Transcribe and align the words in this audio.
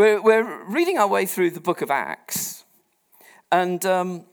We're, 0.00 0.22
we're 0.22 0.64
reading 0.64 0.96
our 0.96 1.06
way 1.06 1.26
through 1.26 1.50
the 1.50 1.60
book 1.60 1.82
of 1.82 1.90
Acts. 1.90 2.64
And 3.52 3.84
um, 3.84 4.24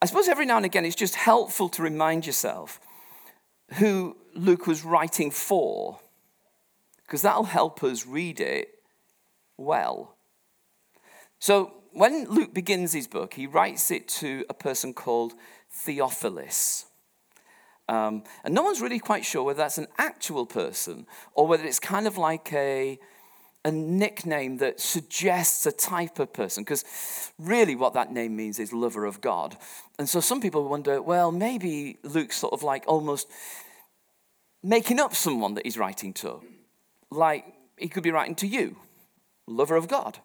I 0.00 0.06
suppose 0.06 0.26
every 0.26 0.46
now 0.46 0.56
and 0.56 0.64
again 0.64 0.86
it's 0.86 0.96
just 0.96 1.16
helpful 1.16 1.68
to 1.68 1.82
remind 1.82 2.24
yourself 2.24 2.80
who 3.74 4.16
Luke 4.34 4.66
was 4.66 4.86
writing 4.86 5.30
for, 5.30 6.00
because 7.04 7.20
that'll 7.20 7.44
help 7.44 7.84
us 7.84 8.06
read 8.06 8.40
it 8.40 8.70
well. 9.58 10.16
So 11.38 11.74
when 11.92 12.24
Luke 12.24 12.54
begins 12.54 12.94
his 12.94 13.06
book, 13.06 13.34
he 13.34 13.46
writes 13.46 13.90
it 13.90 14.08
to 14.08 14.46
a 14.48 14.54
person 14.54 14.94
called 14.94 15.34
Theophilus. 15.70 16.86
Um, 17.86 18.24
and 18.44 18.54
no 18.54 18.62
one's 18.62 18.80
really 18.80 18.98
quite 18.98 19.26
sure 19.26 19.42
whether 19.42 19.58
that's 19.58 19.76
an 19.76 19.88
actual 19.98 20.46
person 20.46 21.06
or 21.34 21.46
whether 21.46 21.66
it's 21.66 21.78
kind 21.78 22.06
of 22.06 22.16
like 22.16 22.50
a, 22.54 22.98
a 23.64 23.72
nickname 23.72 24.58
that 24.58 24.80
suggests 24.80 25.66
a 25.66 25.72
type 25.72 26.18
of 26.18 26.32
person, 26.32 26.62
because 26.62 26.84
really 27.38 27.74
what 27.74 27.94
that 27.94 28.12
name 28.12 28.36
means 28.36 28.58
is 28.58 28.72
lover 28.72 29.04
of 29.04 29.20
God. 29.20 29.56
And 29.98 30.08
so 30.08 30.20
some 30.20 30.40
people 30.40 30.68
wonder, 30.68 31.02
well, 31.02 31.32
maybe 31.32 31.98
Luke's 32.02 32.36
sort 32.36 32.52
of 32.52 32.62
like 32.62 32.84
almost 32.86 33.28
making 34.62 35.00
up 35.00 35.14
someone 35.14 35.54
that 35.54 35.64
he's 35.66 35.76
writing 35.76 36.12
to. 36.14 36.40
Like 37.10 37.44
he 37.76 37.88
could 37.88 38.02
be 38.02 38.10
writing 38.10 38.36
to 38.36 38.46
you, 38.46 38.76
lover 39.46 39.76
of 39.76 39.88
God. 39.88 40.18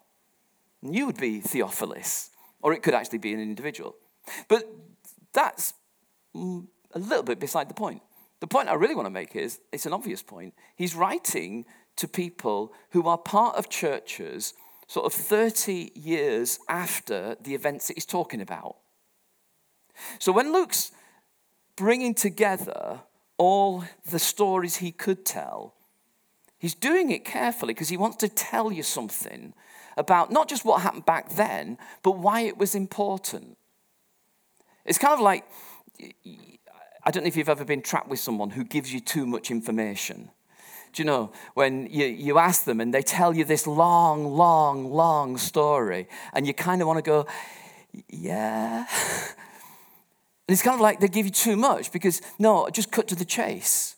And 0.82 0.94
you 0.94 1.06
would 1.06 1.18
be 1.18 1.40
Theophilus, 1.40 2.30
or 2.62 2.72
it 2.72 2.82
could 2.82 2.94
actually 2.94 3.18
be 3.18 3.32
an 3.32 3.40
individual. 3.40 3.96
But 4.48 4.68
that's 5.32 5.74
a 6.34 6.98
little 6.98 7.22
bit 7.22 7.40
beside 7.40 7.68
the 7.68 7.74
point. 7.74 8.02
The 8.40 8.46
point 8.46 8.68
I 8.68 8.74
really 8.74 8.94
want 8.94 9.06
to 9.06 9.10
make 9.10 9.34
is 9.34 9.60
it's 9.72 9.86
an 9.86 9.92
obvious 9.92 10.22
point. 10.22 10.54
He's 10.76 10.94
writing 10.94 11.64
to 11.96 12.08
people 12.08 12.72
who 12.90 13.06
are 13.08 13.18
part 13.18 13.56
of 13.56 13.68
churches 13.68 14.54
sort 14.86 15.06
of 15.06 15.12
30 15.12 15.92
years 15.94 16.58
after 16.68 17.36
the 17.40 17.54
events 17.54 17.88
that 17.88 17.94
he's 17.94 18.06
talking 18.06 18.40
about. 18.40 18.76
So 20.18 20.32
when 20.32 20.52
Luke's 20.52 20.92
bringing 21.76 22.14
together 22.14 23.00
all 23.38 23.84
the 24.10 24.18
stories 24.18 24.76
he 24.76 24.92
could 24.92 25.24
tell, 25.24 25.74
he's 26.58 26.74
doing 26.74 27.10
it 27.10 27.24
carefully 27.24 27.74
because 27.74 27.88
he 27.88 27.96
wants 27.96 28.16
to 28.18 28.28
tell 28.28 28.72
you 28.72 28.82
something 28.82 29.54
about 29.96 30.30
not 30.30 30.48
just 30.48 30.64
what 30.64 30.82
happened 30.82 31.04
back 31.04 31.30
then, 31.30 31.78
but 32.02 32.18
why 32.18 32.40
it 32.40 32.58
was 32.58 32.74
important. 32.74 33.56
It's 34.84 34.98
kind 34.98 35.14
of 35.14 35.20
like 35.20 35.44
I 37.06 37.10
don't 37.10 37.22
know 37.22 37.28
if 37.28 37.36
you've 37.36 37.48
ever 37.48 37.64
been 37.64 37.82
trapped 37.82 38.08
with 38.08 38.18
someone 38.18 38.50
who 38.50 38.64
gives 38.64 38.92
you 38.92 39.00
too 39.00 39.26
much 39.26 39.50
information. 39.50 40.30
Do 40.94 41.02
you 41.02 41.06
know, 41.06 41.32
when 41.54 41.88
you, 41.90 42.06
you 42.06 42.38
ask 42.38 42.64
them 42.64 42.80
and 42.80 42.94
they 42.94 43.02
tell 43.02 43.34
you 43.36 43.44
this 43.44 43.66
long, 43.66 44.24
long, 44.24 44.92
long 44.92 45.36
story, 45.36 46.08
and 46.32 46.46
you 46.46 46.54
kind 46.54 46.80
of 46.80 46.86
want 46.86 47.04
to 47.04 47.10
go, 47.10 47.26
yeah. 48.08 48.86
And 48.86 49.36
it's 50.48 50.62
kind 50.62 50.74
of 50.74 50.80
like 50.80 51.00
they 51.00 51.08
give 51.08 51.26
you 51.26 51.32
too 51.32 51.56
much 51.56 51.90
because, 51.90 52.22
no, 52.38 52.68
just 52.70 52.92
cut 52.92 53.08
to 53.08 53.16
the 53.16 53.24
chase. 53.24 53.96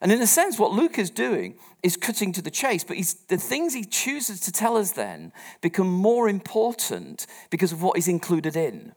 And 0.00 0.10
in 0.10 0.22
a 0.22 0.26
sense, 0.26 0.58
what 0.58 0.72
Luke 0.72 0.98
is 0.98 1.10
doing 1.10 1.56
is 1.82 1.98
cutting 1.98 2.32
to 2.32 2.40
the 2.40 2.50
chase, 2.50 2.82
but 2.82 2.96
the 3.28 3.36
things 3.36 3.74
he 3.74 3.84
chooses 3.84 4.40
to 4.40 4.52
tell 4.52 4.78
us 4.78 4.92
then 4.92 5.32
become 5.60 5.88
more 5.88 6.30
important 6.30 7.26
because 7.50 7.72
of 7.72 7.82
what 7.82 7.98
is 7.98 8.08
included 8.08 8.56
in. 8.56 8.94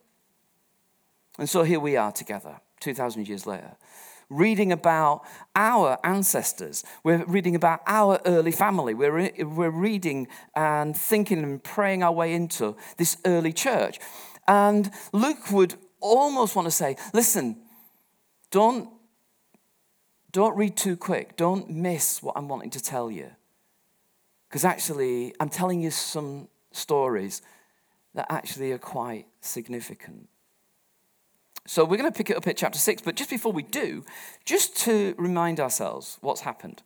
And 1.37 1.49
so 1.49 1.63
here 1.63 1.81
we 1.81 1.97
are 1.97 2.13
together, 2.13 2.61
2,000 2.79 3.27
years 3.27 3.45
later, 3.45 3.75
reading 4.29 4.71
about 4.71 5.21
our 5.55 5.97
ancestors. 6.03 6.83
We're 7.03 7.25
reading 7.25 7.55
about 7.55 7.81
our 7.87 8.19
early 8.25 8.51
family. 8.51 8.93
We're, 8.93 9.31
we're 9.39 9.69
reading 9.69 10.27
and 10.55 10.95
thinking 10.95 11.39
and 11.39 11.63
praying 11.63 12.03
our 12.03 12.11
way 12.11 12.33
into 12.33 12.75
this 12.97 13.17
early 13.25 13.53
church. 13.53 13.99
And 14.47 14.91
Luke 15.11 15.51
would 15.51 15.75
almost 15.99 16.55
want 16.55 16.65
to 16.65 16.71
say, 16.71 16.97
listen, 17.13 17.61
don't, 18.51 18.89
don't 20.31 20.55
read 20.57 20.75
too 20.75 20.97
quick. 20.97 21.37
Don't 21.37 21.69
miss 21.69 22.21
what 22.21 22.33
I'm 22.35 22.47
wanting 22.47 22.71
to 22.71 22.81
tell 22.81 23.09
you. 23.09 23.31
Because 24.49 24.65
actually, 24.65 25.33
I'm 25.39 25.49
telling 25.49 25.81
you 25.81 25.89
some 25.89 26.47
stories 26.71 27.41
that 28.13 28.27
actually 28.29 28.71
are 28.71 28.77
quite 28.77 29.25
significant. 29.41 30.29
So 31.65 31.85
we're 31.85 31.97
going 31.97 32.11
to 32.11 32.17
pick 32.17 32.29
it 32.29 32.35
up 32.35 32.45
at 32.47 32.57
chapter 32.57 32.77
6, 32.77 33.03
but 33.03 33.15
just 33.15 33.29
before 33.29 33.53
we 33.53 33.63
do, 33.63 34.03
just 34.43 34.75
to 34.81 35.15
remind 35.17 35.59
ourselves 35.59 36.17
what's 36.19 36.41
happened. 36.41 36.83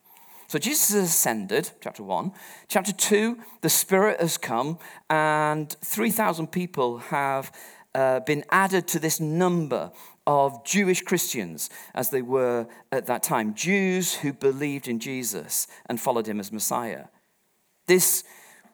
So 0.48 0.60
Jesus 0.60 0.94
has 0.94 1.10
ascended, 1.10 1.72
chapter 1.82 2.04
1. 2.04 2.32
Chapter 2.68 2.94
2, 2.94 3.38
the 3.62 3.70
Spirit 3.70 4.22
has 4.22 4.38
come, 4.38 4.78
and 5.10 5.70
3,000 5.84 6.48
people 6.48 7.00
have 7.00 7.52
uh, 7.96 8.20
been 8.22 8.46
added 8.52 8.88
to 8.90 9.00
this 9.00 9.20
number 9.20 9.92
of 10.28 10.64
Jewish 10.64 11.02
Christians 11.02 11.70
as 11.96 12.12
they 12.12 12.22
were 12.22 12.68
at 12.92 13.08
that 13.08 13.24
time. 13.24 13.56
Jews 13.56 14.14
who 14.16 14.32
believed 14.32 14.88
in 14.88 15.00
Jesus 15.00 15.68
and 15.88 16.00
followed 16.00 16.28
him 16.28 16.40
as 16.40 16.52
Messiah. 16.52 17.06
This 17.88 18.24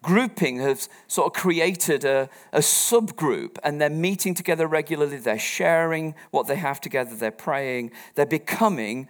grouping 0.04 0.60
has 0.60 0.90
sort 1.08 1.26
of 1.26 1.34
created 1.34 2.06
a, 2.06 2.30
a 2.52 2.60
subgroup 2.60 3.58
and 3.64 3.82
they're 3.82 3.90
meeting 3.90 4.36
together 4.36 4.68
regularly, 4.68 5.18
they're 5.18 5.40
sharing 5.40 6.14
what 6.30 6.46
they 6.46 6.58
have 6.58 6.80
together, 6.80 7.16
they're 7.16 7.32
praying, 7.32 7.92
they're 8.14 8.26
becoming 8.28 9.08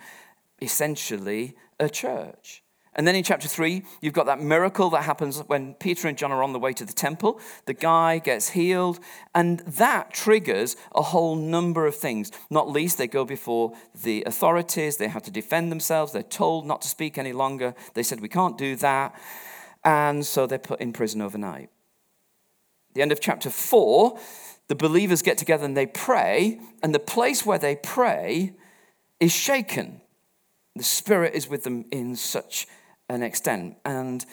essentially 0.62 1.56
a 1.80 1.90
church. 1.90 2.64
And 2.96 3.08
then 3.08 3.16
in 3.16 3.24
chapter 3.24 3.48
3, 3.48 3.84
you've 4.02 4.14
got 4.14 4.28
that 4.28 4.40
miracle 4.40 4.92
that 4.92 5.03
happens 5.03 5.40
when 5.48 5.74
Peter 5.74 6.08
and 6.08 6.16
John 6.16 6.32
are 6.32 6.44
on 6.44 6.53
the 6.53 6.59
way 6.59 6.74
to 6.74 6.86
the 6.86 6.94
temple. 6.94 7.40
The 7.66 7.74
guy 7.74 8.20
gets 8.20 8.50
healed, 8.50 9.00
and 9.34 9.62
that 9.62 10.14
triggers 10.14 10.76
a 10.94 11.02
whole 11.02 11.36
number 11.36 11.88
of 11.88 11.96
things. 11.96 12.32
Not 12.52 12.70
least, 12.70 13.00
they 13.00 13.08
go 13.08 13.26
before 13.26 13.74
the 14.03 14.24
authorities, 14.28 14.98
they 14.98 15.08
have 15.08 15.24
to 15.24 15.32
defend 15.32 15.72
themselves, 15.72 16.12
they're 16.12 16.22
told 16.22 16.68
not 16.68 16.84
to 16.84 16.88
speak 16.88 17.18
any 17.18 17.34
longer. 17.34 17.74
They 17.96 18.03
said, 18.03 18.20
We 18.22 18.30
can't 18.30 18.59
do 18.59 18.76
that 18.76 19.20
and 19.84 20.26
so 20.26 20.46
they're 20.48 20.60
put 20.60 20.82
in 20.82 20.94
prison 20.94 21.22
overnight. 21.22 21.70
The 22.94 23.02
end 23.02 23.12
of 23.12 23.20
chapter 23.20 23.50
4, 23.50 24.18
the 24.68 24.76
believers 24.76 25.22
get 25.22 25.38
together 25.38 25.66
and 25.66 25.76
they 25.76 25.88
pray, 25.88 26.60
and 26.82 26.94
the 26.94 27.00
place 27.00 27.46
where 27.46 27.58
they 27.58 27.76
pray 27.76 28.54
is 29.20 29.32
shaken. 29.32 30.02
The 30.76 30.84
Spirit 30.84 31.34
is 31.34 31.48
with 31.48 31.64
them 31.64 31.86
in 31.92 32.16
such 32.16 32.68
an 33.10 33.24
extent. 33.24 33.78
And 33.86 34.26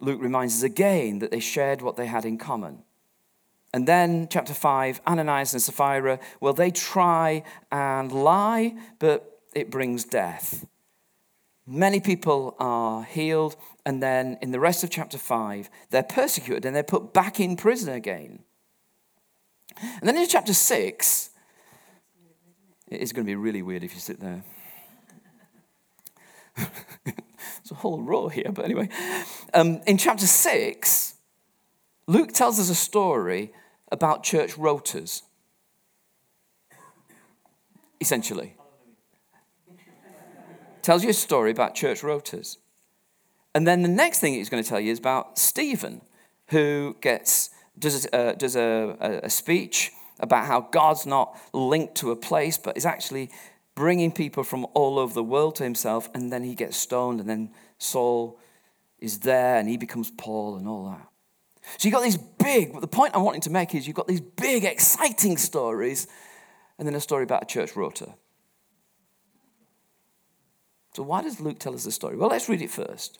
Luke 0.00 0.20
reminds 0.20 0.56
us 0.56 0.62
again 0.62 1.20
that 1.20 1.30
they 1.30 1.40
shared 1.40 1.82
what 1.82 1.96
they 1.96 2.06
had 2.06 2.24
in 2.24 2.38
common. 2.38 2.82
And 3.72 3.86
then, 3.86 4.28
chapter 4.30 4.54
5, 4.54 5.02
Ananias 5.06 5.52
and 5.52 5.62
Sapphira, 5.62 6.18
well, 6.40 6.52
they 6.52 6.70
try 6.70 7.42
and 7.70 8.10
lie, 8.10 8.74
but 8.98 9.40
it 9.54 9.70
brings 9.70 10.04
death. 10.04 10.66
Many 11.66 11.98
people 11.98 12.54
are 12.60 13.02
healed, 13.02 13.56
and 13.84 14.00
then 14.00 14.38
in 14.40 14.52
the 14.52 14.60
rest 14.60 14.84
of 14.84 14.90
chapter 14.90 15.18
5, 15.18 15.68
they're 15.90 16.04
persecuted 16.04 16.64
and 16.64 16.76
they're 16.76 16.84
put 16.84 17.12
back 17.12 17.40
in 17.40 17.56
prison 17.56 17.92
again. 17.92 18.44
And 19.80 20.08
then 20.08 20.16
in 20.16 20.28
chapter 20.28 20.54
6, 20.54 21.30
it 22.88 23.00
is 23.00 23.12
going 23.12 23.24
to 23.24 23.26
be 23.26 23.34
really 23.34 23.62
weird 23.62 23.82
if 23.82 23.94
you 23.94 24.00
sit 24.00 24.20
there. 24.20 24.44
it's 27.06 27.72
a 27.72 27.74
whole 27.74 28.00
row 28.00 28.28
here, 28.28 28.52
but 28.52 28.64
anyway. 28.64 28.88
Um, 29.52 29.80
in 29.88 29.98
chapter 29.98 30.26
6, 30.26 31.14
Luke 32.06 32.32
tells 32.32 32.60
us 32.60 32.70
a 32.70 32.76
story 32.76 33.52
about 33.90 34.22
church 34.22 34.54
rotas, 34.54 35.22
essentially 38.00 38.56
tells 40.86 41.02
you 41.02 41.10
a 41.10 41.14
story 41.14 41.50
about 41.50 41.74
church 41.74 42.02
rotas. 42.02 42.58
And 43.56 43.66
then 43.66 43.82
the 43.82 43.88
next 43.88 44.20
thing 44.20 44.34
he's 44.34 44.48
going 44.48 44.62
to 44.62 44.68
tell 44.68 44.78
you 44.78 44.92
is 44.92 45.00
about 45.00 45.36
Stephen, 45.36 46.00
who 46.50 46.96
gets, 47.00 47.50
does, 47.76 48.06
a, 48.06 48.16
uh, 48.16 48.32
does 48.34 48.54
a, 48.54 49.20
a 49.24 49.28
speech 49.28 49.90
about 50.20 50.46
how 50.46 50.60
God's 50.60 51.04
not 51.04 51.36
linked 51.52 51.96
to 51.96 52.12
a 52.12 52.16
place, 52.16 52.56
but 52.56 52.76
is 52.76 52.86
actually 52.86 53.30
bringing 53.74 54.12
people 54.12 54.44
from 54.44 54.64
all 54.74 55.00
over 55.00 55.12
the 55.12 55.24
world 55.24 55.56
to 55.56 55.64
himself. 55.64 56.08
And 56.14 56.32
then 56.32 56.44
he 56.44 56.54
gets 56.54 56.76
stoned, 56.76 57.18
and 57.18 57.28
then 57.28 57.50
Saul 57.78 58.38
is 59.00 59.18
there, 59.20 59.56
and 59.56 59.68
he 59.68 59.76
becomes 59.76 60.12
Paul, 60.12 60.54
and 60.54 60.68
all 60.68 60.90
that. 60.90 61.08
So 61.78 61.88
you've 61.88 61.94
got 61.94 62.04
these 62.04 62.16
big, 62.16 62.72
but 62.72 62.80
the 62.80 62.86
point 62.86 63.16
I'm 63.16 63.24
wanting 63.24 63.40
to 63.42 63.50
make 63.50 63.74
is 63.74 63.88
you've 63.88 63.96
got 63.96 64.06
these 64.06 64.20
big, 64.20 64.64
exciting 64.64 65.36
stories, 65.36 66.06
and 66.78 66.86
then 66.86 66.94
a 66.94 67.00
story 67.00 67.24
about 67.24 67.42
a 67.42 67.46
church 67.46 67.74
rota. 67.74 68.14
So, 70.96 71.02
why 71.02 71.20
does 71.20 71.40
Luke 71.40 71.58
tell 71.58 71.74
us 71.74 71.84
this 71.84 71.94
story? 71.94 72.16
Well, 72.16 72.30
let's 72.30 72.48
read 72.48 72.62
it 72.62 72.70
first. 72.70 73.18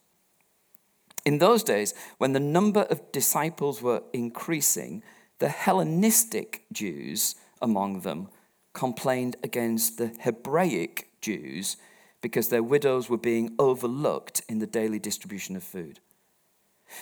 In 1.26 1.36
those 1.36 1.62
days, 1.62 1.92
when 2.16 2.32
the 2.32 2.40
number 2.40 2.86
of 2.88 3.12
disciples 3.12 3.82
were 3.82 4.02
increasing, 4.14 5.02
the 5.40 5.50
Hellenistic 5.50 6.64
Jews 6.72 7.34
among 7.60 8.00
them 8.00 8.28
complained 8.72 9.36
against 9.44 9.98
the 9.98 10.06
Hebraic 10.22 11.10
Jews 11.20 11.76
because 12.22 12.48
their 12.48 12.62
widows 12.62 13.10
were 13.10 13.18
being 13.18 13.54
overlooked 13.58 14.40
in 14.48 14.58
the 14.58 14.66
daily 14.66 14.98
distribution 14.98 15.54
of 15.54 15.62
food. 15.62 16.00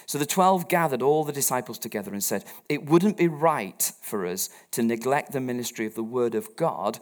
So 0.06 0.18
the 0.18 0.26
twelve 0.26 0.68
gathered 0.68 1.02
all 1.02 1.22
the 1.22 1.32
disciples 1.32 1.78
together 1.78 2.12
and 2.12 2.24
said, 2.24 2.44
It 2.68 2.86
wouldn't 2.90 3.16
be 3.16 3.28
right 3.28 3.92
for 4.02 4.26
us 4.26 4.48
to 4.72 4.82
neglect 4.82 5.30
the 5.30 5.40
ministry 5.40 5.86
of 5.86 5.94
the 5.94 6.02
word 6.02 6.34
of 6.34 6.56
God 6.56 6.98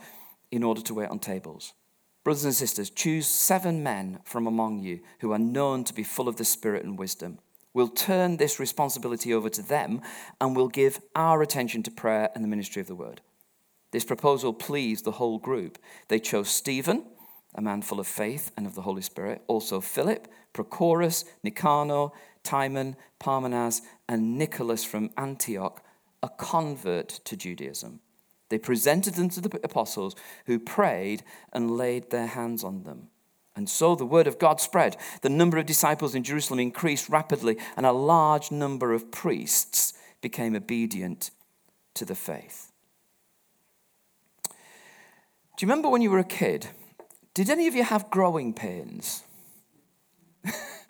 in 0.50 0.62
order 0.62 0.82
to 0.82 0.92
wait 0.92 1.08
on 1.08 1.20
tables. 1.20 1.72
Brothers 2.24 2.44
and 2.44 2.54
sisters, 2.54 2.90
choose 2.90 3.26
seven 3.26 3.82
men 3.82 4.20
from 4.24 4.46
among 4.46 4.78
you 4.78 5.00
who 5.20 5.32
are 5.32 5.38
known 5.38 5.82
to 5.84 5.94
be 5.94 6.04
full 6.04 6.28
of 6.28 6.36
the 6.36 6.44
Spirit 6.44 6.84
and 6.84 6.98
wisdom. 6.98 7.38
We'll 7.74 7.88
turn 7.88 8.36
this 8.36 8.60
responsibility 8.60 9.32
over 9.32 9.48
to 9.48 9.62
them 9.62 10.02
and 10.40 10.54
we'll 10.54 10.69
give 10.69 11.00
our 11.16 11.42
attention 11.42 11.82
to 11.84 11.90
prayer 11.90 12.30
and 12.34 12.44
the 12.44 12.48
ministry 12.48 12.80
of 12.80 12.86
the 12.86 12.94
word. 12.94 13.22
This 13.90 14.04
proposal 14.04 14.52
pleased 14.52 15.04
the 15.04 15.12
whole 15.12 15.38
group. 15.38 15.78
They 16.08 16.20
chose 16.20 16.48
Stephen, 16.48 17.04
a 17.54 17.62
man 17.62 17.82
full 17.82 17.98
of 17.98 18.06
faith 18.06 18.52
and 18.56 18.66
of 18.66 18.75
the 18.75 18.82
Holy 18.82 19.02
Spirit, 19.02 19.42
also 19.48 19.80
Philip, 19.80 20.28
Prochorus, 20.54 21.25
Nicanor, 21.42 22.10
Timon, 22.42 22.96
Parmenas, 23.18 23.82
and 24.08 24.38
Nicholas 24.38 24.84
from 24.84 25.10
Antioch, 25.16 25.82
a 26.22 26.28
convert 26.28 27.08
to 27.08 27.36
Judaism. 27.36 28.00
They 28.52 28.58
presented 28.58 29.14
them 29.14 29.31
to 29.31 29.40
the 29.40 29.58
apostles 29.64 30.14
who 30.44 30.58
prayed 30.58 31.22
and 31.54 31.78
laid 31.78 32.10
their 32.10 32.26
hands 32.26 32.62
on 32.62 32.82
them. 32.82 33.08
And 33.56 33.66
so 33.66 33.94
the 33.94 34.04
word 34.04 34.26
of 34.26 34.38
God 34.38 34.60
spread. 34.60 34.99
The 35.22 35.31
number 35.31 35.56
of 35.56 35.64
disciples 35.64 36.14
in 36.14 36.22
Jerusalem 36.22 36.60
increased 36.60 37.08
rapidly, 37.08 37.56
and 37.78 37.87
a 37.87 37.93
large 37.93 38.50
number 38.50 38.93
of 38.93 39.10
priests 39.10 39.94
became 40.20 40.54
obedient 40.54 41.31
to 41.94 42.04
the 42.04 42.14
faith. 42.14 42.72
Do 44.44 44.50
you 45.60 45.66
remember 45.66 45.88
when 45.88 46.02
you 46.02 46.10
were 46.10 46.19
a 46.19 46.22
kid? 46.22 46.66
Did 47.32 47.49
any 47.49 47.66
of 47.69 47.75
you 47.75 47.84
have 47.84 48.10
growing 48.10 48.52
pains? 48.52 49.22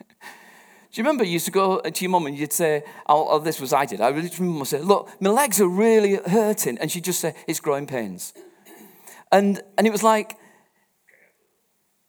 Do 0.93 1.01
you 1.01 1.05
remember 1.05 1.25
you 1.25 1.33
used 1.33 1.47
to 1.47 1.51
go 1.51 1.79
uh, 1.79 1.91
to 1.91 2.05
your 2.05 2.11
mum 2.11 2.27
and 2.27 2.37
you'd 2.37 2.53
say, 2.53 2.85
oh, 3.09 3.27
oh 3.31 3.39
this 3.39 3.61
was 3.61 3.73
I 3.73 3.87
did. 3.87 4.03
I 4.03 4.09
really 4.09 4.31
remember 4.39 4.67
say, 4.67 4.81
look, 4.81 5.09
my 5.21 5.31
legs 5.31 5.59
are 5.59 5.69
really 5.69 6.17
hurting. 6.17 6.77
And 6.79 6.91
she'd 6.91 7.05
just 7.05 7.19
say, 7.19 7.35
it's 7.49 7.61
growing 7.61 7.87
pains. 7.87 8.35
And, 9.31 9.63
and 9.79 9.87
it 9.87 9.91
was 9.91 10.03
like, 10.03 10.37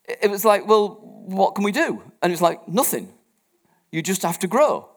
it 0.05 0.29
was 0.29 0.43
like, 0.43 0.67
well, 0.67 0.99
what 1.01 1.55
can 1.55 1.63
we 1.63 1.71
do? 1.71 2.03
And 2.21 2.31
it 2.31 2.33
was 2.33 2.41
like, 2.41 2.67
nothing. 2.67 3.13
You 3.89 4.01
just 4.01 4.21
have 4.23 4.37
to 4.39 4.47
grow. 4.47 4.89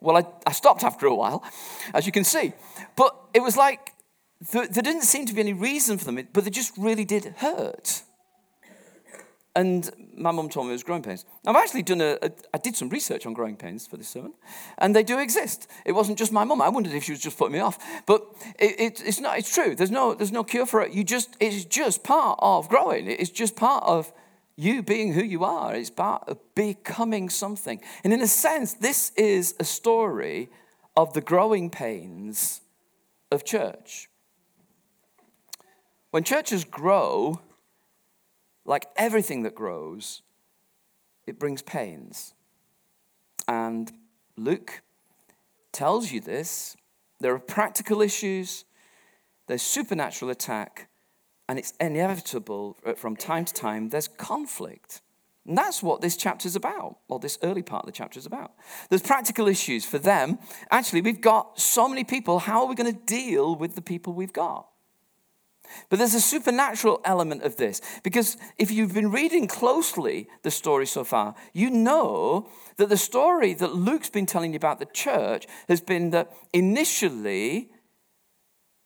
Well, 0.00 0.18
I, 0.18 0.26
I 0.46 0.52
stopped 0.52 0.84
after 0.84 1.06
a 1.06 1.14
while, 1.14 1.42
as 1.94 2.04
you 2.04 2.12
can 2.12 2.24
see. 2.24 2.52
But 2.96 3.16
it 3.32 3.40
was 3.40 3.56
like, 3.56 3.92
there, 4.52 4.66
there 4.66 4.82
didn't 4.82 5.04
seem 5.04 5.24
to 5.24 5.32
be 5.32 5.40
any 5.40 5.54
reason 5.54 5.96
for 5.96 6.04
them, 6.04 6.28
but 6.34 6.44
they 6.44 6.50
just 6.50 6.76
really 6.76 7.06
did 7.06 7.24
hurt. 7.38 8.02
And 9.54 9.90
my 10.16 10.30
mum 10.30 10.48
told 10.48 10.66
me 10.66 10.70
it 10.70 10.74
was 10.74 10.82
growing 10.82 11.02
pains. 11.02 11.26
I've 11.46 11.56
actually 11.56 11.82
done 11.82 12.00
a, 12.00 12.16
a, 12.22 12.30
I 12.54 12.58
did 12.58 12.74
some 12.74 12.88
research 12.88 13.26
on 13.26 13.34
growing 13.34 13.56
pains 13.56 13.86
for 13.86 13.98
this 13.98 14.08
sermon, 14.08 14.32
and 14.78 14.96
they 14.96 15.02
do 15.02 15.18
exist. 15.18 15.68
It 15.84 15.92
wasn't 15.92 16.18
just 16.18 16.32
my 16.32 16.44
mum. 16.44 16.62
I 16.62 16.70
wondered 16.70 16.94
if 16.94 17.04
she 17.04 17.12
was 17.12 17.20
just 17.20 17.36
putting 17.36 17.52
me 17.52 17.58
off, 17.58 17.78
but 18.06 18.24
it, 18.58 18.80
it, 18.80 19.02
it's 19.04 19.20
not. 19.20 19.38
It's 19.38 19.54
true. 19.54 19.74
There's 19.74 19.90
no, 19.90 20.14
there's 20.14 20.32
no 20.32 20.42
cure 20.42 20.64
for 20.64 20.80
it. 20.80 20.92
You 20.92 21.04
just, 21.04 21.36
it's 21.38 21.66
just 21.66 22.02
part 22.02 22.38
of 22.40 22.70
growing. 22.70 23.10
It's 23.10 23.30
just 23.30 23.54
part 23.54 23.84
of 23.84 24.10
you 24.56 24.82
being 24.82 25.12
who 25.12 25.22
you 25.22 25.44
are. 25.44 25.74
It's 25.74 25.90
part 25.90 26.24
of 26.28 26.38
becoming 26.54 27.28
something. 27.28 27.80
And 28.04 28.12
in 28.12 28.22
a 28.22 28.26
sense, 28.26 28.72
this 28.74 29.12
is 29.16 29.54
a 29.60 29.64
story 29.64 30.48
of 30.96 31.12
the 31.12 31.20
growing 31.20 31.68
pains 31.68 32.62
of 33.30 33.44
church. 33.44 34.08
When 36.10 36.24
churches 36.24 36.64
grow, 36.64 37.40
like 38.64 38.86
everything 38.96 39.42
that 39.42 39.54
grows, 39.54 40.22
it 41.26 41.38
brings 41.38 41.62
pains. 41.62 42.34
And 43.48 43.92
Luke 44.36 44.82
tells 45.72 46.12
you 46.12 46.20
this. 46.20 46.76
There 47.20 47.34
are 47.34 47.38
practical 47.38 48.02
issues, 48.02 48.64
there's 49.46 49.62
supernatural 49.62 50.30
attack, 50.30 50.88
and 51.48 51.56
it's 51.56 51.72
inevitable 51.80 52.76
from 52.96 53.14
time 53.14 53.44
to 53.44 53.54
time 53.54 53.90
there's 53.90 54.08
conflict. 54.08 55.02
And 55.46 55.56
that's 55.56 55.82
what 55.82 56.00
this 56.00 56.16
chapter 56.16 56.48
is 56.48 56.56
about, 56.56 56.98
or 57.08 57.20
this 57.20 57.38
early 57.42 57.62
part 57.62 57.84
of 57.84 57.86
the 57.86 57.92
chapter 57.92 58.18
is 58.18 58.26
about. 58.26 58.54
There's 58.88 59.02
practical 59.02 59.46
issues 59.46 59.84
for 59.84 59.98
them. 59.98 60.38
Actually, 60.70 61.02
we've 61.02 61.20
got 61.20 61.60
so 61.60 61.88
many 61.88 62.02
people. 62.02 62.40
How 62.40 62.62
are 62.62 62.66
we 62.66 62.74
going 62.74 62.92
to 62.92 63.00
deal 63.06 63.54
with 63.54 63.76
the 63.76 63.82
people 63.82 64.12
we've 64.12 64.32
got? 64.32 64.68
But 65.88 65.98
there's 65.98 66.14
a 66.14 66.20
supernatural 66.20 67.00
element 67.04 67.42
of 67.42 67.56
this 67.56 67.80
because 68.02 68.36
if 68.58 68.70
you've 68.70 68.94
been 68.94 69.10
reading 69.10 69.46
closely 69.46 70.28
the 70.42 70.50
story 70.50 70.86
so 70.86 71.04
far, 71.04 71.34
you 71.52 71.70
know 71.70 72.48
that 72.76 72.88
the 72.88 72.96
story 72.96 73.54
that 73.54 73.74
Luke's 73.74 74.10
been 74.10 74.26
telling 74.26 74.52
you 74.52 74.56
about 74.56 74.78
the 74.78 74.86
church 74.86 75.46
has 75.68 75.80
been 75.80 76.10
that 76.10 76.32
initially 76.52 77.70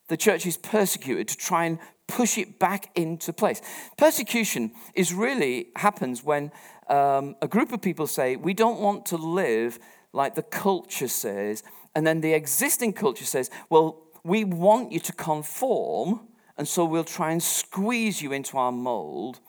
the 0.08 0.16
church 0.16 0.46
is 0.46 0.56
persecuted 0.56 1.28
to 1.28 1.36
try 1.36 1.64
and 1.64 1.78
push 2.06 2.38
it 2.38 2.58
back 2.58 2.90
into 2.94 3.32
place. 3.32 3.60
Persecution 3.96 4.72
is 4.94 5.12
really 5.12 5.68
happens 5.76 6.22
when 6.22 6.52
um, 6.88 7.34
a 7.42 7.48
group 7.48 7.72
of 7.72 7.82
people 7.82 8.06
say, 8.06 8.36
We 8.36 8.54
don't 8.54 8.80
want 8.80 9.06
to 9.06 9.16
live 9.16 9.78
like 10.12 10.34
the 10.34 10.42
culture 10.42 11.08
says. 11.08 11.62
And 11.94 12.06
then 12.06 12.20
the 12.20 12.34
existing 12.34 12.92
culture 12.92 13.24
says, 13.24 13.50
Well, 13.70 14.02
we 14.22 14.44
want 14.44 14.92
you 14.92 15.00
to 15.00 15.12
conform 15.12 16.28
and 16.58 16.66
so 16.66 16.84
we'll 16.84 17.04
try 17.04 17.32
and 17.32 17.42
squeeze 17.42 18.22
you 18.22 18.32
into 18.32 18.56
our 18.56 18.72
mold. 18.72 19.40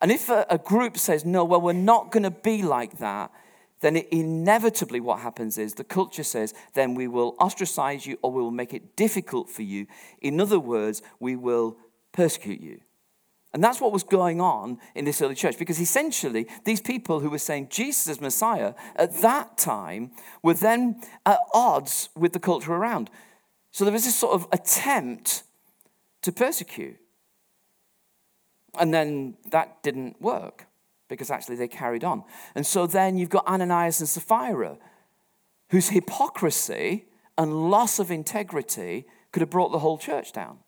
And 0.00 0.10
if 0.12 0.28
a, 0.28 0.46
a 0.48 0.58
group 0.58 0.98
says, 0.98 1.24
no, 1.24 1.44
well, 1.44 1.60
we're 1.60 1.72
not 1.72 2.12
going 2.12 2.22
to 2.22 2.30
be 2.30 2.62
like 2.62 2.98
that, 2.98 3.30
then 3.80 3.96
it, 3.96 4.08
inevitably 4.10 5.00
what 5.00 5.20
happens 5.20 5.58
is 5.58 5.74
the 5.74 5.84
culture 5.84 6.22
says, 6.22 6.54
then 6.74 6.94
we 6.94 7.08
will 7.08 7.34
ostracize 7.40 8.06
you 8.06 8.18
or 8.22 8.32
we 8.32 8.42
will 8.42 8.50
make 8.50 8.74
it 8.74 8.96
difficult 8.96 9.50
for 9.50 9.62
you. 9.62 9.86
In 10.20 10.40
other 10.40 10.60
words, 10.60 11.02
we 11.20 11.36
will 11.36 11.76
persecute 12.12 12.60
you. 12.60 12.80
And 13.52 13.64
that's 13.64 13.80
what 13.80 13.92
was 13.92 14.02
going 14.02 14.40
on 14.40 14.78
in 14.94 15.06
this 15.06 15.22
early 15.22 15.34
church 15.34 15.58
because 15.58 15.80
essentially 15.80 16.46
these 16.64 16.80
people 16.80 17.20
who 17.20 17.30
were 17.30 17.38
saying 17.38 17.68
Jesus 17.70 18.06
is 18.06 18.20
Messiah 18.20 18.74
at 18.96 19.14
that 19.22 19.56
time 19.56 20.10
were 20.42 20.54
then 20.54 21.00
at 21.24 21.38
odds 21.54 22.10
with 22.14 22.34
the 22.34 22.38
culture 22.38 22.74
around. 22.74 23.08
So 23.70 23.84
there 23.84 23.92
was 23.92 24.04
this 24.04 24.16
sort 24.16 24.34
of 24.34 24.46
attempt 24.52 25.42
to 26.26 26.32
persecute. 26.32 26.98
And 28.78 28.92
then 28.92 29.36
that 29.52 29.80
didn't 29.84 30.20
work 30.20 30.66
because 31.08 31.30
actually 31.30 31.54
they 31.54 31.68
carried 31.68 32.02
on. 32.02 32.24
And 32.56 32.66
so 32.66 32.84
then 32.84 33.16
you've 33.16 33.30
got 33.30 33.46
Ananias 33.46 34.00
and 34.00 34.08
Sapphira, 34.08 34.76
whose 35.70 35.90
hypocrisy 35.90 37.06
and 37.38 37.70
loss 37.70 38.00
of 38.00 38.10
integrity 38.10 39.06
could 39.30 39.40
have 39.40 39.50
brought 39.50 39.70
the 39.70 39.78
whole 39.78 39.98
church 39.98 40.32
down. 40.32 40.58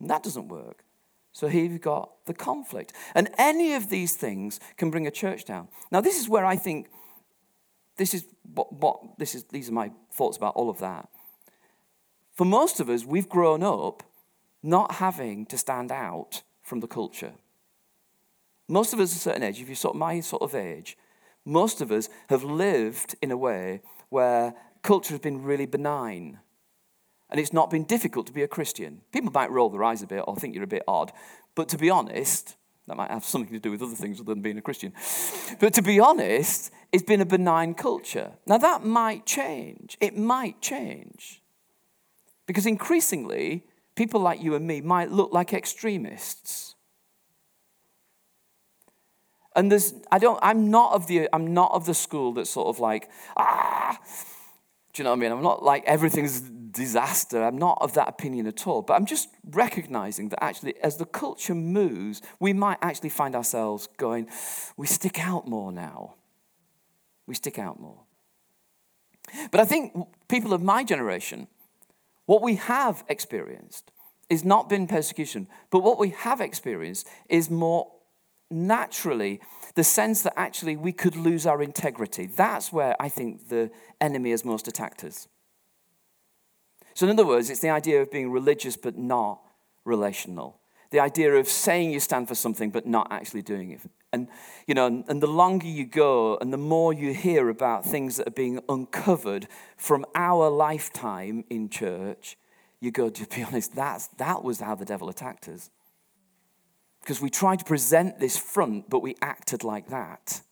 And 0.00 0.08
that 0.08 0.22
doesn't 0.22 0.48
work. 0.48 0.84
So 1.32 1.48
here 1.48 1.64
you've 1.64 1.82
got 1.82 2.24
the 2.24 2.32
conflict. 2.32 2.94
And 3.14 3.28
any 3.36 3.74
of 3.74 3.90
these 3.90 4.16
things 4.16 4.58
can 4.78 4.90
bring 4.90 5.06
a 5.06 5.10
church 5.10 5.44
down. 5.44 5.68
Now, 5.92 6.00
this 6.00 6.18
is 6.18 6.30
where 6.30 6.46
I 6.46 6.56
think 6.56 6.88
this 7.98 8.14
is 8.14 8.24
what, 8.54 8.72
what 8.72 9.18
this 9.18 9.34
is 9.34 9.44
these 9.44 9.68
are 9.68 9.72
my 9.72 9.90
thoughts 10.10 10.38
about 10.38 10.54
all 10.54 10.70
of 10.70 10.78
that. 10.78 11.10
For 12.38 12.44
most 12.44 12.78
of 12.78 12.88
us, 12.88 13.04
we've 13.04 13.28
grown 13.28 13.64
up 13.64 14.04
not 14.62 14.92
having 14.92 15.44
to 15.46 15.58
stand 15.58 15.90
out 15.90 16.44
from 16.62 16.78
the 16.78 16.86
culture. 16.86 17.32
Most 18.68 18.92
of 18.92 19.00
us 19.00 19.16
a 19.16 19.18
certain 19.18 19.42
age, 19.42 19.60
if 19.60 19.66
you're 19.66 19.74
sort 19.74 19.96
of 19.96 19.98
my 19.98 20.20
sort 20.20 20.42
of 20.42 20.54
age, 20.54 20.96
most 21.44 21.80
of 21.80 21.90
us 21.90 22.08
have 22.28 22.44
lived 22.44 23.16
in 23.20 23.32
a 23.32 23.36
way 23.36 23.80
where 24.08 24.54
culture 24.82 25.14
has 25.14 25.20
been 25.20 25.42
really 25.42 25.66
benign. 25.66 26.38
And 27.28 27.40
it's 27.40 27.52
not 27.52 27.70
been 27.70 27.82
difficult 27.82 28.28
to 28.28 28.32
be 28.32 28.44
a 28.44 28.48
Christian. 28.48 29.00
People 29.10 29.32
might 29.32 29.50
roll 29.50 29.68
their 29.68 29.82
eyes 29.82 30.02
a 30.02 30.06
bit 30.06 30.22
or 30.24 30.36
think 30.36 30.54
you're 30.54 30.62
a 30.62 30.68
bit 30.68 30.84
odd, 30.86 31.10
but 31.56 31.68
to 31.70 31.76
be 31.76 31.90
honest, 31.90 32.54
that 32.86 32.96
might 32.96 33.10
have 33.10 33.24
something 33.24 33.52
to 33.52 33.58
do 33.58 33.72
with 33.72 33.82
other 33.82 33.96
things 33.96 34.20
other 34.20 34.32
than 34.32 34.42
being 34.42 34.58
a 34.58 34.62
Christian. 34.62 34.92
But 35.58 35.74
to 35.74 35.82
be 35.82 35.98
honest, 35.98 36.70
it's 36.92 37.02
been 37.02 37.20
a 37.20 37.26
benign 37.26 37.74
culture. 37.74 38.34
Now 38.46 38.58
that 38.58 38.84
might 38.84 39.26
change. 39.26 39.98
It 40.00 40.16
might 40.16 40.62
change. 40.62 41.42
Because 42.48 42.64
increasingly, 42.64 43.62
people 43.94 44.20
like 44.20 44.42
you 44.42 44.54
and 44.54 44.66
me 44.66 44.80
might 44.80 45.12
look 45.12 45.32
like 45.32 45.52
extremists. 45.52 46.74
And 49.54 49.70
there's, 49.70 49.92
I 50.10 50.18
don't, 50.18 50.38
I'm 50.42 50.70
not 50.70 50.94
of 50.94 51.06
the, 51.08 51.28
I'm 51.32 51.52
not 51.52 51.72
of 51.72 51.84
the 51.84 51.92
school 51.92 52.32
that's 52.32 52.48
sort 52.48 52.68
of 52.68 52.80
like, 52.80 53.10
ah, 53.36 53.98
do 54.94 55.02
you 55.02 55.04
know 55.04 55.10
what 55.10 55.18
I 55.18 55.20
mean? 55.20 55.32
I'm 55.32 55.42
not 55.42 55.62
like 55.62 55.84
everything's 55.84 56.40
disaster. 56.40 57.44
I'm 57.44 57.58
not 57.58 57.76
of 57.82 57.92
that 57.94 58.08
opinion 58.08 58.46
at 58.46 58.66
all. 58.66 58.80
But 58.80 58.94
I'm 58.94 59.04
just 59.04 59.28
recognizing 59.44 60.30
that 60.30 60.42
actually, 60.42 60.78
as 60.82 60.96
the 60.96 61.04
culture 61.04 61.54
moves, 61.54 62.22
we 62.40 62.54
might 62.54 62.78
actually 62.80 63.10
find 63.10 63.36
ourselves 63.36 63.88
going, 63.98 64.26
we 64.78 64.86
stick 64.86 65.18
out 65.18 65.46
more 65.46 65.70
now. 65.70 66.14
We 67.26 67.34
stick 67.34 67.58
out 67.58 67.78
more. 67.78 68.04
But 69.50 69.60
I 69.60 69.66
think 69.66 69.92
people 70.28 70.54
of 70.54 70.62
my 70.62 70.82
generation, 70.82 71.48
what 72.28 72.42
we 72.42 72.56
have 72.56 73.04
experienced 73.08 73.90
is 74.28 74.44
not 74.44 74.68
been 74.68 74.86
persecution, 74.86 75.48
but 75.70 75.82
what 75.82 75.98
we 75.98 76.10
have 76.10 76.42
experienced 76.42 77.08
is 77.30 77.48
more 77.48 77.90
naturally 78.50 79.40
the 79.76 79.82
sense 79.82 80.20
that 80.20 80.38
actually 80.38 80.76
we 80.76 80.92
could 80.92 81.16
lose 81.16 81.46
our 81.46 81.62
integrity. 81.62 82.26
That's 82.26 82.70
where 82.70 82.94
I 83.00 83.08
think 83.08 83.48
the 83.48 83.70
enemy 83.98 84.32
has 84.32 84.44
most 84.44 84.68
attacked 84.68 85.04
us. 85.04 85.26
So, 86.92 87.06
in 87.06 87.12
other 87.12 87.24
words, 87.24 87.48
it's 87.48 87.60
the 87.60 87.70
idea 87.70 88.02
of 88.02 88.10
being 88.10 88.30
religious 88.30 88.76
but 88.76 88.98
not 88.98 89.40
relational. 89.86 90.60
The 90.90 91.00
idea 91.00 91.32
of 91.32 91.48
saying 91.48 91.92
you 91.92 92.00
stand 92.00 92.28
for 92.28 92.34
something 92.34 92.68
but 92.68 92.86
not 92.86 93.10
actually 93.10 93.40
doing 93.40 93.70
it. 93.70 93.80
And, 94.12 94.28
you 94.66 94.74
know, 94.74 95.04
and 95.06 95.22
the 95.22 95.26
longer 95.26 95.66
you 95.66 95.84
go 95.84 96.38
and 96.38 96.52
the 96.52 96.58
more 96.58 96.92
you 96.92 97.12
hear 97.12 97.48
about 97.48 97.84
things 97.84 98.16
that 98.16 98.28
are 98.28 98.32
being 98.32 98.60
uncovered 98.68 99.46
from 99.76 100.06
our 100.14 100.48
lifetime 100.48 101.44
in 101.50 101.68
church, 101.68 102.38
you 102.80 102.90
go, 102.90 103.10
to 103.10 103.26
be 103.26 103.42
honest, 103.48 103.74
that's, 103.74 104.06
that 104.18 104.42
was 104.42 104.60
how 104.60 104.74
the 104.74 104.86
devil 104.86 105.08
attacked 105.08 105.48
us 105.48 105.70
because 107.08 107.22
we 107.22 107.30
tried 107.30 107.58
to 107.58 107.64
present 107.64 108.20
this 108.20 108.36
front, 108.36 108.90
but 108.90 109.00
we 109.00 109.14
acted 109.22 109.64
like 109.64 109.88
that. 109.88 110.42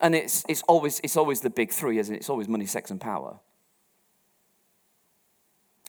And 0.00 0.14
it's, 0.14 0.44
it's, 0.48 0.62
always, 0.62 0.98
it's 1.04 1.16
always 1.16 1.42
the 1.42 1.50
big 1.50 1.72
three, 1.72 1.98
isn't 1.98 2.14
it? 2.14 2.18
It's 2.18 2.30
always 2.30 2.48
money, 2.48 2.64
sex, 2.64 2.90
and 2.90 2.98
power. 2.98 3.38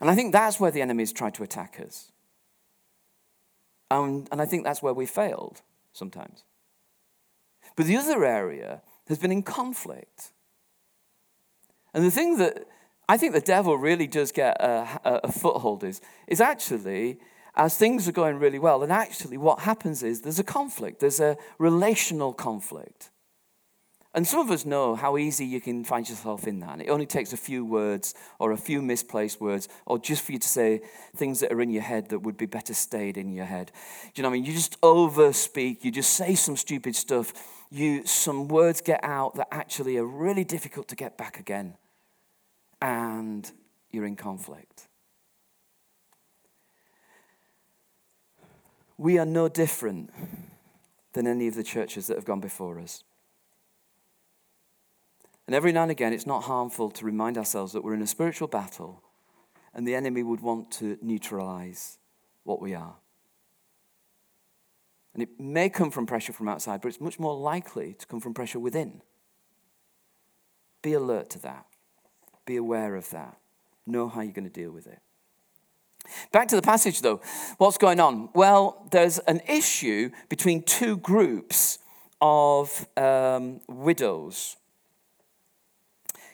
And 0.02 0.10
I 0.10 0.16
think 0.16 0.34
that's 0.34 0.60
where 0.60 0.72
the 0.72 0.82
enemy 0.82 1.02
has 1.04 1.14
tried 1.14 1.34
to 1.36 1.44
attack 1.44 1.80
us. 1.86 2.12
And, 3.90 4.28
and 4.32 4.42
I 4.42 4.46
think 4.46 4.66
that's 4.66 4.82
where 4.82 4.94
we 4.94 5.06
failed 5.06 5.62
sometimes. 5.98 6.44
But 7.76 7.86
the 7.86 7.98
other 7.98 8.24
area 8.24 8.82
has 9.08 9.18
been 9.18 9.32
in 9.32 9.44
conflict. 9.44 10.32
And 11.94 12.06
the 12.06 12.12
thing 12.12 12.38
that 12.38 12.66
I 13.10 13.18
think 13.18 13.34
the 13.34 13.42
devil 13.42 13.78
really 13.78 14.08
does 14.08 14.32
get 14.32 14.62
a, 14.62 15.00
a, 15.04 15.14
a 15.26 15.32
foothold 15.32 15.84
is, 15.84 16.02
is 16.28 16.42
actually 16.42 17.20
as 17.58 17.76
things 17.76 18.08
are 18.08 18.12
going 18.12 18.38
really 18.38 18.60
well, 18.60 18.80
then 18.80 18.92
actually 18.92 19.38
what 19.38 19.62
happens 19.62 20.04
is 20.04 20.22
there's 20.22 20.40
a 20.40 20.44
conflict, 20.44 21.00
there's 21.00 21.20
a 21.20 21.36
relational 21.58 22.32
conflict. 22.32 23.10
And 24.14 24.26
some 24.26 24.40
of 24.40 24.50
us 24.50 24.66
know 24.66 24.96
how 24.96 25.18
easy 25.18 25.46
you 25.46 25.62
can 25.62 25.84
find 25.84 26.10
yourself 26.10 26.48
in 26.48 26.60
that. 26.62 26.82
It 26.82 26.90
only 26.90 27.06
takes 27.06 27.34
a 27.34 27.38
few 27.38 27.64
words 27.64 28.16
or 28.40 28.52
a 28.52 28.58
few 28.58 28.82
misplaced 28.82 29.40
words 29.40 29.68
or 29.86 30.00
just 30.00 30.24
for 30.24 30.32
you 30.32 30.40
to 30.40 30.48
say 30.48 30.82
things 31.16 31.40
that 31.42 31.52
are 31.52 31.62
in 31.62 31.70
your 31.70 31.84
head 31.84 32.10
that 32.10 32.20
would 32.20 32.38
be 32.38 32.48
better 32.48 32.74
stayed 32.74 33.18
in 33.18 33.32
your 33.32 33.46
head. 33.46 33.72
Do 34.14 34.20
you 34.20 34.24
know 34.24 34.30
what 34.30 34.34
I 34.34 34.38
mean? 34.38 34.46
You 34.46 34.54
just 34.54 34.80
overspeak, 34.82 35.84
you 35.84 35.92
just 35.92 36.14
say 36.14 36.36
some 36.36 36.58
stupid 36.58 36.96
stuff. 36.96 37.34
You 37.70 38.06
some 38.06 38.48
words 38.48 38.82
get 38.82 39.04
out 39.04 39.36
that 39.36 39.50
actually 39.52 39.98
are 39.98 40.06
really 40.06 40.46
difficult 40.46 40.88
to 40.88 40.96
get 40.96 41.18
back 41.18 41.40
again. 41.40 41.76
And 42.82 43.52
you're 43.92 44.06
in 44.06 44.16
conflict. 44.16 44.88
we 48.98 49.20
are 49.20 49.26
no 49.26 49.48
different 49.48 50.12
than 51.14 51.28
any 51.28 51.48
of 51.48 51.56
the 51.56 51.64
churches 51.64 52.08
that 52.08 52.18
have 52.18 52.26
gone 52.26 52.40
before 52.40 52.80
us. 52.80 53.04
And 55.48 55.56
every 55.56 55.72
now 55.72 55.84
and 55.84 55.92
again, 55.92 56.14
it's 56.14 56.28
not 56.28 56.44
harmful 56.44 56.92
to 56.92 57.06
remind 57.06 57.38
ourselves 57.38 57.72
that 57.74 57.84
we're 57.84 57.94
in 57.94 58.02
a 58.02 58.08
spiritual 58.08 58.50
battle 58.50 59.02
and 59.74 59.88
the 59.88 59.96
enemy 59.96 60.24
would 60.24 60.42
want 60.42 60.72
to 60.72 60.98
neutralize 61.02 61.98
what 62.44 62.62
we 62.62 62.74
are. 62.74 62.96
And 65.14 65.24
it 65.24 65.40
may 65.40 65.70
come 65.70 65.90
from 65.90 66.06
pressure 66.06 66.34
from 66.34 66.48
outside, 66.48 66.82
but 66.82 66.90
it's 66.90 67.02
much 67.02 67.18
more 67.18 67.36
likely 67.36 67.94
to 67.94 68.06
come 68.06 68.20
from 68.20 68.34
pressure 68.34 68.60
within. 68.60 69.02
Be 70.82 70.94
alert 70.94 71.30
to 71.32 71.40
that. 71.40 71.66
Be 72.46 72.58
aware 72.58 72.96
of 72.96 73.10
that. 73.12 73.38
Know 73.86 74.10
how 74.10 74.22
you're 74.22 74.34
going 74.34 74.44
to 74.44 74.50
deal 74.50 74.72
with 74.72 74.86
it. 74.86 75.00
Back 76.32 76.48
to 76.50 76.56
the 76.56 76.62
passage 76.62 77.02
though. 77.02 77.22
What's 77.58 77.78
going 77.78 78.00
on? 78.00 78.30
Well, 78.34 78.88
there's 78.92 79.20
an 79.20 79.42
issue 79.48 80.12
between 80.30 80.64
two 80.64 80.98
groups 80.98 81.80
of 82.22 82.88
um, 82.96 83.62
widows. 83.68 84.58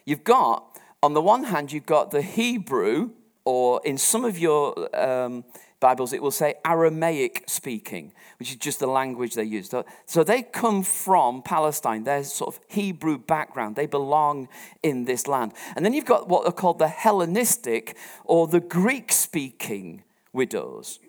You've 0.05 0.23
got, 0.23 0.79
on 1.01 1.13
the 1.13 1.21
one 1.21 1.45
hand, 1.45 1.71
you've 1.71 1.85
got 1.85 2.11
the 2.11 2.21
Hebrew, 2.21 3.11
or 3.45 3.81
in 3.83 3.97
some 3.97 4.25
of 4.25 4.37
your 4.37 4.89
um, 4.97 5.43
Bibles, 5.79 6.13
it 6.13 6.21
will 6.21 6.31
say 6.31 6.55
Aramaic 6.65 7.43
speaking, 7.47 8.13
which 8.39 8.49
is 8.49 8.55
just 8.55 8.79
the 8.79 8.87
language 8.87 9.33
they 9.33 9.43
use. 9.43 9.69
So 10.05 10.23
they 10.23 10.41
come 10.41 10.81
from 10.81 11.41
Palestine, 11.41 12.05
They're 12.05 12.23
sort 12.23 12.55
of 12.55 12.61
Hebrew 12.69 13.17
background. 13.17 13.75
They 13.75 13.85
belong 13.85 14.47
in 14.81 15.03
this 15.03 15.27
land. 15.27 15.51
And 15.75 15.85
then 15.85 15.93
you've 15.93 16.05
got 16.05 16.29
what 16.29 16.45
are 16.47 16.53
called 16.53 16.79
the 16.79 16.87
Hellenistic 16.87 17.97
or 18.23 18.47
the 18.47 18.61
Greek 18.61 19.11
speaking 19.11 20.03
widows. 20.31 20.99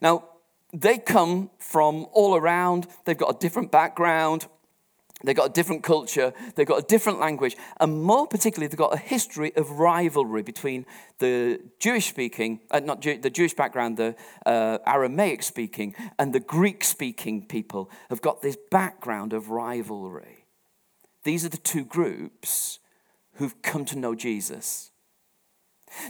Now, 0.00 0.24
they 0.72 0.98
come 0.98 1.50
from 1.58 2.06
all 2.12 2.36
around, 2.36 2.88
they've 3.04 3.16
got 3.16 3.36
a 3.36 3.38
different 3.38 3.70
background. 3.70 4.46
They've 5.24 5.34
got 5.34 5.50
a 5.50 5.52
different 5.52 5.82
culture, 5.82 6.32
they've 6.54 6.66
got 6.66 6.78
a 6.78 6.86
different 6.86 7.18
language, 7.18 7.56
and 7.80 8.02
more 8.02 8.28
particularly, 8.28 8.68
they've 8.68 8.78
got 8.78 8.94
a 8.94 8.98
history 8.98 9.52
of 9.56 9.72
rivalry 9.72 10.42
between 10.42 10.86
the 11.18 11.60
Jewish 11.80 12.08
speaking, 12.08 12.60
uh, 12.70 12.78
not 12.78 13.00
Jew, 13.00 13.18
the 13.18 13.30
Jewish 13.30 13.54
background, 13.54 13.96
the 13.96 14.14
uh, 14.46 14.78
Aramaic 14.86 15.42
speaking, 15.42 15.96
and 16.20 16.32
the 16.32 16.40
Greek 16.40 16.84
speaking 16.84 17.44
people 17.46 17.90
have 18.10 18.22
got 18.22 18.42
this 18.42 18.56
background 18.70 19.32
of 19.32 19.50
rivalry. 19.50 20.44
These 21.24 21.44
are 21.44 21.48
the 21.48 21.56
two 21.56 21.84
groups 21.84 22.78
who've 23.34 23.60
come 23.60 23.84
to 23.86 23.98
know 23.98 24.14
Jesus. 24.14 24.92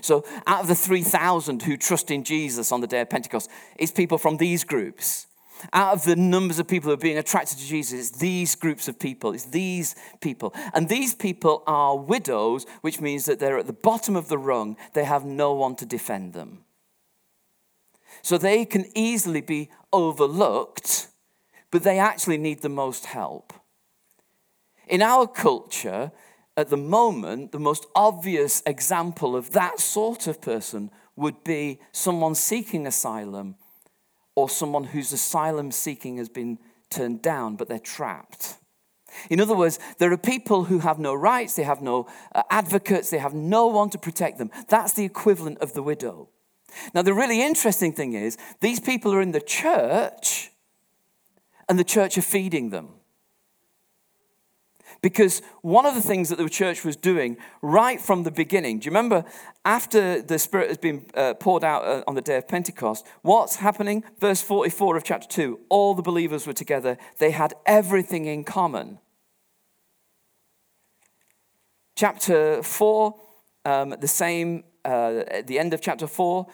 So, 0.03 0.25
out 0.47 0.63
of 0.63 0.69
the 0.69 0.75
3,000 0.75 1.63
who 1.63 1.77
trust 1.79 2.11
in 2.11 2.25
Jesus 2.25 2.73
on 2.73 2.83
the 2.83 2.87
day 2.87 3.01
of 3.01 3.09
Pentecost, 3.09 3.49
it's 3.79 3.93
people 3.93 4.19
from 4.19 4.37
these 4.37 4.65
groups 4.65 5.29
out 5.73 5.95
of 5.95 6.05
the 6.05 6.17
numbers 6.17 6.59
of 6.59 6.69
people 6.69 6.89
who 6.89 6.95
are 6.95 6.97
being 6.97 7.19
attracted 7.19 7.59
to 7.59 7.67
Jesus, 7.67 8.11
it's 8.11 8.19
these 8.19 8.55
groups 8.55 8.89
of 8.89 8.99
people. 8.99 9.33
It's 9.33 9.47
these 9.47 9.95
people. 10.21 10.55
And 10.75 10.89
these 10.89 11.15
people 11.15 11.63
are 11.67 11.97
widows, 11.97 12.67
which 12.81 13.01
means 13.01 13.25
that 13.25 13.39
they're 13.39 13.59
at 13.59 13.67
the 13.67 13.73
bottom 13.73 14.17
of 14.17 14.29
the 14.29 14.39
rung. 14.39 14.77
They 14.95 15.05
have 15.05 15.25
no 15.25 15.55
one 15.55 15.77
to 15.77 15.87
defend 15.87 16.33
them. 16.33 16.65
So 18.23 18.39
they 18.39 18.65
can 18.65 18.87
easily 18.95 19.41
be 19.41 19.71
overlooked, 19.93 21.09
but 21.71 21.83
they 21.83 21.99
actually 21.99 22.39
need 22.39 22.63
the 22.63 22.69
most 22.69 23.07
help. 23.07 23.53
In 24.89 25.03
our 25.03 25.27
culture, 25.27 26.13
at 26.57 26.71
the 26.71 26.77
moment, 26.77 27.53
the 27.53 27.61
most 27.61 27.87
obvious 27.95 28.63
example 28.67 29.37
of 29.37 29.53
that 29.53 29.79
sort 29.79 30.27
of 30.27 30.41
person 30.41 30.91
would 31.15 31.45
be 31.45 31.79
someone 31.93 32.35
seeking 32.35 32.87
asylum 32.87 33.57
or 34.39 34.49
someone 34.49 34.85
whose 34.85 35.13
asylum 35.13 35.73
seeking 35.73 36.17
has 36.19 36.29
been 36.29 36.59
turned 36.91 37.21
down, 37.21 37.57
but 37.57 37.69
they're 37.69 37.79
trapped. 37.79 38.57
In 39.29 39.41
other 39.41 39.57
words, 39.57 39.81
there 39.99 40.13
are 40.13 40.19
people 40.19 40.65
who 40.65 40.79
have 40.79 40.99
no 41.01 41.13
rights, 41.15 41.55
they 41.55 41.65
have 41.65 41.83
no 41.83 42.07
uh, 42.35 42.43
advocates, 42.51 43.11
they 43.11 43.19
have 43.19 43.35
no 43.35 43.67
one 43.67 43.91
to 43.91 43.99
protect 43.99 44.39
them. 44.39 44.51
That's 44.69 44.93
the 44.93 45.05
equivalent 45.05 45.59
of 45.59 45.73
the 45.73 45.83
widow. 45.83 46.29
Now, 46.95 47.03
the 47.03 47.15
really 47.15 47.43
interesting 47.43 47.93
thing 47.93 48.13
is, 48.13 48.37
these 48.61 48.79
people 48.79 49.13
are 49.13 49.23
in 49.23 49.33
the 49.33 49.41
church, 49.41 50.53
and 51.69 51.79
the 51.79 51.85
church 51.85 52.17
are 52.17 52.23
feeding 52.23 52.71
them. 52.71 52.89
Because 55.01 55.43
one 55.63 55.87
of 55.87 55.95
the 55.95 56.01
things 56.01 56.29
that 56.29 56.39
the 56.39 56.49
church 56.49 56.85
was 56.85 56.97
doing 56.97 57.37
right 57.63 58.01
from 58.01 58.25
the 58.25 58.33
beginning, 58.33 58.81
do 58.81 58.87
you 58.87 58.91
remember 58.91 59.25
after 59.65 60.21
the 60.21 60.39
Spirit 60.39 60.69
has 60.69 60.79
been 60.79 61.07
uh, 61.15 61.35
poured 61.35 61.63
out 61.63 61.85
uh, 61.85 62.03
on 62.09 62.17
the 62.17 62.21
day 62.21 62.37
of 62.37 62.49
Pentecost, 62.49 63.07
what's 63.23 63.57
happening? 63.57 64.03
Verse 64.19 64.43
44 64.43 64.97
of 64.97 65.05
chapter 65.05 65.29
2 65.29 65.61
all 65.69 65.95
the 65.95 66.03
believers 66.03 66.47
were 66.47 66.53
together, 66.53 66.99
they 67.19 67.31
had 67.31 67.55
everything 67.65 68.25
in 68.25 68.43
common. 68.43 68.99
Chapter 71.97 72.63
4, 72.63 73.15
um, 73.65 73.95
the 74.01 74.09
same, 74.09 74.65
uh, 74.85 75.25
at 75.29 75.47
the 75.47 75.59
end 75.59 75.75
of 75.75 75.81
chapter 75.81 76.07
4, 76.07 76.47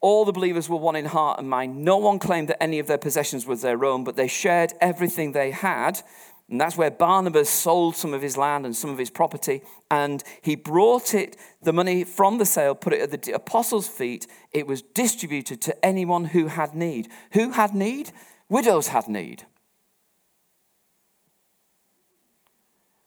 all 0.00 0.24
the 0.24 0.32
believers 0.32 0.68
were 0.68 0.76
one 0.76 0.96
in 0.96 1.04
heart 1.04 1.38
and 1.38 1.48
mind. 1.48 1.84
No 1.84 1.98
one 1.98 2.18
claimed 2.18 2.48
that 2.48 2.62
any 2.62 2.78
of 2.78 2.86
their 2.86 2.98
possessions 2.98 3.46
was 3.46 3.60
their 3.60 3.84
own, 3.84 4.02
but 4.02 4.16
they 4.16 4.28
shared 4.28 4.72
everything 4.80 5.32
they 5.32 5.50
had. 5.50 6.02
And 6.50 6.60
that's 6.60 6.76
where 6.76 6.90
Barnabas 6.90 7.48
sold 7.48 7.94
some 7.94 8.12
of 8.12 8.22
his 8.22 8.36
land 8.36 8.66
and 8.66 8.74
some 8.74 8.90
of 8.90 8.98
his 8.98 9.08
property. 9.08 9.62
And 9.88 10.22
he 10.42 10.56
brought 10.56 11.14
it, 11.14 11.36
the 11.62 11.72
money 11.72 12.02
from 12.02 12.38
the 12.38 12.44
sale, 12.44 12.74
put 12.74 12.92
it 12.92 13.00
at 13.00 13.22
the 13.22 13.32
apostles' 13.32 13.86
feet. 13.86 14.26
It 14.50 14.66
was 14.66 14.82
distributed 14.82 15.60
to 15.62 15.84
anyone 15.84 16.26
who 16.26 16.48
had 16.48 16.74
need. 16.74 17.08
Who 17.32 17.50
had 17.52 17.72
need? 17.72 18.10
Widows 18.48 18.88
had 18.88 19.06
need. 19.06 19.44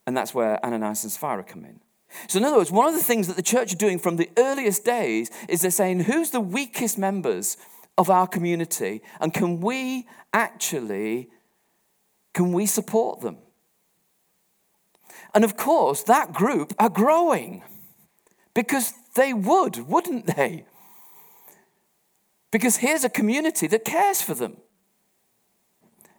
And 0.08 0.16
that's 0.16 0.34
where 0.34 0.64
Ananias 0.66 1.04
and 1.04 1.12
Sapphira 1.12 1.44
come 1.44 1.66
in. 1.66 1.82
So, 2.28 2.40
in 2.40 2.46
other 2.46 2.58
words, 2.58 2.72
one 2.72 2.88
of 2.88 2.94
the 2.94 3.04
things 3.04 3.28
that 3.28 3.36
the 3.36 3.42
church 3.42 3.74
are 3.74 3.78
doing 3.78 4.00
from 4.00 4.16
the 4.16 4.30
earliest 4.38 4.86
days 4.86 5.30
is 5.50 5.62
they're 5.62 5.72
saying, 5.72 6.02
who's 6.02 6.30
the 6.30 6.40
weakest 6.40 6.98
members 6.98 7.58
of 7.98 8.10
our 8.10 8.28
community? 8.28 9.02
And 9.20 9.34
can 9.34 9.60
we 9.60 10.08
actually 10.32 11.30
can 12.34 12.52
we 12.52 12.66
support 12.66 13.22
them? 13.22 13.38
And 15.34 15.44
of 15.44 15.58
course, 15.58 16.04
that 16.04 16.34
group 16.34 16.74
are 16.80 16.90
growing 16.90 17.64
because 18.54 18.94
they 19.16 19.34
would, 19.34 19.88
wouldn't 19.88 20.28
they? 20.36 20.66
Because 22.52 22.78
here's 22.78 23.04
a 23.04 23.10
community 23.10 23.68
that 23.68 23.84
cares 23.84 24.22
for 24.22 24.36
them. 24.36 24.58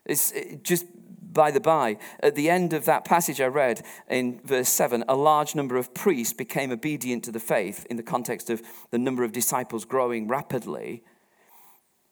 It's 0.05 0.33
just 0.63 0.87
by 1.33 1.51
the 1.51 1.61
by, 1.61 1.99
at 2.21 2.35
the 2.35 2.49
end 2.49 2.73
of 2.73 2.85
that 2.85 3.05
passage 3.05 3.41
I 3.41 3.47
read 3.47 3.85
in 4.09 4.41
verse 4.45 4.69
7, 4.69 5.05
a 5.09 5.17
large 5.17 5.55
number 5.55 5.77
of 5.77 5.93
priests 5.93 6.33
became 6.33 6.71
obedient 6.71 7.25
to 7.25 7.33
the 7.33 7.41
faith 7.41 7.87
in 7.91 7.97
the 7.97 8.03
context 8.03 8.51
of 8.51 8.63
the 8.91 8.99
number 8.99 9.25
of 9.25 9.33
disciples 9.33 9.85
growing 9.85 10.29
rapidly. 10.29 11.03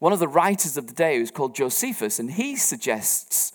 One 0.00 0.12
of 0.12 0.18
the 0.18 0.28
writers 0.28 0.76
of 0.76 0.88
the 0.88 0.92
day 0.92 1.20
was 1.20 1.30
called 1.30 1.54
Josephus, 1.54 2.18
and 2.18 2.32
he 2.32 2.56
suggests, 2.56 3.52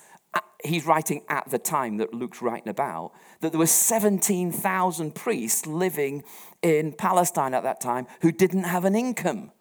he's 0.64 0.86
writing 0.86 1.22
at 1.30 1.50
the 1.50 1.60
time 1.60 1.98
that 1.98 2.14
Luke's 2.14 2.42
writing 2.42 2.70
about, 2.70 3.12
that 3.42 3.52
there 3.52 3.60
were 3.60 3.68
17,000 3.68 5.16
priests 5.16 5.68
living 5.68 6.24
in 6.62 6.94
Palestine 6.94 7.54
at 7.54 7.64
that 7.64 7.80
time 7.80 8.08
who 8.22 8.32
didn't 8.32 8.64
have 8.64 8.86
an 8.86 8.96
income. 8.96 9.52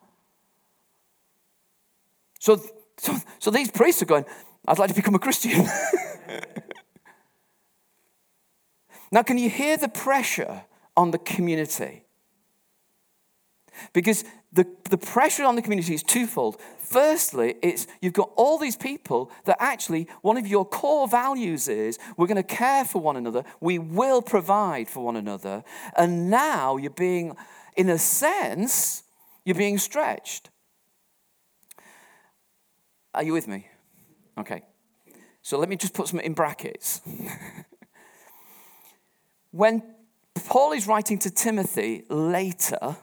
So, 2.41 2.63
so, 2.99 3.17
so 3.39 3.51
these 3.51 3.71
priests 3.71 4.03
are 4.03 4.07
going, 4.07 4.25
I'd 4.67 4.79
like 4.79 4.89
to 4.89 4.95
become 4.95 5.15
a 5.15 5.19
Christian. 5.19 5.67
now, 9.13 9.23
can 9.23 9.39
you 9.39 9.51
hear 9.51 9.77
the 9.77 9.89
pressure 9.89 10.63
on 10.97 11.11
the 11.11 11.19
community? 11.19 12.05
Because 13.93 14.25
the, 14.57 14.67
the 14.89 14.97
pressure 14.97 15.45
on 15.45 15.55
the 15.55 15.63
community 15.63 15.95
is 15.95 16.03
twofold. 16.03 16.61
Firstly, 16.79 17.57
it's 17.63 17.87
you've 18.01 18.15
got 18.15 18.31
all 18.37 18.59
these 18.59 18.77
people 18.77 19.31
that 19.45 19.59
actually 19.61 20.09
one 20.23 20.39
of 20.39 20.47
your 20.47 20.65
core 20.65 21.07
values 21.07 21.69
is 21.69 21.99
we're 22.17 22.27
going 22.27 22.37
to 22.37 22.43
care 22.43 22.85
for 22.85 23.01
one 23.01 23.17
another, 23.17 23.45
we 23.61 23.79
will 23.79 24.23
provide 24.23 24.89
for 24.89 25.05
one 25.05 25.15
another, 25.15 25.63
and 25.97 26.31
now 26.31 26.79
you're 26.79 26.91
being, 26.91 27.37
in 27.77 27.91
a 27.91 27.99
sense, 27.99 29.03
you're 29.45 29.55
being 29.55 29.77
stretched. 29.77 30.49
Are 33.15 33.23
you 33.23 33.35
with 33.35 33.47
me? 33.47 33.69
Okay. 34.39 34.63
So 35.43 35.59
let 35.59 35.69
me 35.69 35.77
just 35.77 35.93
put 35.93 36.09
some 36.09 36.21
in 36.21 36.33
brackets. 36.33 37.03
when 39.51 39.83
Paul 40.47 40.73
is 40.73 40.87
writing 40.87 41.19
to 41.21 41.31
Timothy 41.31 42.05
later, 42.09 42.97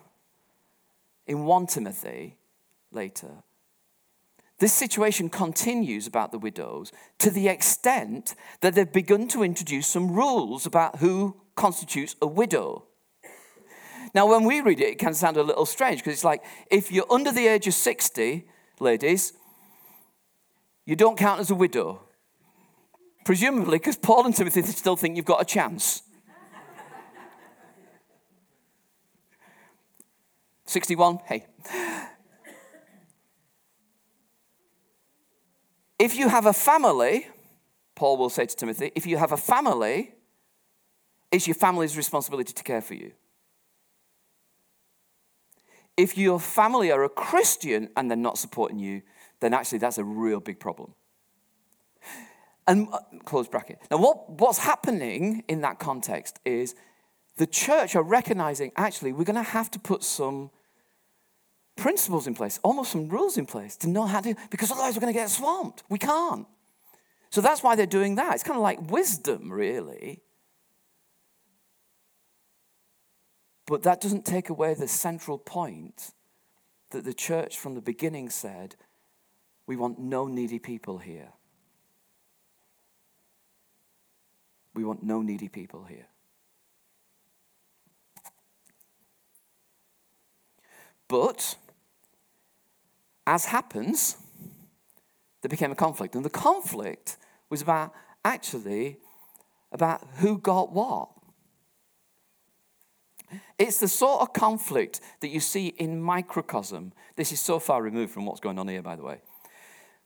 in 1.25 1.45
1 1.45 1.67
Timothy 1.67 2.37
later, 2.91 3.43
this 4.59 4.73
situation 4.73 5.29
continues 5.29 6.07
about 6.07 6.31
the 6.31 6.39
widows 6.39 6.91
to 7.19 7.29
the 7.29 7.47
extent 7.47 8.35
that 8.61 8.75
they've 8.75 8.91
begun 8.91 9.27
to 9.29 9.43
introduce 9.43 9.87
some 9.87 10.11
rules 10.11 10.65
about 10.65 10.99
who 10.99 11.35
constitutes 11.55 12.15
a 12.21 12.27
widow. 12.27 12.85
Now, 14.15 14.27
when 14.27 14.43
we 14.43 14.61
read 14.61 14.79
it, 14.79 14.89
it 14.89 14.99
can 14.99 15.15
sound 15.15 15.37
a 15.37 15.43
little 15.43 15.65
strange 15.65 15.99
because 15.99 16.13
it's 16.13 16.23
like 16.23 16.43
if 16.69 16.91
you're 16.91 17.11
under 17.11 17.31
the 17.31 17.47
age 17.47 17.67
of 17.67 17.73
60, 17.73 18.47
ladies, 18.79 19.33
you 20.85 20.95
don't 20.95 21.17
count 21.17 21.39
as 21.39 21.49
a 21.49 21.55
widow. 21.55 22.01
Presumably, 23.25 23.79
because 23.79 23.97
Paul 23.97 24.25
and 24.25 24.35
Timothy 24.35 24.61
still 24.63 24.95
think 24.95 25.15
you've 25.15 25.25
got 25.25 25.41
a 25.41 25.45
chance. 25.45 26.03
61, 30.73 31.19
hey. 31.25 31.45
If 35.99 36.15
you 36.15 36.27
have 36.27 36.47
a 36.47 36.53
family, 36.53 37.27
Paul 37.95 38.17
will 38.17 38.29
say 38.29 38.47
to 38.47 38.55
Timothy, 38.55 38.91
if 38.95 39.05
you 39.05 39.17
have 39.17 39.31
a 39.31 39.37
family, 39.37 40.13
it's 41.31 41.47
your 41.47 41.55
family's 41.55 41.95
responsibility 41.95 42.53
to 42.53 42.63
care 42.63 42.81
for 42.81 42.95
you. 42.95 43.11
If 45.95 46.17
your 46.17 46.39
family 46.39 46.91
are 46.91 47.03
a 47.03 47.09
Christian 47.09 47.89
and 47.95 48.09
they're 48.09 48.17
not 48.17 48.39
supporting 48.39 48.79
you, 48.79 49.03
then 49.39 49.53
actually 49.53 49.77
that's 49.77 49.99
a 49.99 50.03
real 50.03 50.39
big 50.39 50.59
problem. 50.59 50.95
And 52.65 52.87
uh, 52.91 52.99
close 53.25 53.47
bracket. 53.47 53.77
Now, 53.91 53.97
what, 53.97 54.29
what's 54.29 54.57
happening 54.57 55.43
in 55.47 55.61
that 55.61 55.77
context 55.77 56.39
is 56.45 56.73
the 57.37 57.45
church 57.45 57.95
are 57.95 58.03
recognizing 58.03 58.71
actually 58.75 59.13
we're 59.13 59.23
going 59.23 59.35
to 59.35 59.43
have 59.43 59.69
to 59.71 59.79
put 59.79 60.03
some 60.03 60.49
principles 61.75 62.27
in 62.27 62.36
place, 62.36 62.59
almost 62.63 62.91
some 62.91 63.09
rules 63.09 63.38
in 63.38 63.45
place 63.45 63.75
to 63.77 63.89
know 63.89 64.05
how 64.05 64.21
to, 64.21 64.36
because 64.49 64.71
otherwise 64.71 64.95
we're 64.95 65.01
going 65.01 65.13
to 65.13 65.19
get 65.19 65.29
swamped. 65.29 65.83
We 65.89 65.97
can't. 65.97 66.47
So 67.29 67.41
that's 67.41 67.63
why 67.63 67.75
they're 67.75 67.86
doing 67.86 68.15
that. 68.15 68.36
It's 68.36 68.43
kind 68.43 68.57
of 68.57 68.63
like 68.63 68.91
wisdom, 68.91 69.51
really. 69.51 70.21
But 73.65 73.83
that 73.83 74.01
doesn't 74.01 74.25
take 74.25 74.49
away 74.49 74.73
the 74.73 74.88
central 74.88 75.38
point 75.38 76.12
that 76.91 77.05
the 77.05 77.13
church 77.13 77.57
from 77.57 77.75
the 77.75 77.81
beginning 77.81 78.29
said 78.29 78.75
we 79.65 79.75
want 79.75 79.97
no 79.99 80.27
needy 80.27 80.59
people 80.59 80.97
here. 80.99 81.29
We 84.75 84.83
want 84.83 85.03
no 85.03 85.21
needy 85.21 85.47
people 85.47 85.86
here. 85.86 86.07
But, 91.07 91.55
as 93.25 93.45
happens, 93.45 94.17
there 95.41 95.49
became 95.49 95.71
a 95.71 95.75
conflict. 95.75 96.15
And 96.15 96.25
the 96.25 96.29
conflict 96.29 97.17
was 97.49 97.62
about 97.62 97.93
actually 98.25 98.97
about 99.71 100.07
who 100.17 100.38
got 100.38 100.71
what. 100.71 101.09
It's 103.57 103.79
the 103.79 103.88
sort 103.88 104.21
of 104.21 104.33
conflict 104.33 105.01
that 105.21 105.29
you 105.29 105.39
see 105.39 105.67
in 105.67 106.01
microcosm. 106.01 106.93
This 107.15 107.31
is 107.31 107.39
so 107.39 107.59
far 107.59 107.81
removed 107.81 108.13
from 108.13 108.25
what's 108.25 108.39
going 108.39 108.59
on 108.59 108.67
here, 108.67 108.81
by 108.81 108.95
the 108.95 109.03
way. 109.03 109.21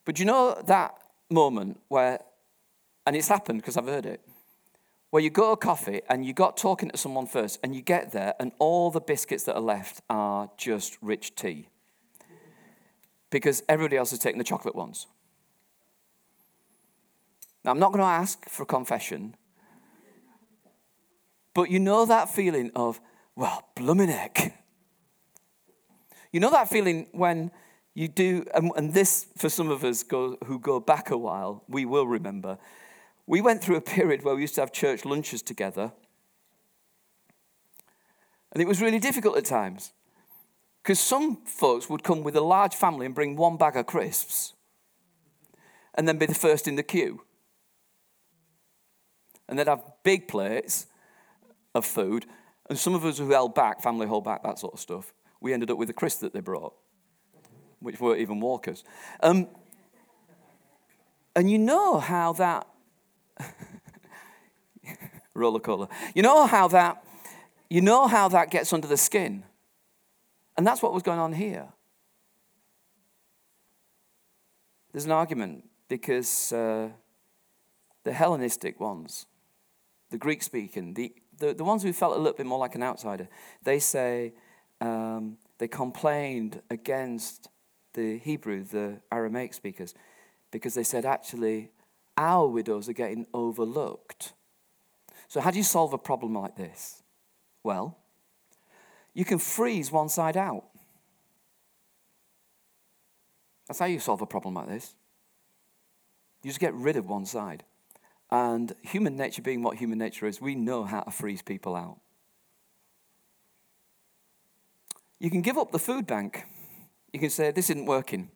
But 0.05 0.19
you 0.19 0.25
know 0.25 0.61
that 0.67 0.95
moment 1.29 1.81
where, 1.89 2.19
and 3.05 3.15
it's 3.15 3.27
happened 3.27 3.59
because 3.59 3.75
I've 3.75 3.87
heard 3.87 4.05
it, 4.05 4.21
where 5.09 5.21
you 5.21 5.29
go 5.29 5.55
to 5.55 5.57
coffee 5.57 6.01
and 6.09 6.25
you 6.25 6.33
got 6.33 6.55
talking 6.55 6.89
to 6.89 6.97
someone 6.97 7.27
first 7.27 7.59
and 7.63 7.75
you 7.75 7.81
get 7.81 8.11
there 8.11 8.33
and 8.39 8.53
all 8.59 8.91
the 8.91 9.01
biscuits 9.01 9.43
that 9.43 9.55
are 9.55 9.61
left 9.61 10.01
are 10.09 10.49
just 10.57 10.97
rich 11.01 11.35
tea 11.35 11.69
because 13.29 13.63
everybody 13.67 13.97
else 13.97 14.13
is 14.13 14.19
taking 14.19 14.37
the 14.37 14.43
chocolate 14.43 14.75
ones. 14.75 15.07
Now, 17.63 17.71
I'm 17.71 17.79
not 17.79 17.91
going 17.91 18.03
to 18.03 18.09
ask 18.09 18.47
for 18.49 18.65
confession, 18.65 19.35
but 21.53 21.69
you 21.69 21.79
know 21.79 22.05
that 22.05 22.29
feeling 22.29 22.71
of, 22.75 22.99
well, 23.35 23.67
blooming 23.75 24.09
heck. 24.09 24.63
You 26.31 26.39
know 26.39 26.51
that 26.51 26.69
feeling 26.69 27.07
when 27.11 27.51
you 27.93 28.07
do, 28.07 28.45
and, 28.53 28.71
and 28.75 28.93
this 28.93 29.27
for 29.37 29.49
some 29.49 29.69
of 29.69 29.83
us 29.83 30.03
go, 30.03 30.37
who 30.45 30.59
go 30.59 30.79
back 30.79 31.09
a 31.09 31.17
while, 31.17 31.63
we 31.67 31.85
will 31.85 32.07
remember 32.07 32.57
we 33.27 33.41
went 33.41 33.61
through 33.61 33.75
a 33.75 33.81
period 33.81 34.23
where 34.23 34.33
we 34.33 34.41
used 34.41 34.55
to 34.55 34.61
have 34.61 34.71
church 34.71 35.05
lunches 35.05 35.41
together. 35.41 35.91
And 38.53 38.61
it 38.61 38.67
was 38.67 38.81
really 38.81 38.99
difficult 38.99 39.37
at 39.37 39.45
times. 39.45 39.91
Because 40.87 41.01
some 41.01 41.35
folks 41.43 41.89
would 41.89 42.01
come 42.01 42.23
with 42.23 42.37
a 42.37 42.41
large 42.41 42.73
family 42.73 43.05
and 43.05 43.13
bring 43.13 43.35
one 43.35 43.57
bag 43.57 43.75
of 43.75 43.85
crisps 43.87 44.53
and 45.93 46.07
then 46.07 46.17
be 46.17 46.25
the 46.25 46.33
first 46.33 46.65
in 46.65 46.77
the 46.77 46.83
queue. 46.83 47.23
And 49.49 49.59
they'd 49.59 49.67
have 49.67 49.83
big 50.03 50.29
plates 50.29 50.87
of 51.75 51.85
food. 51.85 52.25
And 52.69 52.79
some 52.79 52.95
of 52.95 53.03
us 53.03 53.17
who 53.17 53.29
held 53.31 53.53
back, 53.53 53.81
family 53.81 54.07
hold 54.07 54.23
back, 54.23 54.43
that 54.43 54.59
sort 54.59 54.75
of 54.75 54.79
stuff, 54.79 55.11
we 55.41 55.51
ended 55.51 55.69
up 55.69 55.77
with 55.77 55.89
the 55.89 55.93
crisps 55.93 56.21
that 56.21 56.31
they 56.31 56.39
brought, 56.39 56.73
which 57.81 57.99
weren't 57.99 58.21
even 58.21 58.39
walkers. 58.39 58.85
Um, 59.21 59.49
and 61.35 61.51
you 61.51 61.57
know 61.57 61.99
how 61.99 62.31
that 62.31 62.65
Rola 65.33 65.59
Cola. 65.59 65.89
You 66.15 66.21
know 66.21 66.47
how 66.47 66.69
that 66.69 67.03
you 67.69 67.81
know 67.81 68.07
how 68.07 68.29
that 68.29 68.51
gets 68.51 68.71
under 68.71 68.87
the 68.87 68.95
skin. 68.95 69.43
And 70.57 70.65
that's 70.65 70.81
what 70.81 70.93
was 70.93 71.03
going 71.03 71.19
on 71.19 71.33
here. 71.33 71.67
There's 74.91 75.05
an 75.05 75.11
argument 75.11 75.69
because 75.87 76.51
uh, 76.51 76.89
the 78.03 78.13
Hellenistic 78.13 78.79
ones, 78.79 79.27
the 80.09 80.17
Greek 80.17 80.41
speaking, 80.41 80.95
the, 80.95 81.13
the, 81.37 81.53
the, 81.53 81.63
ones 81.63 81.83
who 81.83 81.93
felt 81.93 82.15
a 82.15 82.17
little 82.17 82.35
bit 82.35 82.47
more 82.47 82.57
like 82.57 82.73
an 82.73 82.81
outsider, 82.81 83.29
they 83.63 83.77
say 83.79 84.33
um, 84.81 85.37
they 85.59 85.67
complained 85.67 86.61
against 86.71 87.49
the 87.93 88.17
Hebrew, 88.17 88.63
the 88.63 89.01
Aramaic 89.11 89.53
speakers, 89.53 89.93
because 90.51 90.73
they 90.73 90.83
said 90.83 91.05
actually 91.05 91.71
our 92.17 92.47
widows 92.47 92.89
are 92.89 92.93
getting 92.93 93.27
overlooked. 93.33 94.33
So, 95.27 95.41
how 95.41 95.51
do 95.51 95.57
you 95.57 95.63
solve 95.63 95.93
a 95.93 95.97
problem 95.97 96.33
like 96.33 96.55
this? 96.55 97.03
Well, 97.63 97.97
you 99.17 99.25
can 99.25 99.39
freeze 99.39 99.91
one 99.91 100.09
side 100.09 100.37
out. 100.37 100.65
That's 103.65 103.79
how 103.79 103.87
you 103.87 103.99
solve 103.99 104.21
a 104.21 104.27
problem 104.27 104.53
like 104.53 104.67
this. 104.67 104.93
You 106.43 106.51
just 106.51 106.59
get 106.59 106.75
rid 106.75 106.95
of 106.97 107.09
one 107.09 107.25
side. 107.25 107.63
And 108.29 108.75
human 108.83 109.17
nature 109.17 109.41
being 109.41 109.63
what 109.63 109.77
human 109.77 109.97
nature 109.97 110.27
is, 110.27 110.39
we 110.39 110.53
know 110.53 110.83
how 110.83 111.01
to 111.01 111.09
freeze 111.09 111.41
people 111.41 111.75
out. 111.75 111.97
You 115.17 115.31
can 115.31 115.41
give 115.41 115.57
up 115.57 115.71
the 115.71 115.79
food 115.79 116.05
bank. 116.05 116.45
You 117.11 117.19
can 117.19 117.31
say, 117.31 117.49
This 117.49 117.71
isn't 117.71 117.87
working. 117.87 118.29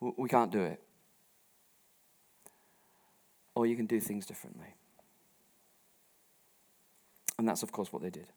We 0.00 0.30
can't 0.30 0.50
do 0.50 0.62
it. 0.62 0.80
or 3.54 3.66
you 3.66 3.76
can 3.76 3.84
do 3.84 4.00
things 4.00 4.24
differently. 4.24 4.74
And 7.38 7.46
that's, 7.46 7.62
of 7.62 7.70
course, 7.70 7.92
what 7.92 8.00
they 8.00 8.08
did. 8.08 8.28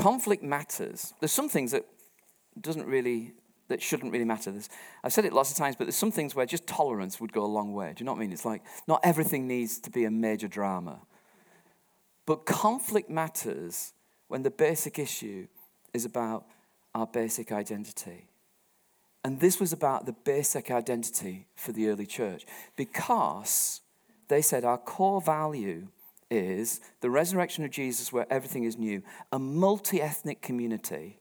Conflict 0.00 0.42
matters. 0.42 1.14
There's 1.20 1.32
some 1.32 1.48
things 1.48 1.72
that 1.72 1.84
doesn't 2.60 2.86
really 2.86 3.34
that 3.68 3.80
shouldn't 3.80 4.12
really 4.12 4.24
matter. 4.24 4.50
There's, 4.50 4.68
I've 5.04 5.12
said 5.12 5.24
it 5.24 5.32
lots 5.32 5.52
of 5.52 5.56
times, 5.56 5.76
but 5.76 5.84
there's 5.84 5.96
some 5.96 6.10
things 6.10 6.34
where 6.34 6.44
just 6.44 6.66
tolerance 6.66 7.20
would 7.20 7.32
go 7.32 7.44
a 7.44 7.46
long 7.46 7.72
way. 7.72 7.92
Do 7.94 8.02
you 8.02 8.04
know 8.04 8.12
what 8.12 8.18
I 8.18 8.22
mean? 8.22 8.32
It's 8.32 8.44
like 8.44 8.62
not 8.88 9.00
everything 9.04 9.46
needs 9.46 9.78
to 9.80 9.90
be 9.90 10.04
a 10.04 10.10
major 10.10 10.48
drama. 10.48 11.00
But 12.26 12.46
conflict 12.46 13.08
matters 13.08 13.92
when 14.28 14.42
the 14.42 14.50
basic 14.50 14.98
issue 14.98 15.46
is 15.94 16.04
about 16.04 16.46
our 16.94 17.06
basic 17.06 17.52
identity. 17.52 18.26
And 19.24 19.38
this 19.38 19.60
was 19.60 19.72
about 19.72 20.06
the 20.06 20.12
basic 20.12 20.70
identity 20.70 21.46
for 21.54 21.72
the 21.72 21.88
early 21.88 22.06
church 22.06 22.46
because 22.76 23.80
they 24.28 24.42
said 24.42 24.64
our 24.64 24.78
core 24.78 25.20
value 25.20 25.88
is 26.30 26.80
the 27.00 27.10
resurrection 27.10 27.64
of 27.64 27.70
Jesus, 27.70 28.12
where 28.12 28.26
everything 28.30 28.64
is 28.64 28.78
new, 28.78 29.02
a 29.32 29.38
multi 29.38 30.00
ethnic 30.00 30.40
community. 30.40 31.18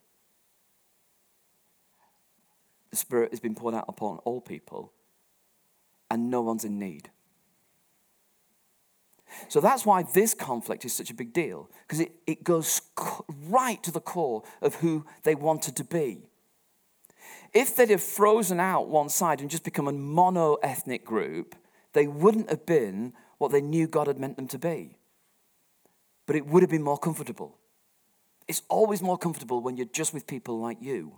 The 2.92 2.98
Spirit 2.98 3.32
has 3.32 3.40
been 3.40 3.56
poured 3.56 3.76
out 3.76 3.86
upon 3.88 4.18
all 4.20 4.42
people, 4.42 4.94
and 6.10 6.30
no 6.30 6.42
one's 6.42 6.64
in 6.64 6.80
need. 6.80 7.10
So 9.48 9.60
that's 9.60 9.86
why 9.86 10.04
this 10.04 10.34
conflict 10.34 10.86
is 10.86 10.94
such 10.94 11.12
a 11.12 11.14
big 11.14 11.34
deal, 11.34 11.70
because 11.88 12.00
it, 12.00 12.12
it 12.26 12.44
goes 12.44 12.82
right 13.48 13.82
to 13.84 13.92
the 13.92 14.00
core 14.00 14.44
of 14.62 14.76
who 14.76 15.06
they 15.24 15.36
wanted 15.36 15.76
to 15.78 15.84
be. 15.84 16.30
If 17.54 17.76
they'd 17.76 17.90
have 17.90 18.04
frozen 18.04 18.60
out 18.60 18.90
one 18.90 19.10
side 19.10 19.42
and 19.42 19.50
just 19.50 19.64
become 19.64 19.88
a 19.88 19.92
mono 19.92 20.56
ethnic 20.56 21.04
group, 21.04 21.56
they 21.94 22.08
wouldn't 22.08 22.50
have 22.50 22.66
been 22.66 23.14
what 23.40 23.52
they 23.52 23.62
knew 23.62 23.88
God 23.88 24.08
had 24.08 24.20
meant 24.20 24.36
them 24.36 24.48
to 24.50 24.60
be. 24.60 24.99
But 26.30 26.36
it 26.36 26.46
would 26.46 26.62
have 26.62 26.70
been 26.70 26.84
more 26.84 27.00
comfortable. 27.00 27.58
It's 28.48 28.62
always 28.70 29.02
more 29.02 29.18
comfortable 29.18 29.64
when 29.64 29.78
you're 29.78 29.88
just 29.88 30.14
with 30.14 30.28
people 30.28 30.60
like 30.60 30.78
you. 30.80 31.14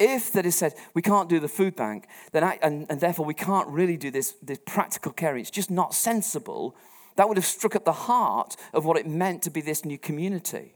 If 0.00 0.32
that 0.32 0.44
is 0.44 0.56
said, 0.56 0.74
we 0.92 1.02
can't 1.02 1.28
do 1.28 1.38
the 1.38 1.46
food 1.46 1.76
bank, 1.76 2.08
then 2.32 2.42
I, 2.42 2.58
and, 2.62 2.84
and 2.90 3.00
therefore 3.00 3.24
we 3.24 3.34
can't 3.34 3.68
really 3.68 3.96
do 3.96 4.10
this, 4.10 4.34
this 4.42 4.58
practical 4.66 5.12
caring, 5.12 5.42
it's 5.42 5.52
just 5.52 5.70
not 5.70 5.94
sensible, 5.94 6.74
that 7.14 7.28
would 7.28 7.36
have 7.36 7.46
struck 7.46 7.76
at 7.76 7.84
the 7.84 7.92
heart 7.92 8.56
of 8.72 8.84
what 8.84 8.96
it 8.96 9.06
meant 9.06 9.42
to 9.42 9.50
be 9.50 9.60
this 9.60 9.84
new 9.84 9.98
community. 9.98 10.74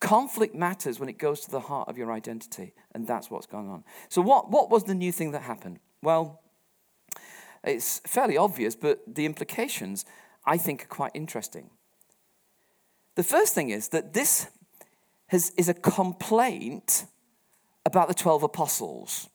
Conflict 0.00 0.54
matters 0.54 1.00
when 1.00 1.08
it 1.08 1.16
goes 1.16 1.40
to 1.46 1.50
the 1.50 1.60
heart 1.60 1.88
of 1.88 1.96
your 1.96 2.12
identity, 2.12 2.74
and 2.94 3.06
that's 3.06 3.30
what's 3.30 3.46
going 3.46 3.70
on. 3.70 3.84
So, 4.10 4.20
what, 4.20 4.50
what 4.50 4.68
was 4.68 4.84
the 4.84 4.94
new 4.94 5.12
thing 5.12 5.30
that 5.30 5.44
happened? 5.44 5.78
Well, 6.02 6.42
it's 7.62 8.00
fairly 8.06 8.36
obvious, 8.36 8.76
but 8.76 9.00
the 9.06 9.24
implications, 9.24 10.04
I 10.46 10.56
think, 10.56 10.84
are 10.84 10.88
quite 10.88 11.12
interesting. 11.14 11.70
The 13.14 13.22
first 13.22 13.54
thing 13.54 13.70
is 13.70 13.88
that 13.88 14.12
this 14.12 14.48
has, 15.28 15.50
is 15.56 15.68
a 15.68 15.74
complaint 15.74 17.06
about 17.86 18.08
the 18.08 18.14
12 18.14 18.42
apostles. 18.42 19.28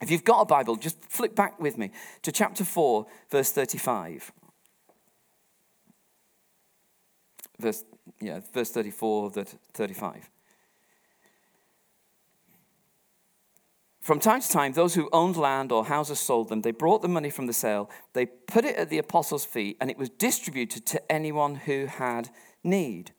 If 0.00 0.10
you've 0.10 0.24
got 0.24 0.40
a 0.40 0.44
Bible, 0.44 0.76
just 0.76 1.02
flip 1.04 1.34
back 1.34 1.60
with 1.60 1.78
me 1.78 1.90
to 2.22 2.32
chapter 2.32 2.64
4, 2.64 3.06
verse 3.30 3.52
35. 3.52 4.32
Verse 7.58 7.84
yeah, 8.20 8.40
verse 8.52 8.70
34 8.70 9.30
to 9.32 9.44
35. 9.44 10.28
From 14.02 14.18
time 14.18 14.40
to 14.40 14.48
time, 14.48 14.72
those 14.72 14.94
who 14.94 15.08
owned 15.12 15.36
land 15.36 15.70
or 15.70 15.84
houses 15.84 16.18
sold 16.18 16.48
them. 16.48 16.62
They 16.62 16.72
brought 16.72 17.02
the 17.02 17.08
money 17.08 17.30
from 17.30 17.46
the 17.46 17.52
sale, 17.52 17.88
they 18.14 18.26
put 18.26 18.64
it 18.64 18.74
at 18.74 18.90
the 18.90 18.98
apostles' 18.98 19.44
feet, 19.44 19.76
and 19.80 19.90
it 19.90 19.96
was 19.96 20.10
distributed 20.10 20.84
to 20.86 21.12
anyone 21.12 21.54
who 21.54 21.86
had 21.86 22.28
need. 22.64 23.12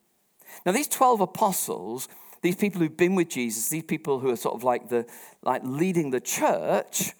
Now, 0.66 0.72
these 0.72 0.86
12 0.88 1.22
apostles, 1.22 2.06
these 2.42 2.54
people 2.54 2.82
who've 2.82 2.98
been 2.98 3.14
with 3.14 3.30
Jesus, 3.30 3.70
these 3.70 3.82
people 3.82 4.20
who 4.20 4.28
are 4.28 4.36
sort 4.36 4.54
of 4.54 4.62
like 4.62 4.90
the 4.90 5.06
like 5.42 5.62
leading 5.64 6.10
the 6.10 6.20
church, 6.20 7.12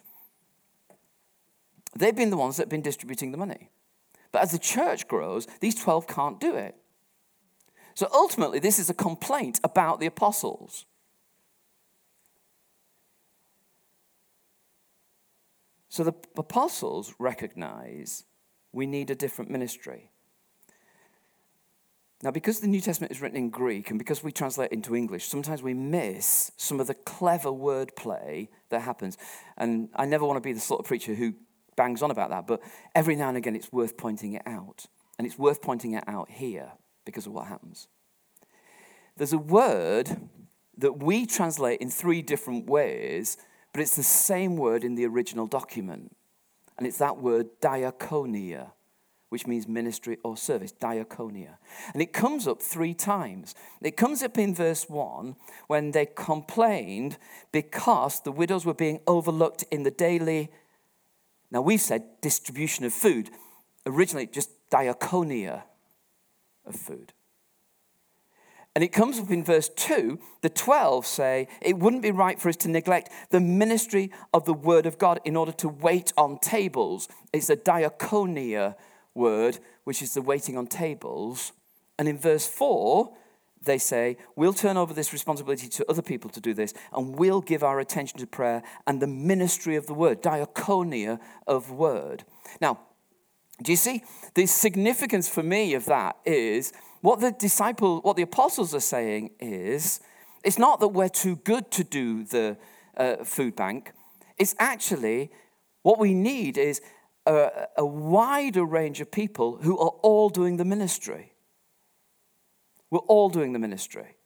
they've 1.96 2.14
been 2.14 2.30
the 2.30 2.36
ones 2.36 2.58
that 2.58 2.64
have 2.64 2.68
been 2.68 2.82
distributing 2.82 3.32
the 3.32 3.38
money. 3.38 3.70
But 4.30 4.42
as 4.42 4.52
the 4.52 4.58
church 4.58 5.08
grows, 5.08 5.46
these 5.60 5.74
12 5.74 6.06
can't 6.06 6.38
do 6.38 6.54
it. 6.54 6.76
So 7.94 8.10
ultimately, 8.12 8.58
this 8.58 8.78
is 8.78 8.90
a 8.90 8.94
complaint 8.94 9.58
about 9.64 10.00
the 10.00 10.06
apostles. 10.06 10.84
So 15.94 16.02
the 16.02 16.14
apostles 16.36 17.14
recognize 17.20 18.24
we 18.72 18.84
need 18.84 19.10
a 19.10 19.14
different 19.14 19.48
ministry. 19.48 20.10
Now, 22.20 22.32
because 22.32 22.58
the 22.58 22.66
New 22.66 22.80
Testament 22.80 23.12
is 23.12 23.22
written 23.22 23.38
in 23.38 23.48
Greek 23.48 23.90
and 23.90 23.98
because 24.00 24.20
we 24.20 24.32
translate 24.32 24.72
into 24.72 24.96
English, 24.96 25.24
sometimes 25.26 25.62
we 25.62 25.72
miss 25.72 26.50
some 26.56 26.80
of 26.80 26.88
the 26.88 26.94
clever 26.94 27.50
wordplay 27.50 28.48
that 28.70 28.80
happens. 28.80 29.16
And 29.56 29.88
I 29.94 30.04
never 30.04 30.26
want 30.26 30.36
to 30.36 30.40
be 30.40 30.52
the 30.52 30.58
sort 30.58 30.80
of 30.80 30.86
preacher 30.86 31.14
who 31.14 31.34
bangs 31.76 32.02
on 32.02 32.10
about 32.10 32.30
that, 32.30 32.48
but 32.48 32.60
every 32.96 33.14
now 33.14 33.28
and 33.28 33.36
again 33.36 33.54
it's 33.54 33.70
worth 33.70 33.96
pointing 33.96 34.32
it 34.32 34.42
out. 34.46 34.86
And 35.16 35.28
it's 35.28 35.38
worth 35.38 35.62
pointing 35.62 35.92
it 35.92 36.02
out 36.08 36.28
here 36.28 36.72
because 37.04 37.26
of 37.26 37.32
what 37.32 37.46
happens. 37.46 37.86
There's 39.16 39.32
a 39.32 39.38
word 39.38 40.28
that 40.76 41.00
we 41.00 41.24
translate 41.24 41.80
in 41.80 41.88
three 41.88 42.20
different 42.20 42.66
ways, 42.66 43.36
but 43.74 43.80
it's 43.80 43.96
the 43.96 44.04
same 44.04 44.56
word 44.56 44.84
in 44.84 44.94
the 44.94 45.04
original 45.04 45.48
document. 45.48 46.14
And 46.78 46.86
it's 46.86 46.98
that 46.98 47.18
word 47.18 47.48
diaconia, 47.60 48.70
which 49.30 49.48
means 49.48 49.66
ministry 49.66 50.18
or 50.22 50.36
service, 50.36 50.72
diaconia. 50.72 51.56
And 51.92 52.00
it 52.00 52.12
comes 52.12 52.46
up 52.46 52.62
three 52.62 52.94
times. 52.94 53.52
It 53.82 53.96
comes 53.96 54.22
up 54.22 54.38
in 54.38 54.54
verse 54.54 54.88
1 54.88 55.34
when 55.66 55.90
they 55.90 56.06
complained 56.06 57.18
because 57.50 58.20
the 58.20 58.30
widows 58.30 58.64
were 58.64 58.74
being 58.74 59.00
overlooked 59.08 59.64
in 59.72 59.82
the 59.82 59.90
daily, 59.90 60.52
now 61.50 61.60
we've 61.60 61.80
said 61.80 62.04
distribution 62.20 62.84
of 62.84 62.92
food. 62.92 63.30
Originally, 63.86 64.28
just 64.28 64.50
diaconia 64.70 65.64
of 66.64 66.76
food. 66.76 67.12
And 68.74 68.82
it 68.82 68.92
comes 68.92 69.20
up 69.20 69.30
in 69.30 69.44
verse 69.44 69.68
2. 69.68 70.18
The 70.40 70.48
12 70.48 71.06
say, 71.06 71.48
It 71.62 71.78
wouldn't 71.78 72.02
be 72.02 72.10
right 72.10 72.40
for 72.40 72.48
us 72.48 72.56
to 72.56 72.68
neglect 72.68 73.10
the 73.30 73.40
ministry 73.40 74.10
of 74.32 74.44
the 74.46 74.54
word 74.54 74.86
of 74.86 74.98
God 74.98 75.20
in 75.24 75.36
order 75.36 75.52
to 75.52 75.68
wait 75.68 76.12
on 76.16 76.38
tables. 76.38 77.08
It's 77.32 77.50
a 77.50 77.56
diaconia 77.56 78.74
word, 79.14 79.58
which 79.84 80.02
is 80.02 80.14
the 80.14 80.22
waiting 80.22 80.58
on 80.58 80.66
tables. 80.66 81.52
And 81.98 82.08
in 82.08 82.18
verse 82.18 82.48
4, 82.48 83.12
they 83.62 83.78
say, 83.78 84.16
We'll 84.34 84.52
turn 84.52 84.76
over 84.76 84.92
this 84.92 85.12
responsibility 85.12 85.68
to 85.68 85.88
other 85.88 86.02
people 86.02 86.30
to 86.30 86.40
do 86.40 86.52
this, 86.52 86.74
and 86.92 87.16
we'll 87.16 87.40
give 87.40 87.62
our 87.62 87.78
attention 87.78 88.18
to 88.18 88.26
prayer 88.26 88.62
and 88.86 89.00
the 89.00 89.06
ministry 89.06 89.76
of 89.76 89.86
the 89.86 89.94
word, 89.94 90.20
diaconia 90.20 91.20
of 91.46 91.70
word. 91.70 92.24
Now, 92.60 92.80
do 93.62 93.70
you 93.70 93.76
see? 93.76 94.02
The 94.34 94.46
significance 94.46 95.28
for 95.28 95.42
me 95.42 95.74
of 95.74 95.84
that 95.86 96.16
is 96.24 96.72
what 97.04 97.20
the 97.20 97.32
disciple, 97.32 98.00
what 98.00 98.16
the 98.16 98.22
apostles 98.22 98.74
are 98.74 98.80
saying 98.80 99.30
is, 99.38 100.00
it's 100.42 100.58
not 100.58 100.80
that 100.80 100.88
we're 100.88 101.10
too 101.10 101.36
good 101.36 101.70
to 101.72 101.84
do 101.84 102.24
the 102.24 102.56
uh, 102.96 103.16
food 103.24 103.54
bank. 103.54 103.92
It's 104.38 104.54
actually 104.58 105.30
what 105.82 105.98
we 105.98 106.14
need 106.14 106.56
is 106.56 106.80
a, 107.26 107.66
a 107.76 107.84
wider 107.84 108.64
range 108.64 109.02
of 109.02 109.10
people 109.10 109.58
who 109.58 109.78
are 109.78 109.92
all 110.00 110.30
doing 110.30 110.56
the 110.56 110.64
ministry. 110.64 111.34
We're 112.90 113.00
all 113.00 113.28
doing 113.28 113.52
the 113.52 113.58
ministry. 113.58 114.16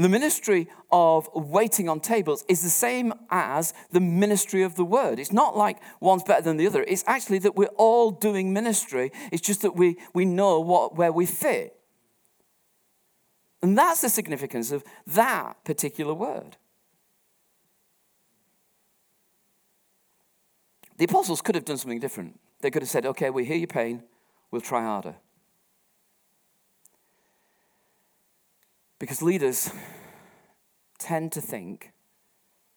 The 0.00 0.08
ministry 0.08 0.66
of 0.90 1.28
waiting 1.34 1.86
on 1.90 2.00
tables 2.00 2.42
is 2.48 2.62
the 2.62 2.70
same 2.70 3.12
as 3.28 3.74
the 3.92 4.00
ministry 4.00 4.62
of 4.62 4.74
the 4.76 4.84
word. 4.84 5.18
It's 5.18 5.30
not 5.30 5.58
like 5.58 5.76
one's 6.00 6.22
better 6.22 6.40
than 6.40 6.56
the 6.56 6.66
other. 6.66 6.86
It's 6.88 7.04
actually 7.06 7.38
that 7.40 7.54
we're 7.54 7.66
all 7.76 8.10
doing 8.10 8.54
ministry. 8.54 9.12
It's 9.30 9.42
just 9.42 9.60
that 9.60 9.76
we, 9.76 9.98
we 10.14 10.24
know 10.24 10.58
what, 10.58 10.96
where 10.96 11.12
we 11.12 11.26
fit. 11.26 11.76
And 13.60 13.76
that's 13.76 14.00
the 14.00 14.08
significance 14.08 14.72
of 14.72 14.84
that 15.08 15.62
particular 15.64 16.14
word. 16.14 16.56
The 20.96 21.04
apostles 21.04 21.42
could 21.42 21.56
have 21.56 21.66
done 21.66 21.76
something 21.76 22.00
different. 22.00 22.40
They 22.62 22.70
could 22.70 22.80
have 22.80 22.88
said, 22.88 23.04
okay, 23.04 23.28
we 23.28 23.44
hear 23.44 23.58
your 23.58 23.66
pain, 23.66 24.04
we'll 24.50 24.62
try 24.62 24.82
harder. 24.82 25.16
Because 29.00 29.20
leaders 29.20 29.72
tend 30.98 31.32
to 31.32 31.40
think 31.40 31.90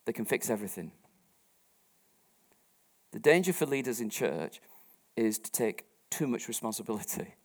they 0.05 0.13
can 0.13 0.25
fix 0.25 0.49
everything. 0.49 0.93
The 3.11 3.19
danger 3.19 3.53
for 3.53 3.67
leaders 3.67 4.01
in 4.01 4.09
church 4.09 4.59
is 5.15 5.37
to 5.37 5.51
take 5.51 5.85
too 6.09 6.25
much 6.25 6.47
responsibility. 6.47 7.35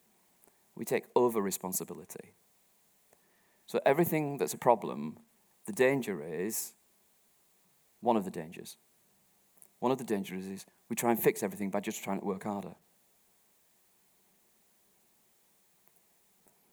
We 0.74 0.86
take 0.86 1.04
over 1.14 1.42
responsibility. 1.42 2.32
So, 3.66 3.80
everything 3.84 4.38
that's 4.38 4.54
a 4.54 4.58
problem, 4.58 5.18
the 5.66 5.74
danger 5.74 6.24
is 6.24 6.72
one 8.00 8.16
of 8.16 8.24
the 8.24 8.30
dangers 8.30 8.78
one 9.80 9.92
of 9.92 9.98
the 9.98 10.04
dangers 10.04 10.46
is 10.46 10.66
we 10.88 10.96
try 10.96 11.10
and 11.10 11.20
fix 11.20 11.42
everything 11.42 11.70
by 11.70 11.80
just 11.80 12.02
trying 12.02 12.20
to 12.20 12.24
work 12.24 12.44
harder. 12.44 12.74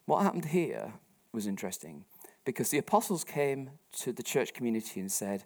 What 0.06 0.24
happened 0.24 0.46
here 0.46 0.94
was 1.36 1.46
interesting 1.46 2.06
because 2.46 2.70
the 2.70 2.78
apostles 2.78 3.24
came 3.24 3.72
to 4.00 4.12
the 4.12 4.24
church 4.24 4.54
community 4.54 5.00
and 5.00 5.12
said, 5.12 5.44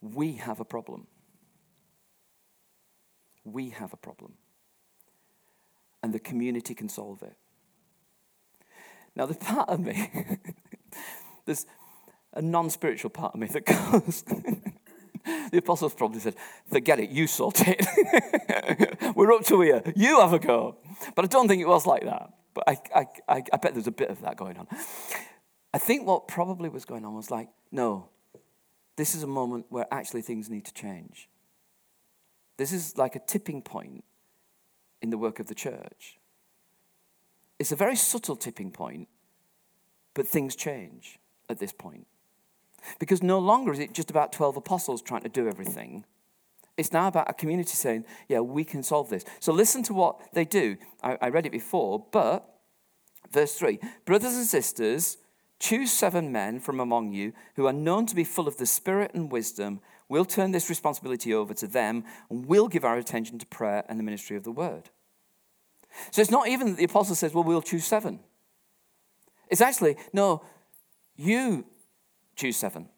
We 0.00 0.32
have 0.34 0.60
a 0.60 0.64
problem. 0.64 1.06
We 3.44 3.70
have 3.70 3.92
a 3.92 3.96
problem. 3.96 4.34
And 6.02 6.12
the 6.12 6.20
community 6.20 6.74
can 6.74 6.88
solve 6.88 7.22
it. 7.22 7.36
Now, 9.16 9.26
the 9.26 9.34
part 9.34 9.68
of 9.68 9.80
me, 9.80 10.10
there's 11.44 11.66
a 12.34 12.42
non 12.42 12.70
spiritual 12.70 13.10
part 13.10 13.34
of 13.34 13.40
me 13.40 13.48
that 13.48 13.66
goes, 13.66 14.22
the 15.50 15.58
apostles 15.58 15.94
probably 15.94 16.20
said, 16.20 16.36
Forget 16.70 17.00
it, 17.00 17.10
you 17.10 17.26
sort 17.26 17.62
it. 17.66 17.84
We're 19.16 19.32
up 19.32 19.44
to 19.46 19.60
here, 19.62 19.82
you 19.96 20.20
have 20.20 20.32
a 20.34 20.38
go. 20.38 20.76
But 21.16 21.24
I 21.24 21.28
don't 21.28 21.48
think 21.48 21.62
it 21.62 21.68
was 21.68 21.86
like 21.86 22.04
that. 22.04 22.37
But 22.58 22.82
I, 22.94 23.00
I, 23.00 23.06
I, 23.36 23.42
I 23.52 23.56
bet 23.56 23.74
there's 23.74 23.86
a 23.86 23.92
bit 23.92 24.10
of 24.10 24.22
that 24.22 24.36
going 24.36 24.56
on. 24.56 24.66
I 25.72 25.78
think 25.78 26.04
what 26.04 26.26
probably 26.26 26.68
was 26.68 26.84
going 26.84 27.04
on 27.04 27.14
was 27.14 27.30
like, 27.30 27.48
no, 27.70 28.08
this 28.96 29.14
is 29.14 29.22
a 29.22 29.28
moment 29.28 29.66
where 29.68 29.86
actually 29.92 30.22
things 30.22 30.50
need 30.50 30.64
to 30.64 30.74
change. 30.74 31.28
This 32.56 32.72
is 32.72 32.98
like 32.98 33.14
a 33.14 33.20
tipping 33.20 33.62
point 33.62 34.02
in 35.00 35.10
the 35.10 35.18
work 35.18 35.38
of 35.38 35.46
the 35.46 35.54
church. 35.54 36.18
It's 37.60 37.70
a 37.70 37.76
very 37.76 37.94
subtle 37.94 38.34
tipping 38.34 38.72
point, 38.72 39.06
but 40.14 40.26
things 40.26 40.56
change 40.56 41.20
at 41.48 41.60
this 41.60 41.72
point. 41.72 42.08
Because 42.98 43.22
no 43.22 43.38
longer 43.38 43.72
is 43.72 43.78
it 43.78 43.92
just 43.92 44.10
about 44.10 44.32
12 44.32 44.56
apostles 44.56 45.00
trying 45.00 45.22
to 45.22 45.28
do 45.28 45.46
everything. 45.46 46.04
It's 46.78 46.92
now 46.92 47.08
about 47.08 47.28
a 47.28 47.34
community 47.34 47.74
saying, 47.74 48.04
yeah, 48.28 48.38
we 48.38 48.62
can 48.62 48.84
solve 48.84 49.10
this. 49.10 49.24
So 49.40 49.52
listen 49.52 49.82
to 49.82 49.92
what 49.92 50.20
they 50.32 50.44
do. 50.44 50.76
I, 51.02 51.18
I 51.20 51.28
read 51.28 51.44
it 51.44 51.52
before, 51.52 52.06
but 52.12 52.48
verse 53.30 53.54
3 53.54 53.80
Brothers 54.06 54.34
and 54.34 54.46
sisters, 54.46 55.18
choose 55.58 55.92
seven 55.92 56.30
men 56.30 56.60
from 56.60 56.78
among 56.78 57.12
you 57.12 57.32
who 57.56 57.66
are 57.66 57.72
known 57.72 58.06
to 58.06 58.14
be 58.14 58.22
full 58.22 58.46
of 58.46 58.58
the 58.58 58.64
Spirit 58.64 59.10
and 59.12 59.30
wisdom. 59.30 59.80
We'll 60.08 60.24
turn 60.24 60.52
this 60.52 60.70
responsibility 60.70 61.34
over 61.34 61.52
to 61.54 61.66
them 61.66 62.04
and 62.30 62.46
we'll 62.46 62.68
give 62.68 62.84
our 62.84 62.96
attention 62.96 63.40
to 63.40 63.46
prayer 63.46 63.84
and 63.88 63.98
the 63.98 64.04
ministry 64.04 64.36
of 64.36 64.44
the 64.44 64.52
word. 64.52 64.88
So 66.12 66.22
it's 66.22 66.30
not 66.30 66.46
even 66.46 66.68
that 66.68 66.76
the 66.76 66.84
apostle 66.84 67.16
says, 67.16 67.34
well, 67.34 67.44
we'll 67.44 67.60
choose 67.60 67.84
seven. 67.84 68.20
It's 69.48 69.60
actually, 69.60 69.96
no, 70.12 70.42
you 71.16 71.66
choose 72.36 72.56
seven. 72.56 72.88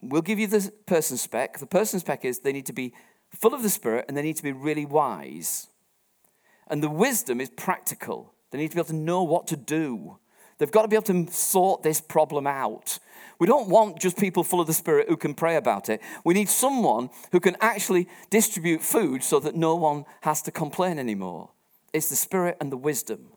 We'll 0.00 0.22
give 0.22 0.38
you 0.38 0.46
the 0.46 0.72
person 0.86 1.16
spec. 1.16 1.58
The 1.58 1.66
person 1.66 2.00
spec 2.00 2.24
is 2.24 2.40
they 2.40 2.52
need 2.52 2.66
to 2.66 2.72
be 2.72 2.92
full 3.30 3.54
of 3.54 3.62
the 3.62 3.70
Spirit 3.70 4.04
and 4.08 4.16
they 4.16 4.22
need 4.22 4.36
to 4.36 4.42
be 4.42 4.52
really 4.52 4.84
wise. 4.84 5.68
And 6.68 6.82
the 6.82 6.90
wisdom 6.90 7.40
is 7.40 7.50
practical. 7.50 8.34
They 8.50 8.58
need 8.58 8.70
to 8.70 8.76
be 8.76 8.80
able 8.80 8.88
to 8.88 8.94
know 8.94 9.22
what 9.22 9.46
to 9.48 9.56
do. 9.56 10.18
They've 10.58 10.70
got 10.70 10.82
to 10.82 10.88
be 10.88 10.96
able 10.96 11.04
to 11.26 11.32
sort 11.32 11.82
this 11.82 12.00
problem 12.00 12.46
out. 12.46 12.98
We 13.38 13.46
don't 13.46 13.68
want 13.68 14.00
just 14.00 14.16
people 14.16 14.42
full 14.42 14.60
of 14.60 14.66
the 14.66 14.72
Spirit 14.72 15.08
who 15.08 15.16
can 15.16 15.34
pray 15.34 15.56
about 15.56 15.88
it. 15.90 16.00
We 16.24 16.32
need 16.32 16.48
someone 16.48 17.10
who 17.32 17.40
can 17.40 17.56
actually 17.60 18.08
distribute 18.30 18.82
food 18.82 19.22
so 19.22 19.38
that 19.40 19.54
no 19.54 19.76
one 19.76 20.06
has 20.22 20.40
to 20.42 20.50
complain 20.50 20.98
anymore. 20.98 21.50
It's 21.92 22.08
the 22.08 22.16
Spirit 22.16 22.56
and 22.60 22.72
the 22.72 22.76
wisdom. 22.76 23.28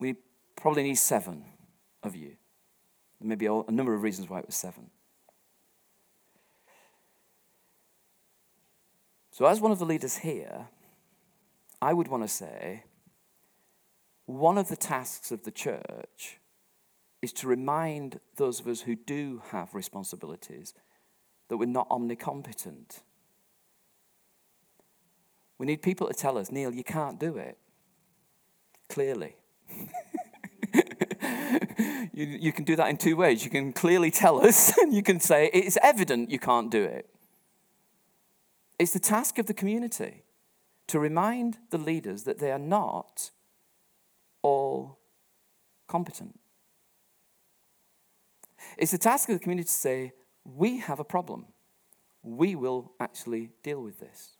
We 0.00 0.16
probably 0.56 0.82
need 0.82 0.96
seven 0.96 1.44
of 2.02 2.16
you. 2.16 2.36
Maybe 3.24 3.46
a 3.46 3.70
number 3.70 3.94
of 3.94 4.02
reasons 4.02 4.28
why 4.28 4.40
it 4.40 4.46
was 4.46 4.54
seven. 4.54 4.90
So, 9.30 9.46
as 9.46 9.60
one 9.60 9.72
of 9.72 9.78
the 9.78 9.86
leaders 9.86 10.18
here, 10.18 10.68
I 11.80 11.94
would 11.94 12.08
want 12.08 12.22
to 12.22 12.28
say 12.28 12.84
one 14.26 14.58
of 14.58 14.68
the 14.68 14.76
tasks 14.76 15.32
of 15.32 15.42
the 15.44 15.50
church 15.50 16.38
is 17.22 17.32
to 17.32 17.48
remind 17.48 18.20
those 18.36 18.60
of 18.60 18.68
us 18.68 18.82
who 18.82 18.94
do 18.94 19.42
have 19.50 19.74
responsibilities 19.74 20.74
that 21.48 21.56
we're 21.56 21.66
not 21.66 21.88
omnicompetent. 21.88 23.00
We 25.58 25.66
need 25.66 25.80
people 25.82 26.08
to 26.08 26.14
tell 26.14 26.36
us, 26.36 26.52
Neil, 26.52 26.74
you 26.74 26.84
can't 26.84 27.18
do 27.18 27.36
it. 27.38 27.56
Clearly. 28.88 29.36
you, 32.12 32.26
you 32.26 32.52
can 32.52 32.64
do 32.64 32.76
that 32.76 32.88
in 32.88 32.96
two 32.96 33.16
ways. 33.16 33.44
You 33.44 33.50
can 33.50 33.72
clearly 33.72 34.10
tell 34.10 34.44
us, 34.44 34.76
and 34.78 34.92
you 34.92 35.02
can 35.02 35.20
say, 35.20 35.50
it's 35.52 35.78
evident 35.82 36.30
you 36.30 36.38
can't 36.38 36.70
do 36.70 36.82
it. 36.82 37.08
It's 38.78 38.92
the 38.92 39.00
task 39.00 39.38
of 39.38 39.46
the 39.46 39.54
community 39.54 40.24
to 40.88 40.98
remind 40.98 41.58
the 41.70 41.78
leaders 41.78 42.24
that 42.24 42.38
they 42.38 42.50
are 42.50 42.58
not 42.58 43.30
all 44.42 44.98
competent. 45.86 46.38
It's 48.76 48.92
the 48.92 48.98
task 48.98 49.28
of 49.28 49.36
the 49.36 49.40
community 49.40 49.66
to 49.66 49.72
say, 49.72 50.12
we 50.44 50.78
have 50.78 51.00
a 51.00 51.04
problem. 51.04 51.46
We 52.22 52.54
will 52.54 52.92
actually 53.00 53.50
deal 53.62 53.82
with 53.82 54.00
this. 54.00 54.36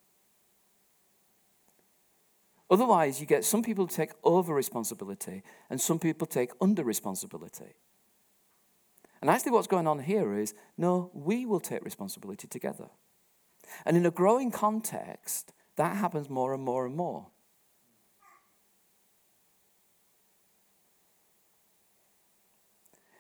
Otherwise, 2.75 3.21
you 3.21 3.27
get 3.27 3.45
some 3.45 3.63
people 3.63 3.87
take 3.87 4.11
over 4.25 4.53
responsibility 4.53 5.45
and 5.71 5.81
some 5.81 5.97
people 5.97 6.27
take 6.27 6.51
under 6.61 6.83
responsibility. 6.83 7.77
And 9.21 9.31
actually, 9.31 9.53
what's 9.53 9.69
going 9.69 9.87
on 9.87 10.01
here 10.01 10.37
is 10.37 10.55
no, 10.77 11.09
we 11.15 11.47
will 11.47 11.61
take 11.61 11.85
responsibility 11.85 12.49
together. 12.49 12.89
And 13.87 13.97
in 13.97 14.05
a 14.05 14.11
growing 14.11 14.51
context, 14.51 15.53
that 15.77 15.99
happens 15.99 16.29
more 16.29 16.53
and 16.53 16.65
more 16.65 16.85
and 16.85 16.97
more. 16.97 17.29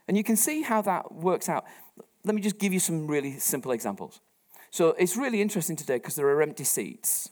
And 0.09 0.17
you 0.17 0.25
can 0.25 0.35
see 0.35 0.63
how 0.63 0.83
that 0.83 1.15
works 1.15 1.49
out. 1.49 1.65
Let 2.25 2.35
me 2.35 2.43
just 2.43 2.59
give 2.59 2.73
you 2.73 2.81
some 2.81 3.07
really 3.07 3.39
simple 3.39 3.71
examples. 3.71 4.21
So 4.73 4.97
it's 4.99 5.17
really 5.17 5.41
interesting 5.41 5.77
today 5.77 5.99
because 5.99 6.17
there 6.17 6.27
are 6.27 6.43
empty 6.43 6.65
seats. 6.65 7.31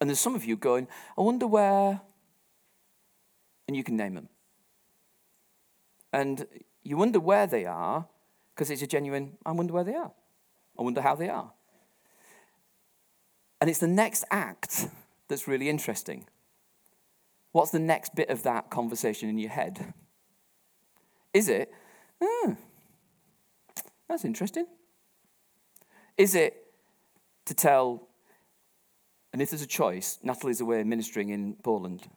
And 0.00 0.08
there's 0.08 0.20
some 0.20 0.34
of 0.34 0.44
you 0.44 0.56
going, 0.56 0.88
I 1.16 1.22
wonder 1.22 1.46
where, 1.46 2.00
and 3.66 3.76
you 3.76 3.82
can 3.82 3.96
name 3.96 4.14
them. 4.14 4.28
And 6.12 6.46
you 6.82 6.96
wonder 6.96 7.20
where 7.20 7.46
they 7.46 7.64
are 7.64 8.06
because 8.54 8.70
it's 8.70 8.82
a 8.82 8.86
genuine, 8.86 9.36
I 9.44 9.52
wonder 9.52 9.72
where 9.72 9.84
they 9.84 9.94
are. 9.94 10.12
I 10.78 10.82
wonder 10.82 11.00
how 11.00 11.14
they 11.14 11.28
are. 11.28 11.52
And 13.60 13.68
it's 13.68 13.80
the 13.80 13.88
next 13.88 14.24
act 14.30 14.88
that's 15.28 15.46
really 15.48 15.68
interesting. 15.68 16.26
What's 17.52 17.70
the 17.70 17.78
next 17.78 18.14
bit 18.14 18.30
of 18.30 18.42
that 18.44 18.70
conversation 18.70 19.28
in 19.28 19.38
your 19.38 19.50
head? 19.50 19.94
Is 21.34 21.48
it, 21.48 21.72
oh, 22.20 22.56
that's 24.08 24.24
interesting? 24.24 24.66
Is 26.16 26.34
it 26.34 26.72
to 27.44 27.54
tell, 27.54 28.07
and 29.32 29.42
if 29.42 29.50
there's 29.50 29.62
a 29.62 29.66
choice, 29.66 30.18
Natalie's 30.22 30.60
away 30.60 30.82
ministering 30.84 31.30
in 31.30 31.56
Poland 31.62 32.08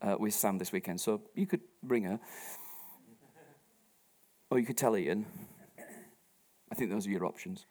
uh, 0.00 0.16
with 0.18 0.34
Sam 0.34 0.58
this 0.58 0.72
weekend, 0.72 1.00
so 1.00 1.22
you 1.34 1.46
could 1.46 1.62
bring 1.82 2.04
her. 2.04 2.20
Or 4.50 4.58
you 4.58 4.66
could 4.66 4.78
tell 4.78 4.96
Ian. 4.96 5.26
I 6.70 6.74
think 6.74 6.90
those 6.90 7.06
are 7.06 7.10
your 7.10 7.26
options. 7.26 7.66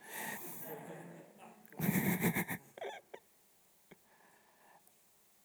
and 1.80 2.58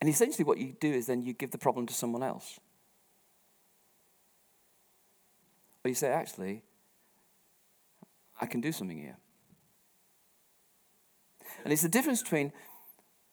essentially, 0.03 0.45
what 0.45 0.59
you 0.59 0.75
do 0.81 0.93
is 0.93 1.07
then 1.07 1.23
you 1.23 1.33
give 1.33 1.53
the 1.53 1.59
problem 1.59 1.87
to 1.87 1.95
someone 1.95 2.23
else. 2.23 2.59
Or 5.85 5.89
you 5.89 5.95
say, 5.95 6.09
actually, 6.09 6.63
I 8.41 8.47
can 8.47 8.61
do 8.61 8.73
something 8.73 8.99
here. 8.99 9.17
And 11.65 11.73
it's 11.73 11.83
the 11.83 11.89
difference 11.89 12.23
between 12.23 12.53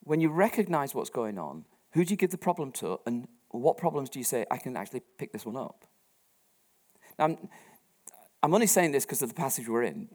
when 0.03 0.21
you 0.21 0.29
recognize 0.29 0.95
what's 0.95 1.09
going 1.09 1.37
on, 1.37 1.65
who 1.91 2.05
do 2.05 2.11
you 2.11 2.17
give 2.17 2.31
the 2.31 2.37
problem 2.37 2.71
to, 2.73 2.99
and 3.05 3.27
what 3.49 3.77
problems 3.77 4.09
do 4.09 4.19
you 4.19 4.25
say, 4.25 4.45
I 4.49 4.57
can 4.57 4.77
actually 4.77 5.01
pick 5.17 5.31
this 5.31 5.45
one 5.45 5.57
up? 5.57 5.85
Now, 7.19 7.37
I'm, 8.43 8.53
only 8.53 8.67
saying 8.67 8.91
this 8.91 9.05
because 9.05 9.21
of 9.21 9.29
the 9.29 9.35
passage 9.35 9.67
we're 9.67 9.83
in. 9.83 10.09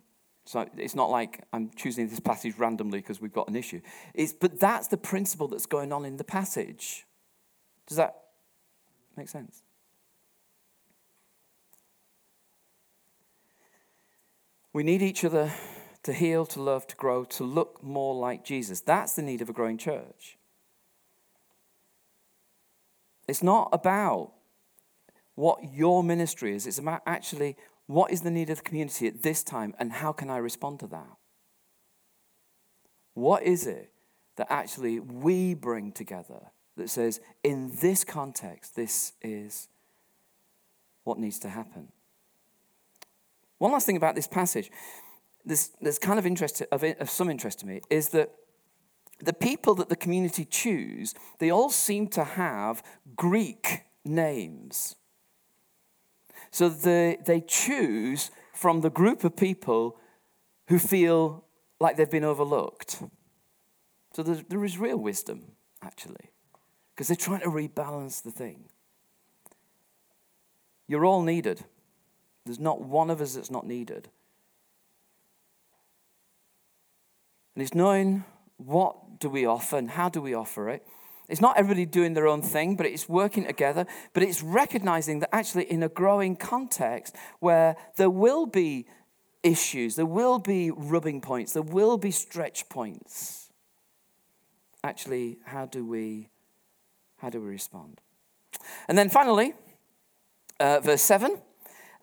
So 0.44 0.68
it's 0.76 0.94
not 0.94 1.10
like 1.10 1.44
I'm 1.52 1.70
choosing 1.76 2.08
this 2.08 2.20
passage 2.20 2.56
randomly 2.58 3.00
because 3.00 3.20
we've 3.20 3.32
got 3.32 3.48
an 3.48 3.56
issue. 3.56 3.80
It's, 4.14 4.32
but 4.32 4.58
that's 4.58 4.88
the 4.88 4.96
principle 4.96 5.48
that's 5.48 5.66
going 5.66 5.92
on 5.92 6.04
in 6.04 6.16
the 6.16 6.24
passage. 6.24 7.04
Does 7.86 7.96
that 7.96 8.14
make 9.16 9.28
sense? 9.28 9.62
We 14.72 14.82
need 14.82 15.02
each 15.02 15.24
other 15.24 15.52
to 16.02 16.12
heal, 16.12 16.44
to 16.46 16.60
love, 16.60 16.86
to 16.88 16.96
grow, 16.96 17.24
to 17.24 17.44
look 17.44 17.82
more 17.82 18.14
like 18.14 18.44
Jesus. 18.44 18.80
That's 18.80 19.14
the 19.14 19.22
need 19.22 19.40
of 19.40 19.48
a 19.48 19.52
growing 19.52 19.78
church. 19.78 20.38
It's 23.28 23.42
not 23.42 23.68
about 23.72 24.32
what 25.34 25.72
your 25.72 26.02
ministry 26.02 26.54
is, 26.54 26.66
it's 26.66 26.78
about 26.78 27.02
actually 27.06 27.56
what 27.86 28.10
is 28.10 28.22
the 28.22 28.30
need 28.30 28.50
of 28.50 28.58
the 28.58 28.62
community 28.62 29.06
at 29.06 29.22
this 29.22 29.42
time 29.42 29.74
and 29.78 29.92
how 29.92 30.12
can 30.12 30.28
I 30.30 30.36
respond 30.36 30.80
to 30.80 30.86
that? 30.88 31.16
What 33.14 33.42
is 33.42 33.66
it 33.66 33.92
that 34.36 34.46
actually 34.50 34.98
we 34.98 35.54
bring 35.54 35.92
together 35.92 36.50
that 36.76 36.88
says, 36.88 37.20
in 37.42 37.70
this 37.80 38.04
context, 38.04 38.76
this 38.76 39.12
is 39.20 39.68
what 41.04 41.18
needs 41.18 41.38
to 41.40 41.48
happen? 41.48 41.88
One 43.58 43.72
last 43.72 43.86
thing 43.86 43.96
about 43.96 44.14
this 44.14 44.26
passage, 44.26 44.70
there's, 45.44 45.70
there's 45.80 45.98
kind 45.98 46.18
of 46.18 46.26
interest 46.26 46.62
of, 46.70 46.82
of 46.84 47.10
some 47.10 47.30
interest 47.30 47.60
to 47.60 47.66
me, 47.66 47.80
is 47.90 48.10
that 48.10 48.30
the 49.18 49.32
people 49.32 49.74
that 49.76 49.88
the 49.88 49.96
community 49.96 50.44
choose, 50.44 51.14
they 51.38 51.50
all 51.50 51.70
seem 51.70 52.08
to 52.08 52.24
have 52.24 52.82
Greek 53.16 53.82
names. 54.04 54.96
So 56.50 56.68
they, 56.68 57.18
they 57.24 57.40
choose 57.40 58.30
from 58.52 58.80
the 58.80 58.90
group 58.90 59.24
of 59.24 59.36
people 59.36 59.96
who 60.68 60.78
feel 60.78 61.44
like 61.80 61.96
they've 61.96 62.10
been 62.10 62.24
overlooked. 62.24 63.02
So 64.12 64.22
there 64.22 64.64
is 64.64 64.78
real 64.78 64.98
wisdom, 64.98 65.52
actually, 65.82 66.30
because 66.94 67.08
they're 67.08 67.16
trying 67.16 67.40
to 67.40 67.48
rebalance 67.48 68.22
the 68.22 68.30
thing. 68.30 68.64
You're 70.86 71.06
all 71.06 71.22
needed. 71.22 71.64
There's 72.44 72.60
not 72.60 72.82
one 72.82 73.08
of 73.08 73.20
us 73.20 73.34
that's 73.34 73.50
not 73.50 73.66
needed. 73.66 74.08
And 77.54 77.62
it's 77.62 77.74
knowing 77.74 78.24
what 78.56 79.20
do 79.20 79.28
we 79.28 79.46
offer 79.46 79.76
and 79.76 79.90
how 79.90 80.08
do 80.08 80.20
we 80.20 80.34
offer 80.34 80.68
it. 80.68 80.86
It's 81.28 81.40
not 81.40 81.56
everybody 81.56 81.86
doing 81.86 82.14
their 82.14 82.26
own 82.26 82.42
thing, 82.42 82.76
but 82.76 82.84
it's 82.86 83.08
working 83.08 83.46
together. 83.46 83.86
But 84.12 84.22
it's 84.22 84.42
recognizing 84.42 85.20
that 85.20 85.34
actually, 85.34 85.64
in 85.64 85.82
a 85.82 85.88
growing 85.88 86.36
context 86.36 87.14
where 87.40 87.76
there 87.96 88.10
will 88.10 88.46
be 88.46 88.86
issues, 89.42 89.96
there 89.96 90.06
will 90.06 90.38
be 90.38 90.70
rubbing 90.70 91.20
points, 91.20 91.52
there 91.52 91.62
will 91.62 91.96
be 91.96 92.10
stretch 92.10 92.68
points. 92.68 93.50
Actually, 94.84 95.38
how 95.46 95.66
do 95.66 95.86
we 95.86 96.28
how 97.18 97.30
do 97.30 97.40
we 97.40 97.48
respond? 97.48 98.00
And 98.88 98.98
then 98.98 99.08
finally, 99.08 99.54
uh, 100.58 100.80
verse 100.80 101.02
7 101.02 101.40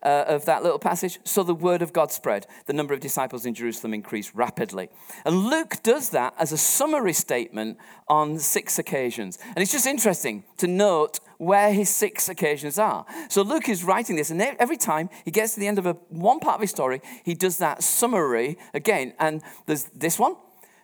uh, 0.02 0.24
of 0.26 0.44
that 0.46 0.62
little 0.62 0.78
passage. 0.78 1.18
So 1.24 1.42
the 1.42 1.54
word 1.54 1.82
of 1.82 1.92
God 1.92 2.12
spread. 2.12 2.46
The 2.66 2.72
number 2.72 2.94
of 2.94 3.00
disciples 3.00 3.46
in 3.46 3.54
Jerusalem 3.54 3.94
increased 3.94 4.32
rapidly. 4.34 4.88
And 5.24 5.46
Luke 5.46 5.82
does 5.82 6.10
that 6.10 6.34
as 6.38 6.52
a 6.52 6.58
summary 6.58 7.12
statement 7.12 7.78
on 8.08 8.38
six 8.38 8.78
occasions. 8.78 9.38
And 9.48 9.58
it's 9.58 9.72
just 9.72 9.86
interesting 9.86 10.44
to 10.56 10.66
note 10.66 11.20
where 11.38 11.72
his 11.72 11.88
six 11.88 12.28
occasions 12.28 12.78
are. 12.78 13.06
So 13.28 13.42
Luke 13.42 13.68
is 13.68 13.82
writing 13.82 14.16
this, 14.16 14.30
and 14.30 14.42
every 14.42 14.76
time 14.76 15.08
he 15.24 15.30
gets 15.30 15.54
to 15.54 15.60
the 15.60 15.66
end 15.66 15.78
of 15.78 15.86
a, 15.86 15.94
one 16.08 16.38
part 16.38 16.56
of 16.56 16.60
his 16.60 16.70
story, 16.70 17.00
he 17.24 17.34
does 17.34 17.58
that 17.58 17.82
summary 17.82 18.58
again. 18.74 19.14
And 19.18 19.42
there's 19.66 19.84
this 19.84 20.18
one, 20.18 20.36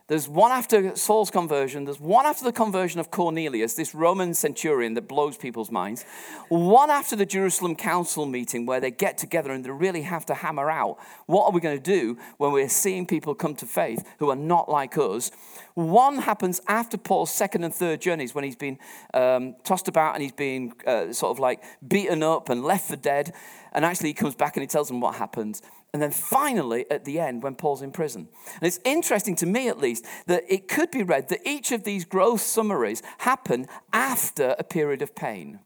there's 0.09 0.29
one 0.29 0.53
after 0.53 0.95
Saul's 0.95 1.31
conversion. 1.31 1.85
There's 1.85 1.99
one 1.99 2.27
after 2.27 2.45
the 2.45 2.53
conversion 2.53 3.01
of 3.01 3.11
Cornelius, 3.11 3.75
this 3.75 3.93
Roman 3.93 4.35
centurion 4.35 4.95
that 4.95 5.09
blows 5.09 5.37
people's 5.37 5.73
minds. 5.73 6.05
One 6.49 6.91
after 6.91 7.17
the 7.17 7.27
Jerusalem 7.27 7.75
council 7.75 8.25
meeting 8.25 8.67
where 8.67 8.79
they 8.79 8.93
get 8.93 9.19
together 9.19 9.51
and 9.51 9.65
they 9.65 9.71
really 9.71 10.03
have 10.03 10.25
to 10.27 10.35
hammer 10.35 10.71
out 10.71 10.99
what 11.27 11.47
are 11.47 11.51
we 11.51 11.61
going 11.61 11.77
to 11.77 11.83
do 11.83 12.19
when 12.39 12.53
we're 12.53 12.69
seeing 12.69 13.05
people 13.05 13.35
come 13.35 13.57
to 13.57 13.67
faith 13.67 14.09
who 14.21 14.31
are 14.31 14.37
not 14.37 14.69
like 14.69 14.97
us. 14.97 15.33
One 15.75 16.19
happens 16.19 16.61
after 16.69 16.97
Paul's 16.97 17.33
second 17.33 17.65
and 17.65 17.75
third 17.75 18.01
journeys 18.01 18.33
when 18.33 18.45
he's 18.45 18.57
been 18.57 18.79
um, 19.13 19.57
tossed 19.65 19.89
about 19.89 20.15
and 20.15 20.23
he's 20.23 20.33
been 20.33 20.73
uh, 20.87 21.13
sort 21.13 21.33
of 21.33 21.41
like 21.41 21.65
beaten 21.87 22.23
up 22.23 22.49
and 22.49 22.63
left 22.63 22.89
for 22.89 22.97
dead. 22.97 23.35
And 23.73 23.85
actually, 23.85 24.11
he 24.11 24.15
comes 24.15 24.35
back 24.35 24.57
and 24.57 24.63
he 24.63 24.69
tells 24.69 24.89
them 24.89 25.01
what 25.01 25.17
happened. 25.17 25.61
And 25.97 26.03
then 26.03 26.11
finally, 26.11 26.85
at 26.91 27.07
the 27.07 27.19
end, 27.19 27.43
when 27.43 27.55
Paul's 27.55 27.81
in 27.81 27.91
prison. 27.91 28.29
And 28.61 28.65
it's 28.65 28.79
interesting 28.85 29.35
to 29.37 29.47
me, 29.47 29.71
at 29.71 29.79
least, 29.79 30.05
that 30.27 30.45
it 30.47 30.69
could 30.69 30.91
be 30.91 31.03
read 31.03 31.31
that 31.31 31.41
each 31.49 31.73
of 31.73 31.85
these 31.85 32.05
growth 32.05 32.43
summaries 32.43 33.03
happen 33.21 33.67
after 33.95 34.55
a 34.59 34.63
period 34.63 35.01
of 35.01 35.15
pain. 35.15 35.61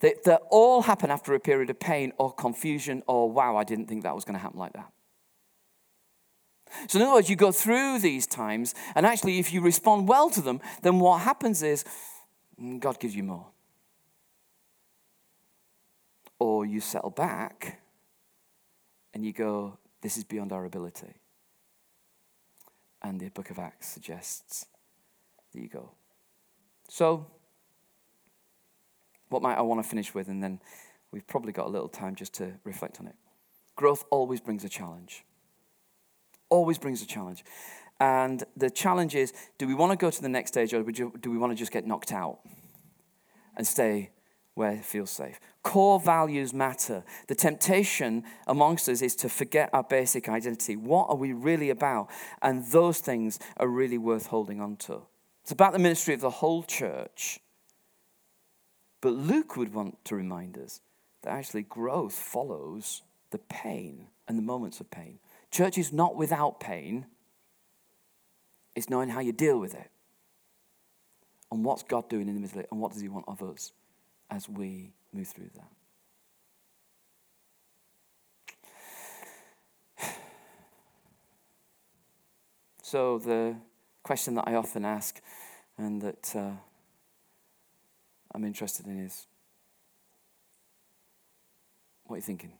They, 0.00 0.14
they 0.24 0.38
all 0.48 0.80
happen 0.80 1.10
after 1.10 1.34
a 1.34 1.38
period 1.38 1.68
of 1.68 1.78
pain 1.78 2.14
or 2.16 2.32
confusion 2.32 3.02
or, 3.06 3.30
wow, 3.30 3.58
I 3.58 3.64
didn't 3.64 3.88
think 3.88 4.04
that 4.04 4.14
was 4.14 4.24
going 4.24 4.36
to 4.36 4.42
happen 4.42 4.58
like 4.58 4.72
that. 4.72 4.90
So, 6.86 6.98
in 6.98 7.02
other 7.02 7.12
words, 7.12 7.28
you 7.28 7.36
go 7.36 7.52
through 7.52 7.98
these 7.98 8.26
times, 8.26 8.74
and 8.94 9.04
actually, 9.04 9.38
if 9.38 9.52
you 9.52 9.60
respond 9.60 10.08
well 10.08 10.30
to 10.30 10.40
them, 10.40 10.62
then 10.80 10.98
what 10.98 11.20
happens 11.20 11.62
is 11.62 11.84
mm, 12.58 12.80
God 12.80 12.98
gives 12.98 13.14
you 13.14 13.22
more 13.22 13.48
or 16.38 16.64
you 16.64 16.80
settle 16.80 17.10
back 17.10 17.80
and 19.14 19.24
you 19.24 19.32
go, 19.32 19.78
This 20.02 20.16
is 20.16 20.24
beyond 20.24 20.52
our 20.52 20.64
ability. 20.64 21.14
And 23.02 23.20
the 23.20 23.28
book 23.28 23.50
of 23.50 23.58
Acts 23.58 23.88
suggests 23.88 24.66
that 25.52 25.60
you 25.60 25.68
go. 25.68 25.92
So, 26.88 27.26
what 29.28 29.42
might 29.42 29.56
I 29.56 29.62
want 29.62 29.82
to 29.82 29.88
finish 29.88 30.14
with? 30.14 30.28
And 30.28 30.42
then 30.42 30.60
we've 31.12 31.26
probably 31.26 31.52
got 31.52 31.66
a 31.66 31.70
little 31.70 31.88
time 31.88 32.14
just 32.14 32.34
to 32.34 32.54
reflect 32.64 32.98
on 33.00 33.06
it. 33.06 33.14
Growth 33.76 34.04
always 34.10 34.40
brings 34.40 34.64
a 34.64 34.68
challenge. 34.68 35.24
Always 36.48 36.78
brings 36.78 37.02
a 37.02 37.06
challenge. 37.06 37.44
And 38.00 38.44
the 38.56 38.70
challenge 38.70 39.14
is 39.14 39.32
do 39.58 39.66
we 39.66 39.74
want 39.74 39.92
to 39.92 39.96
go 39.96 40.10
to 40.10 40.22
the 40.22 40.28
next 40.28 40.50
stage 40.50 40.72
or 40.72 40.82
do 40.82 41.30
we 41.30 41.38
want 41.38 41.52
to 41.52 41.56
just 41.56 41.72
get 41.72 41.86
knocked 41.86 42.12
out 42.12 42.40
and 43.56 43.66
stay 43.66 44.10
where 44.58 44.72
it 44.72 44.84
feels 44.84 45.10
safe. 45.10 45.38
Core 45.62 46.00
values 46.00 46.52
matter. 46.52 47.04
The 47.28 47.34
temptation 47.36 48.24
amongst 48.48 48.88
us 48.88 49.02
is 49.02 49.14
to 49.16 49.28
forget 49.28 49.70
our 49.72 49.84
basic 49.84 50.28
identity. 50.28 50.74
What 50.74 51.08
are 51.08 51.16
we 51.16 51.32
really 51.32 51.70
about? 51.70 52.10
And 52.42 52.64
those 52.66 52.98
things 52.98 53.38
are 53.56 53.68
really 53.68 53.98
worth 53.98 54.26
holding 54.26 54.60
on 54.60 54.76
to. 54.78 55.02
It's 55.44 55.52
about 55.52 55.72
the 55.72 55.78
ministry 55.78 56.12
of 56.12 56.20
the 56.20 56.28
whole 56.28 56.64
church. 56.64 57.38
But 59.00 59.10
Luke 59.12 59.56
would 59.56 59.72
want 59.72 60.04
to 60.06 60.16
remind 60.16 60.58
us 60.58 60.80
that 61.22 61.30
actually 61.30 61.62
growth 61.62 62.14
follows 62.14 63.02
the 63.30 63.38
pain 63.38 64.08
and 64.26 64.36
the 64.36 64.42
moments 64.42 64.80
of 64.80 64.90
pain. 64.90 65.20
Church 65.52 65.78
is 65.78 65.92
not 65.92 66.16
without 66.16 66.58
pain, 66.58 67.06
it's 68.74 68.90
knowing 68.90 69.08
how 69.08 69.20
you 69.20 69.32
deal 69.32 69.58
with 69.58 69.74
it. 69.74 69.90
And 71.50 71.64
what's 71.64 71.84
God 71.84 72.08
doing 72.08 72.28
in 72.28 72.34
the 72.34 72.40
middle 72.40 72.58
of 72.58 72.64
it, 72.64 72.68
and 72.72 72.80
what 72.80 72.92
does 72.92 73.00
He 73.00 73.08
want 73.08 73.24
of 73.28 73.40
us? 73.42 73.72
As 74.30 74.48
we 74.48 74.92
move 75.12 75.28
through 75.28 75.50
that. 75.54 75.70
So, 82.82 83.18
the 83.18 83.56
question 84.02 84.34
that 84.36 84.48
I 84.48 84.54
often 84.54 84.86
ask 84.86 85.20
and 85.76 86.00
that 86.00 86.34
uh, 86.34 86.52
I'm 88.34 88.44
interested 88.44 88.86
in 88.86 89.04
is 89.04 89.26
what 92.04 92.14
are 92.14 92.18
you 92.18 92.22
thinking? 92.22 92.52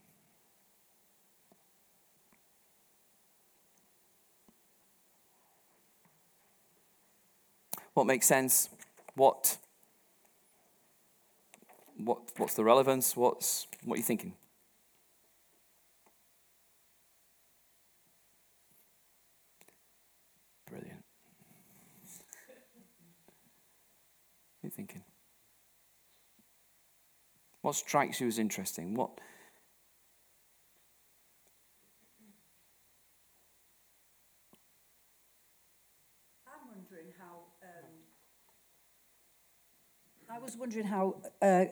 What 7.95 8.05
makes 8.05 8.27
sense? 8.27 8.69
What 9.15 9.57
what, 12.03 12.19
what's 12.37 12.53
the 12.53 12.63
relevance? 12.63 13.15
What's, 13.15 13.67
what 13.83 13.95
are 13.95 13.97
you 13.97 14.03
thinking? 14.03 14.33
Brilliant. 20.69 21.03
What 24.61 24.63
are 24.63 24.67
you 24.67 24.69
thinking? 24.69 25.03
What 27.61 27.75
strikes 27.75 28.21
you 28.21 28.27
as 28.27 28.39
interesting? 28.39 28.93
What 28.93 29.09
I'm 36.47 36.69
wondering 36.73 37.13
how. 37.19 37.43
Um, 37.61 37.89
I 40.31 40.39
was 40.39 40.55
wondering 40.55 40.85
how 40.85 41.15
uh, 41.41 41.65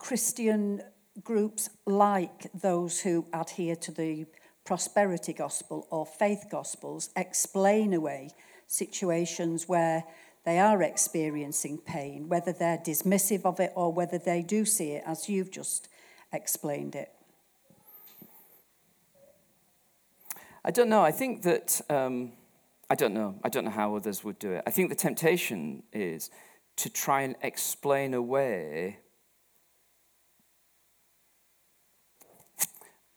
Christian 0.00 0.82
groups 1.22 1.68
like 1.86 2.50
those 2.54 3.00
who 3.00 3.26
adhere 3.32 3.76
to 3.76 3.92
the 3.92 4.26
prosperity 4.64 5.34
gospel 5.34 5.86
or 5.90 6.06
faith 6.06 6.46
gospels 6.50 7.10
explain 7.16 7.92
away 7.92 8.30
situations 8.66 9.68
where 9.68 10.04
they 10.44 10.58
are 10.58 10.82
experiencing 10.82 11.76
pain, 11.78 12.28
whether 12.28 12.52
they're 12.52 12.78
dismissive 12.78 13.44
of 13.44 13.60
it 13.60 13.72
or 13.76 13.92
whether 13.92 14.16
they 14.16 14.42
do 14.42 14.64
see 14.64 14.92
it 14.92 15.04
as 15.06 15.28
you've 15.28 15.50
just 15.50 15.88
explained 16.32 16.94
it. 16.94 17.12
I 20.64 20.70
don't 20.70 20.88
know. 20.88 21.02
I 21.02 21.10
think 21.10 21.42
that, 21.42 21.80
um, 21.90 22.32
I 22.88 22.94
don't 22.94 23.12
know. 23.12 23.38
I 23.44 23.50
don't 23.50 23.64
know 23.64 23.70
how 23.70 23.96
others 23.96 24.24
would 24.24 24.38
do 24.38 24.52
it. 24.52 24.62
I 24.66 24.70
think 24.70 24.88
the 24.88 24.96
temptation 24.96 25.82
is 25.92 26.30
to 26.76 26.88
try 26.88 27.20
and 27.20 27.36
explain 27.42 28.14
away 28.14 28.98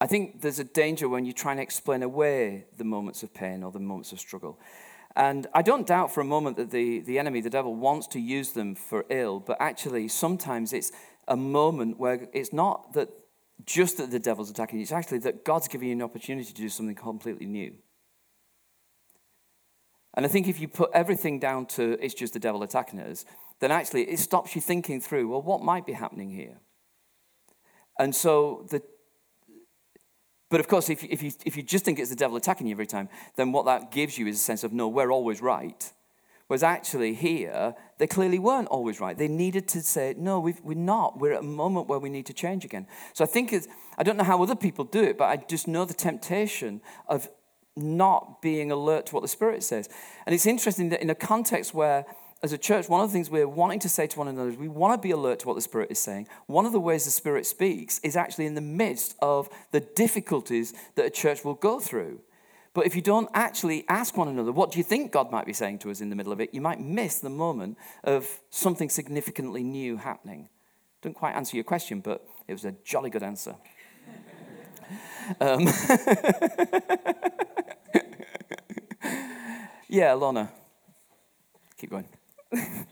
I 0.03 0.05
think 0.05 0.41
there's 0.41 0.59
a 0.59 0.65
danger 0.65 1.07
when 1.07 1.23
you 1.23 1.31
try 1.31 1.53
and 1.53 1.61
explain 1.61 2.03
away 2.03 2.65
the 2.77 2.83
moments 2.83 3.23
of 3.23 3.33
pain 3.33 3.63
or 3.63 3.71
the 3.71 3.79
moments 3.79 4.11
of 4.11 4.19
struggle. 4.19 4.59
And 5.15 5.47
I 5.53 5.61
don't 5.61 5.87
doubt 5.87 6.13
for 6.13 6.19
a 6.19 6.25
moment 6.25 6.57
that 6.57 6.71
the, 6.71 6.99
the 6.99 7.17
enemy, 7.17 7.39
the 7.39 7.49
devil, 7.49 7.73
wants 7.73 8.07
to 8.07 8.19
use 8.19 8.51
them 8.51 8.75
for 8.75 9.05
ill, 9.09 9.39
but 9.39 9.55
actually, 9.61 10.09
sometimes 10.09 10.73
it's 10.73 10.91
a 11.29 11.37
moment 11.37 11.99
where 11.99 12.27
it's 12.33 12.51
not 12.51 12.91
that 12.95 13.07
just 13.65 13.95
that 13.95 14.11
the 14.11 14.19
devil's 14.19 14.49
attacking 14.49 14.79
you, 14.79 14.83
it's 14.83 14.91
actually 14.91 15.19
that 15.19 15.45
God's 15.45 15.69
giving 15.69 15.87
you 15.87 15.95
an 15.95 16.01
opportunity 16.01 16.51
to 16.51 16.53
do 16.53 16.67
something 16.67 16.95
completely 16.95 17.45
new. 17.45 17.73
And 20.15 20.25
I 20.25 20.27
think 20.27 20.49
if 20.49 20.59
you 20.59 20.67
put 20.67 20.89
everything 20.93 21.39
down 21.39 21.65
to 21.77 21.97
it's 22.03 22.13
just 22.13 22.33
the 22.33 22.39
devil 22.39 22.61
attacking 22.61 22.99
us, 22.99 23.23
then 23.61 23.71
actually 23.71 24.03
it 24.09 24.19
stops 24.19 24.53
you 24.53 24.59
thinking 24.59 24.99
through, 24.99 25.29
well, 25.29 25.41
what 25.41 25.61
might 25.61 25.85
be 25.85 25.93
happening 25.93 26.29
here? 26.29 26.59
And 27.97 28.13
so 28.13 28.67
the 28.69 28.81
but 30.53 30.59
of 30.59 30.67
course, 30.67 30.87
if 30.87 31.01
you, 31.01 31.09
if, 31.11 31.23
you, 31.23 31.31
if 31.47 31.57
you 31.57 31.63
just 31.63 31.83
think 31.83 31.97
it's 31.97 32.11
the 32.11 32.15
devil 32.15 32.37
attacking 32.37 32.67
you 32.67 32.75
every 32.75 32.85
time, 32.85 33.09
then 33.37 33.51
what 33.51 33.65
that 33.65 33.89
gives 33.89 34.19
you 34.19 34.27
is 34.27 34.35
a 34.35 34.37
sense 34.37 34.63
of, 34.63 34.71
no, 34.71 34.87
we're 34.87 35.11
always 35.11 35.41
right. 35.41 35.91
Whereas 36.45 36.61
actually, 36.61 37.15
here, 37.15 37.73
they 37.97 38.05
clearly 38.05 38.37
weren't 38.37 38.67
always 38.67 38.99
right. 38.99 39.17
They 39.17 39.27
needed 39.27 39.67
to 39.69 39.81
say, 39.81 40.13
no, 40.15 40.39
we 40.39 40.53
are 40.53 40.75
not. 40.75 41.19
We're 41.19 41.33
at 41.33 41.39
a 41.39 41.41
moment 41.41 41.87
where 41.87 41.97
we 41.97 42.11
need 42.11 42.27
to 42.27 42.33
change 42.33 42.65
again. 42.65 42.85
So 43.13 43.23
I 43.23 43.27
think 43.27 43.51
it's, 43.51 43.67
I 43.97 44.03
don't 44.03 44.15
know 44.15 44.23
how 44.23 44.43
other 44.43 44.53
people 44.53 44.85
do 44.85 45.01
it, 45.01 45.17
but 45.17 45.25
I 45.25 45.37
just 45.37 45.67
know 45.67 45.85
the 45.85 45.95
temptation 45.95 46.81
of 47.07 47.29
not 47.75 48.39
being 48.43 48.71
alert 48.71 49.07
to 49.07 49.15
what 49.15 49.21
the 49.21 49.27
Spirit 49.27 49.63
says. 49.63 49.89
And 50.27 50.35
it's 50.35 50.45
interesting 50.45 50.89
that 50.89 51.01
in 51.01 51.09
a 51.09 51.15
context 51.15 51.73
where, 51.73 52.05
as 52.43 52.51
a 52.51 52.57
church, 52.57 52.89
one 52.89 52.99
of 53.01 53.09
the 53.09 53.13
things 53.13 53.29
we're 53.29 53.47
wanting 53.47 53.79
to 53.79 53.87
say 53.87 54.05
to 54.05 54.19
one 54.19 54.27
another 54.27 54.49
is 54.49 54.57
we 54.57 54.67
want 54.67 54.93
to 54.93 54.97
be 55.01 55.11
alert 55.11 55.39
to 55.39 55.47
what 55.47 55.55
the 55.55 55.61
Spirit 55.61 55.89
is 55.89 55.97
saying. 55.97 56.27
One 56.45 56.65
of 56.65 56.73
the 56.73 56.79
ways 56.79 57.05
the 57.05 57.11
Spirit 57.11 57.45
speaks 57.45 57.99
is 57.99 58.17
actually 58.17 58.45
in 58.47 58.55
the 58.55 58.61
midst 58.61 59.15
of 59.21 59.49
the 59.71 59.79
difficulties 59.79 60.73
that 60.95 61.05
a 61.05 61.09
church 61.09 61.45
will 61.45 61.53
go 61.53 61.79
through. 61.79 62.19
But 62.73 62.85
if 62.85 62.97
you 62.97 63.01
don't 63.01 63.29
actually 63.33 63.85
ask 63.87 64.17
one 64.17 64.27
another, 64.27 64.51
what 64.51 64.73
do 64.73 64.77
you 64.77 64.83
think 64.83 65.13
God 65.13 65.31
might 65.31 65.45
be 65.45 65.53
saying 65.53 65.79
to 65.79 65.89
us 65.89 66.01
in 66.01 66.09
the 66.09 66.17
middle 66.17 66.33
of 66.33 66.41
it, 66.41 66.53
you 66.53 66.59
might 66.59 66.81
miss 66.81 67.19
the 67.19 67.29
moment 67.29 67.77
of 68.03 68.27
something 68.49 68.89
significantly 68.89 69.63
new 69.63 69.95
happening. 69.95 70.49
Don't 71.01 71.13
quite 71.13 71.35
answer 71.35 71.55
your 71.55 71.63
question, 71.63 72.01
but 72.01 72.27
it 72.47 72.51
was 72.51 72.65
a 72.65 72.73
jolly 72.83 73.09
good 73.09 73.23
answer. 73.23 73.55
um, 75.39 75.65
yeah, 79.87 80.11
Lorna. 80.13 80.51
Keep 81.77 81.91
going. 81.91 82.07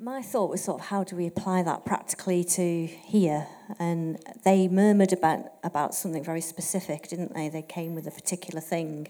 My 0.00 0.22
thought 0.22 0.50
was 0.50 0.62
sort 0.62 0.80
of 0.80 0.86
how 0.86 1.02
do 1.02 1.16
we 1.16 1.26
apply 1.26 1.62
that 1.64 1.84
practically 1.84 2.44
to 2.44 2.86
here? 2.86 3.48
And 3.78 4.18
they 4.44 4.68
murmured 4.68 5.12
about, 5.12 5.46
about 5.64 5.94
something 5.94 6.22
very 6.22 6.40
specific, 6.40 7.08
didn't 7.08 7.34
they? 7.34 7.48
They 7.48 7.62
came 7.62 7.94
with 7.94 8.06
a 8.06 8.12
particular 8.12 8.60
thing. 8.60 9.08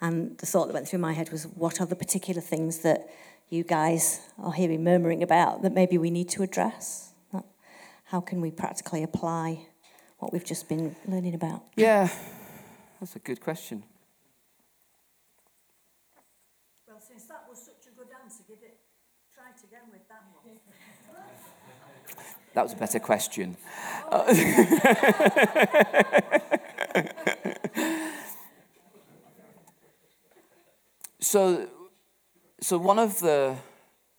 And 0.00 0.36
the 0.38 0.46
thought 0.46 0.66
that 0.66 0.74
went 0.74 0.88
through 0.88 0.98
my 0.98 1.12
head 1.12 1.30
was 1.30 1.44
what 1.46 1.80
are 1.80 1.86
the 1.86 1.96
particular 1.96 2.40
things 2.40 2.78
that 2.80 3.08
you 3.48 3.64
guys 3.64 4.20
are 4.38 4.52
hearing 4.52 4.84
murmuring 4.84 5.22
about 5.22 5.62
that 5.62 5.72
maybe 5.72 5.96
we 5.98 6.10
need 6.10 6.28
to 6.30 6.42
address? 6.42 7.10
How 8.10 8.20
can 8.20 8.40
we 8.40 8.50
practically 8.50 9.04
apply 9.04 9.68
what 10.18 10.32
we've 10.32 10.44
just 10.44 10.68
been 10.68 10.96
learning 11.06 11.32
about? 11.32 11.62
Yeah, 11.76 12.08
that's 12.98 13.14
a 13.14 13.20
good 13.20 13.40
question. 13.40 13.84
Well, 16.88 16.89
since 17.00 17.24
that 17.24 17.46
was 17.48 17.58
such 17.58 17.86
a 17.90 17.92
good 17.96 18.08
answer, 18.22 18.44
give 18.46 18.58
it, 18.62 18.78
try 19.34 19.48
it 19.50 19.64
again 19.64 19.90
with 19.90 20.06
that 20.08 20.22
one. 20.44 20.60
That 22.54 22.62
was 22.64 22.72
a 22.72 22.76
better 22.76 22.98
question. 22.98 23.56
so, 31.20 31.68
so 32.60 32.78
one 32.78 32.98
of 32.98 33.20
the 33.20 33.54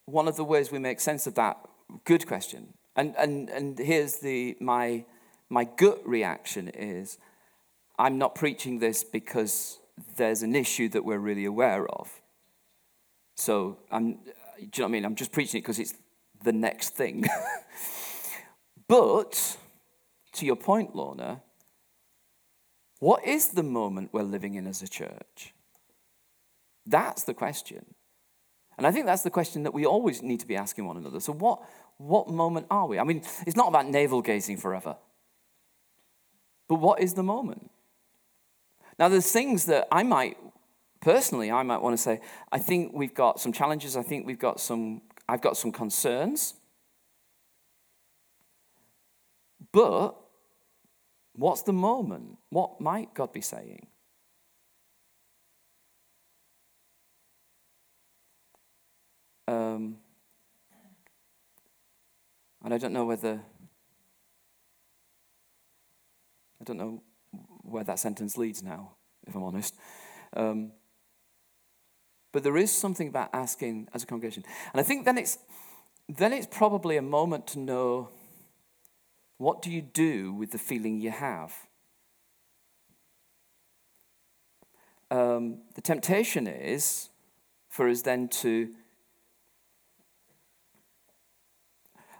one 0.06 0.28
of 0.28 0.36
the 0.36 0.44
ways 0.44 0.72
we 0.72 0.78
make 0.78 0.98
sense 0.98 1.26
of 1.26 1.34
that 1.34 1.58
good 2.04 2.26
question, 2.26 2.72
and 2.96 3.14
and 3.18 3.50
and 3.50 3.78
here's 3.78 4.20
the 4.20 4.56
my 4.60 5.04
my 5.50 5.64
gut 5.64 6.00
reaction 6.06 6.68
is 6.68 7.18
I'm 7.98 8.16
not 8.16 8.34
preaching 8.34 8.78
this 8.78 9.04
because 9.04 9.78
there's 10.16 10.42
an 10.42 10.54
issue 10.54 10.88
that 10.88 11.04
we're 11.04 11.18
really 11.18 11.44
aware 11.44 11.86
of. 11.86 12.21
So 13.34 13.78
I'm, 13.90 14.10
uh, 14.10 14.14
do 14.58 14.62
you 14.62 14.66
know 14.66 14.84
what 14.84 14.88
I 14.88 14.88
mean? 14.88 15.04
I'm 15.04 15.14
just 15.14 15.32
preaching 15.32 15.58
it 15.58 15.62
because 15.62 15.78
it's 15.78 15.94
the 16.44 16.52
next 16.52 16.90
thing. 16.90 17.24
but 18.88 19.56
to 20.32 20.46
your 20.46 20.56
point, 20.56 20.94
Lorna, 20.94 21.42
what 22.98 23.26
is 23.26 23.48
the 23.48 23.62
moment 23.62 24.10
we're 24.12 24.22
living 24.22 24.54
in 24.54 24.66
as 24.66 24.82
a 24.82 24.88
church? 24.88 25.54
That's 26.86 27.24
the 27.24 27.34
question. 27.34 27.84
And 28.78 28.86
I 28.86 28.90
think 28.90 29.06
that's 29.06 29.22
the 29.22 29.30
question 29.30 29.64
that 29.64 29.74
we 29.74 29.86
always 29.86 30.22
need 30.22 30.40
to 30.40 30.46
be 30.46 30.56
asking 30.56 30.86
one 30.86 30.96
another. 30.96 31.20
So, 31.20 31.32
what, 31.32 31.62
what 31.98 32.28
moment 32.28 32.66
are 32.70 32.86
we? 32.86 32.98
I 32.98 33.04
mean, 33.04 33.22
it's 33.46 33.56
not 33.56 33.68
about 33.68 33.88
navel 33.88 34.22
gazing 34.22 34.56
forever. 34.56 34.96
But 36.68 36.76
what 36.76 37.00
is 37.00 37.14
the 37.14 37.22
moment? 37.22 37.70
Now, 38.98 39.08
there's 39.08 39.30
things 39.30 39.66
that 39.66 39.88
I 39.92 40.02
might, 40.02 40.36
personally, 41.02 41.50
I 41.50 41.62
might 41.64 41.82
want 41.82 41.94
to 41.94 42.02
say, 42.02 42.20
I 42.50 42.58
think 42.58 42.92
we've 42.94 43.12
got 43.12 43.40
some 43.40 43.52
challenges. 43.52 43.96
I 43.96 44.02
think 44.02 44.26
we've 44.26 44.38
got 44.38 44.60
some, 44.60 45.02
I've 45.28 45.42
got 45.42 45.58
some 45.58 45.72
concerns. 45.72 46.54
But 49.72 50.14
what's 51.34 51.62
the 51.62 51.72
moment? 51.72 52.38
What 52.48 52.80
might 52.80 53.12
God 53.14 53.32
be 53.32 53.40
saying? 53.40 53.88
Um, 59.48 59.96
and 62.64 62.72
I 62.72 62.78
don't 62.78 62.92
know 62.92 63.04
whether, 63.04 63.40
I 66.60 66.64
don't 66.64 66.78
know 66.78 67.02
where 67.62 67.82
that 67.82 67.98
sentence 67.98 68.38
leads 68.38 68.62
now, 68.62 68.92
if 69.26 69.34
I'm 69.34 69.42
honest. 69.42 69.74
Um, 70.34 70.72
but 72.32 72.42
there 72.42 72.56
is 72.56 72.72
something 72.72 73.08
about 73.08 73.30
asking 73.32 73.88
as 73.94 74.02
a 74.02 74.06
congregation. 74.06 74.44
And 74.72 74.80
I 74.80 74.82
think 74.82 75.04
then 75.04 75.18
it's, 75.18 75.38
then 76.08 76.32
it's 76.32 76.46
probably 76.50 76.96
a 76.96 77.02
moment 77.02 77.46
to 77.48 77.58
know 77.58 78.08
what 79.38 79.60
do 79.60 79.70
you 79.70 79.82
do 79.82 80.32
with 80.32 80.52
the 80.52 80.58
feeling 80.58 81.00
you 81.00 81.10
have? 81.10 81.54
Um, 85.10 85.58
the 85.74 85.80
temptation 85.80 86.46
is 86.46 87.10
for 87.68 87.88
us 87.88 88.02
then 88.02 88.28
to 88.28 88.70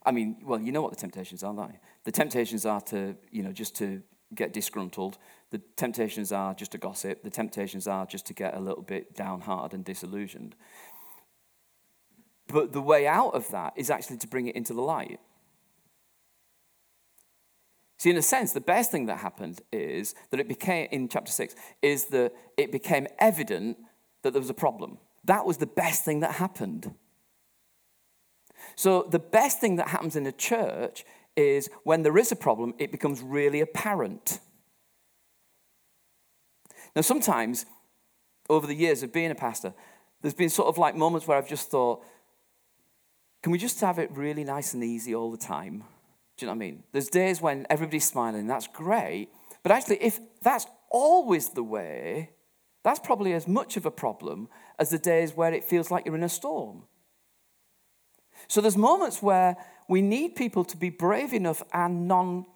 I 0.04 0.10
mean, 0.10 0.36
well, 0.44 0.60
you 0.60 0.72
know 0.72 0.82
what 0.82 0.90
the 0.90 0.96
temptations 0.96 1.42
are, 1.42 1.54
don't 1.54 1.70
you? 1.70 1.78
The 2.04 2.12
temptations 2.12 2.66
are 2.66 2.80
to, 2.82 3.16
you 3.30 3.42
know, 3.42 3.52
just 3.52 3.76
to 3.76 4.02
get 4.34 4.52
disgruntled. 4.52 5.18
The 5.52 5.60
temptations 5.76 6.32
are 6.32 6.54
just 6.54 6.72
to 6.72 6.78
gossip. 6.78 7.22
The 7.22 7.30
temptations 7.30 7.86
are 7.86 8.06
just 8.06 8.24
to 8.26 8.34
get 8.34 8.54
a 8.54 8.58
little 8.58 8.82
bit 8.82 9.14
downhearted 9.14 9.74
and 9.74 9.84
disillusioned. 9.84 10.56
But 12.48 12.72
the 12.72 12.80
way 12.80 13.06
out 13.06 13.34
of 13.34 13.48
that 13.50 13.74
is 13.76 13.90
actually 13.90 14.16
to 14.18 14.26
bring 14.26 14.46
it 14.46 14.56
into 14.56 14.72
the 14.72 14.80
light. 14.80 15.20
See, 17.98 18.08
in 18.08 18.16
a 18.16 18.22
sense, 18.22 18.52
the 18.52 18.62
best 18.62 18.90
thing 18.90 19.06
that 19.06 19.18
happened 19.18 19.60
is 19.70 20.14
that 20.30 20.40
it 20.40 20.48
became, 20.48 20.88
in 20.90 21.06
chapter 21.06 21.30
6, 21.30 21.54
is 21.82 22.06
that 22.06 22.32
it 22.56 22.72
became 22.72 23.06
evident 23.18 23.76
that 24.22 24.32
there 24.32 24.40
was 24.40 24.50
a 24.50 24.54
problem. 24.54 24.98
That 25.24 25.44
was 25.44 25.58
the 25.58 25.66
best 25.66 26.02
thing 26.02 26.20
that 26.20 26.36
happened. 26.36 26.94
So, 28.74 29.02
the 29.02 29.18
best 29.18 29.60
thing 29.60 29.76
that 29.76 29.88
happens 29.88 30.16
in 30.16 30.26
a 30.26 30.32
church 30.32 31.04
is 31.36 31.68
when 31.84 32.02
there 32.02 32.16
is 32.16 32.32
a 32.32 32.36
problem, 32.36 32.74
it 32.78 32.90
becomes 32.90 33.20
really 33.20 33.60
apparent. 33.60 34.40
Now, 36.94 37.02
sometimes 37.02 37.66
over 38.48 38.66
the 38.66 38.74
years 38.74 39.02
of 39.02 39.12
being 39.12 39.30
a 39.30 39.34
pastor, 39.34 39.72
there's 40.20 40.34
been 40.34 40.50
sort 40.50 40.68
of 40.68 40.78
like 40.78 40.94
moments 40.94 41.26
where 41.26 41.36
I've 41.38 41.48
just 41.48 41.70
thought, 41.70 42.04
can 43.42 43.50
we 43.50 43.58
just 43.58 43.80
have 43.80 43.98
it 43.98 44.10
really 44.12 44.44
nice 44.44 44.74
and 44.74 44.84
easy 44.84 45.14
all 45.14 45.30
the 45.30 45.36
time? 45.36 45.84
Do 46.36 46.46
you 46.46 46.46
know 46.46 46.52
what 46.52 46.64
I 46.64 46.70
mean? 46.70 46.82
There's 46.92 47.08
days 47.08 47.40
when 47.40 47.66
everybody's 47.68 48.04
smiling, 48.04 48.46
that's 48.46 48.68
great. 48.68 49.28
But 49.62 49.72
actually, 49.72 50.02
if 50.02 50.20
that's 50.42 50.66
always 50.90 51.50
the 51.50 51.62
way, 51.62 52.30
that's 52.84 53.00
probably 53.00 53.32
as 53.32 53.48
much 53.48 53.76
of 53.76 53.86
a 53.86 53.90
problem 53.90 54.48
as 54.78 54.90
the 54.90 54.98
days 54.98 55.34
where 55.34 55.52
it 55.52 55.64
feels 55.64 55.90
like 55.90 56.06
you're 56.06 56.14
in 56.14 56.22
a 56.22 56.28
storm. 56.28 56.84
So 58.48 58.60
there's 58.60 58.76
moments 58.76 59.22
where 59.22 59.56
we 59.88 60.02
need 60.02 60.36
people 60.36 60.64
to 60.64 60.76
be 60.76 60.90
brave 60.90 61.32
enough 61.32 61.62
and 61.72 62.08
non 62.08 62.46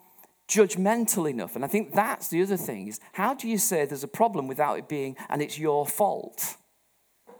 judgmental 0.48 1.28
enough. 1.28 1.56
And 1.56 1.64
I 1.64 1.68
think 1.68 1.92
that's 1.92 2.28
the 2.28 2.42
other 2.42 2.56
thing 2.56 2.88
is 2.88 3.00
how 3.12 3.34
do 3.34 3.48
you 3.48 3.58
say 3.58 3.84
there's 3.84 4.04
a 4.04 4.08
problem 4.08 4.46
without 4.46 4.78
it 4.78 4.88
being 4.88 5.16
and 5.28 5.42
it's 5.42 5.58
your 5.58 5.86
fault 5.86 6.56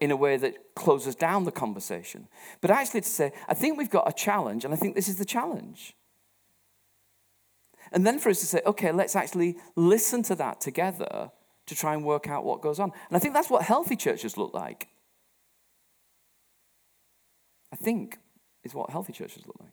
in 0.00 0.10
a 0.10 0.16
way 0.16 0.36
that 0.36 0.74
closes 0.74 1.14
down 1.14 1.44
the 1.44 1.52
conversation? 1.52 2.28
But 2.60 2.70
actually 2.70 3.02
to 3.02 3.08
say, 3.08 3.32
I 3.48 3.54
think 3.54 3.78
we've 3.78 3.90
got 3.90 4.08
a 4.08 4.12
challenge, 4.12 4.64
and 4.64 4.74
I 4.74 4.76
think 4.76 4.94
this 4.94 5.08
is 5.08 5.16
the 5.16 5.24
challenge. 5.24 5.94
And 7.92 8.04
then 8.04 8.18
for 8.18 8.30
us 8.30 8.40
to 8.40 8.46
say, 8.46 8.60
okay, 8.66 8.92
let's 8.92 9.14
actually 9.14 9.56
listen 9.76 10.22
to 10.24 10.34
that 10.34 10.60
together 10.60 11.30
to 11.66 11.74
try 11.74 11.94
and 11.94 12.04
work 12.04 12.28
out 12.28 12.44
what 12.44 12.60
goes 12.60 12.78
on. 12.78 12.92
And 13.08 13.16
I 13.16 13.20
think 13.20 13.34
that's 13.34 13.50
what 13.50 13.62
healthy 13.62 13.96
churches 13.96 14.36
look 14.36 14.54
like. 14.54 14.88
I 17.72 17.76
think 17.76 18.18
is 18.64 18.74
what 18.74 18.90
healthy 18.90 19.12
churches 19.12 19.46
look 19.46 19.56
like. 19.60 19.72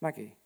Maggie. 0.00 0.36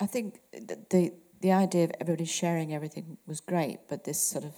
I 0.00 0.06
think 0.06 0.40
the 0.52 1.12
the 1.40 1.52
idea 1.52 1.84
of 1.84 1.92
everybody 2.00 2.26
sharing 2.26 2.74
everything 2.74 3.16
was 3.26 3.40
great, 3.40 3.78
but 3.88 4.04
this 4.04 4.20
sort 4.20 4.44
of 4.44 4.52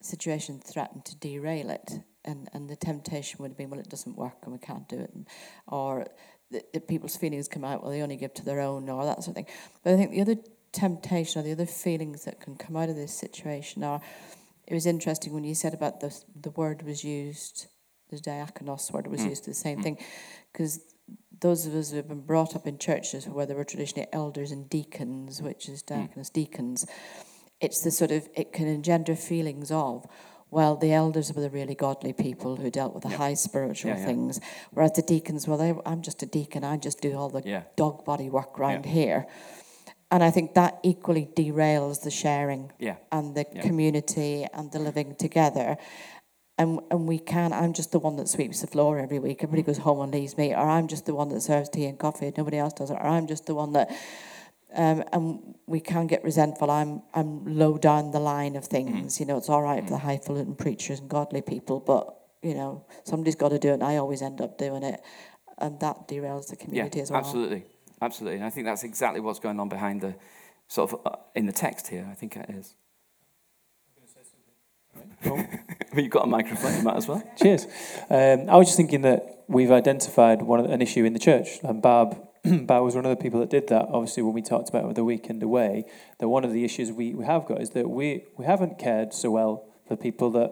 situation 0.00 0.58
threatened 0.58 1.04
to 1.06 1.16
derail 1.16 1.70
it, 1.70 2.00
and 2.24 2.48
and 2.52 2.68
the 2.68 2.76
temptation 2.76 3.38
would 3.40 3.50
have 3.50 3.58
been, 3.58 3.70
well, 3.70 3.80
it 3.80 3.88
doesn't 3.88 4.16
work 4.16 4.38
and 4.42 4.52
we 4.52 4.58
can't 4.58 4.88
do 4.88 4.98
it, 4.98 5.10
and, 5.14 5.26
or 5.68 6.06
the, 6.50 6.62
the 6.72 6.80
people's 6.80 7.16
feelings 7.16 7.48
come 7.48 7.64
out, 7.64 7.82
well, 7.82 7.90
they 7.90 8.02
only 8.02 8.16
give 8.16 8.34
to 8.34 8.44
their 8.44 8.60
own, 8.60 8.88
or 8.88 9.04
that 9.04 9.22
sort 9.22 9.28
of 9.28 9.34
thing. 9.34 9.54
But 9.82 9.94
I 9.94 9.96
think 9.96 10.10
the 10.10 10.20
other 10.20 10.36
temptation 10.72 11.40
or 11.40 11.44
the 11.44 11.52
other 11.52 11.66
feelings 11.66 12.24
that 12.24 12.40
can 12.40 12.56
come 12.56 12.76
out 12.76 12.88
of 12.88 12.96
this 12.96 13.14
situation 13.14 13.84
are, 13.84 14.00
it 14.66 14.74
was 14.74 14.86
interesting 14.86 15.32
when 15.32 15.44
you 15.44 15.54
said 15.54 15.74
about 15.74 16.00
the 16.00 16.14
the 16.40 16.50
word 16.50 16.82
was 16.82 17.04
used, 17.04 17.68
the 18.10 18.16
diakonos 18.16 18.92
word 18.92 19.06
was 19.06 19.20
mm. 19.20 19.30
used, 19.30 19.46
the 19.46 19.54
same 19.54 19.78
mm. 19.78 19.82
thing, 19.82 19.98
because 20.52 20.80
those 21.42 21.66
of 21.66 21.74
us 21.74 21.90
who 21.90 21.96
have 21.96 22.08
been 22.08 22.22
brought 22.22 22.56
up 22.56 22.66
in 22.66 22.78
churches 22.78 23.28
where 23.28 23.44
there 23.44 23.56
were 23.56 23.64
traditionally 23.64 24.08
elders 24.12 24.50
and 24.50 24.70
deacons, 24.70 25.42
which 25.42 25.68
is 25.68 25.82
diakonos, 25.82 26.30
mm. 26.30 26.32
deacons, 26.32 26.86
it's 27.60 27.82
the 27.82 27.90
sort 27.90 28.10
of, 28.10 28.28
it 28.34 28.52
can 28.52 28.66
engender 28.66 29.14
feelings 29.14 29.70
of, 29.70 30.06
well, 30.50 30.76
the 30.76 30.92
elders 30.92 31.32
were 31.32 31.42
the 31.42 31.50
really 31.50 31.74
godly 31.74 32.12
people 32.12 32.56
who 32.56 32.70
dealt 32.70 32.94
with 32.94 33.02
the 33.02 33.16
high 33.16 33.34
spiritual 33.34 33.90
yeah, 33.90 33.98
yeah. 33.98 34.06
things, 34.06 34.40
whereas 34.70 34.92
the 34.92 35.02
deacons, 35.02 35.48
well, 35.48 35.58
they, 35.58 35.74
I'm 35.84 36.02
just 36.02 36.22
a 36.22 36.26
deacon, 36.26 36.62
I 36.64 36.76
just 36.76 37.00
do 37.00 37.16
all 37.16 37.28
the 37.28 37.64
dog 37.76 38.04
body 38.04 38.28
work 38.30 38.58
around 38.58 38.84
here. 38.86 39.26
And 40.10 40.22
I 40.22 40.30
think 40.30 40.52
that 40.54 40.78
equally 40.82 41.26
derails 41.34 42.02
the 42.02 42.10
sharing 42.10 42.70
and 43.10 43.34
the 43.34 43.46
community 43.62 44.46
and 44.52 44.70
the 44.70 44.78
living 44.78 45.14
together 45.16 45.78
and 46.58 46.80
and 46.90 47.06
we 47.08 47.18
can. 47.18 47.52
I'm 47.52 47.72
just 47.72 47.92
the 47.92 47.98
one 47.98 48.16
that 48.16 48.28
sweeps 48.28 48.60
the 48.60 48.66
floor 48.66 48.98
every 48.98 49.18
week. 49.18 49.42
Everybody 49.42 49.62
goes 49.62 49.78
home 49.78 50.00
and 50.00 50.12
leaves 50.12 50.36
me, 50.36 50.52
or 50.52 50.68
I'm 50.68 50.88
just 50.88 51.06
the 51.06 51.14
one 51.14 51.28
that 51.30 51.40
serves 51.40 51.68
tea 51.68 51.86
and 51.86 51.98
coffee. 51.98 52.32
Nobody 52.36 52.58
else 52.58 52.72
does 52.74 52.90
it, 52.90 52.94
or 52.94 53.06
I'm 53.06 53.26
just 53.26 53.46
the 53.46 53.54
one 53.54 53.72
that. 53.72 53.90
Um, 54.74 55.04
and 55.12 55.54
we 55.66 55.80
can 55.80 56.06
get 56.06 56.24
resentful. 56.24 56.70
I'm 56.70 57.02
I'm 57.12 57.44
low 57.44 57.76
down 57.76 58.10
the 58.10 58.20
line 58.20 58.56
of 58.56 58.64
things. 58.64 59.20
You 59.20 59.26
know, 59.26 59.36
it's 59.36 59.50
all 59.50 59.62
right 59.62 59.84
for 59.84 59.90
the 59.90 59.98
highfalutin 59.98 60.54
preachers 60.54 60.98
and 61.00 61.10
godly 61.10 61.42
people, 61.42 61.78
but 61.80 62.16
you 62.42 62.54
know, 62.54 62.86
somebody's 63.04 63.36
got 63.36 63.50
to 63.50 63.58
do 63.58 63.68
it, 63.70 63.74
and 63.74 63.84
I 63.84 63.96
always 63.96 64.22
end 64.22 64.40
up 64.40 64.56
doing 64.56 64.82
it, 64.82 65.00
and 65.58 65.78
that 65.80 66.08
derails 66.08 66.48
the 66.48 66.56
community 66.56 66.98
yeah, 66.98 67.02
as 67.02 67.10
well. 67.10 67.20
Absolutely, 67.20 67.64
absolutely, 68.00 68.38
and 68.38 68.46
I 68.46 68.50
think 68.50 68.66
that's 68.66 68.82
exactly 68.82 69.20
what's 69.20 69.40
going 69.40 69.60
on 69.60 69.68
behind 69.68 70.00
the 70.00 70.14
sort 70.68 70.92
of 70.92 71.00
uh, 71.06 71.16
in 71.34 71.44
the 71.46 71.52
text 71.52 71.88
here. 71.88 72.08
I 72.10 72.14
think 72.14 72.36
it 72.36 72.48
is. 72.48 72.74
Oh. 75.24 75.44
You've 75.96 76.10
got 76.10 76.24
a 76.24 76.26
microphone, 76.26 76.76
you 76.76 76.82
might 76.82 76.96
as 76.96 77.06
well. 77.06 77.22
Cheers. 77.36 77.66
Um, 78.08 78.48
I 78.48 78.56
was 78.56 78.68
just 78.68 78.76
thinking 78.76 79.02
that 79.02 79.44
we've 79.46 79.70
identified 79.70 80.42
one 80.42 80.64
an 80.64 80.80
issue 80.80 81.04
in 81.04 81.12
the 81.12 81.18
church, 81.18 81.58
and 81.62 81.82
Barb, 81.82 82.16
Barb 82.44 82.84
was 82.84 82.94
one 82.94 83.04
of 83.04 83.10
the 83.10 83.22
people 83.22 83.40
that 83.40 83.50
did 83.50 83.68
that. 83.68 83.88
Obviously, 83.90 84.22
when 84.22 84.32
we 84.32 84.42
talked 84.42 84.70
about 84.70 84.94
the 84.94 85.04
weekend 85.04 85.42
away, 85.42 85.84
that 86.18 86.28
one 86.28 86.44
of 86.44 86.52
the 86.52 86.64
issues 86.64 86.90
we, 86.90 87.14
we 87.14 87.24
have 87.26 87.46
got 87.46 87.60
is 87.60 87.70
that 87.70 87.90
we, 87.90 88.24
we 88.38 88.46
haven't 88.46 88.78
cared 88.78 89.12
so 89.12 89.30
well 89.30 89.66
for 89.86 89.96
people 89.96 90.30
that 90.30 90.50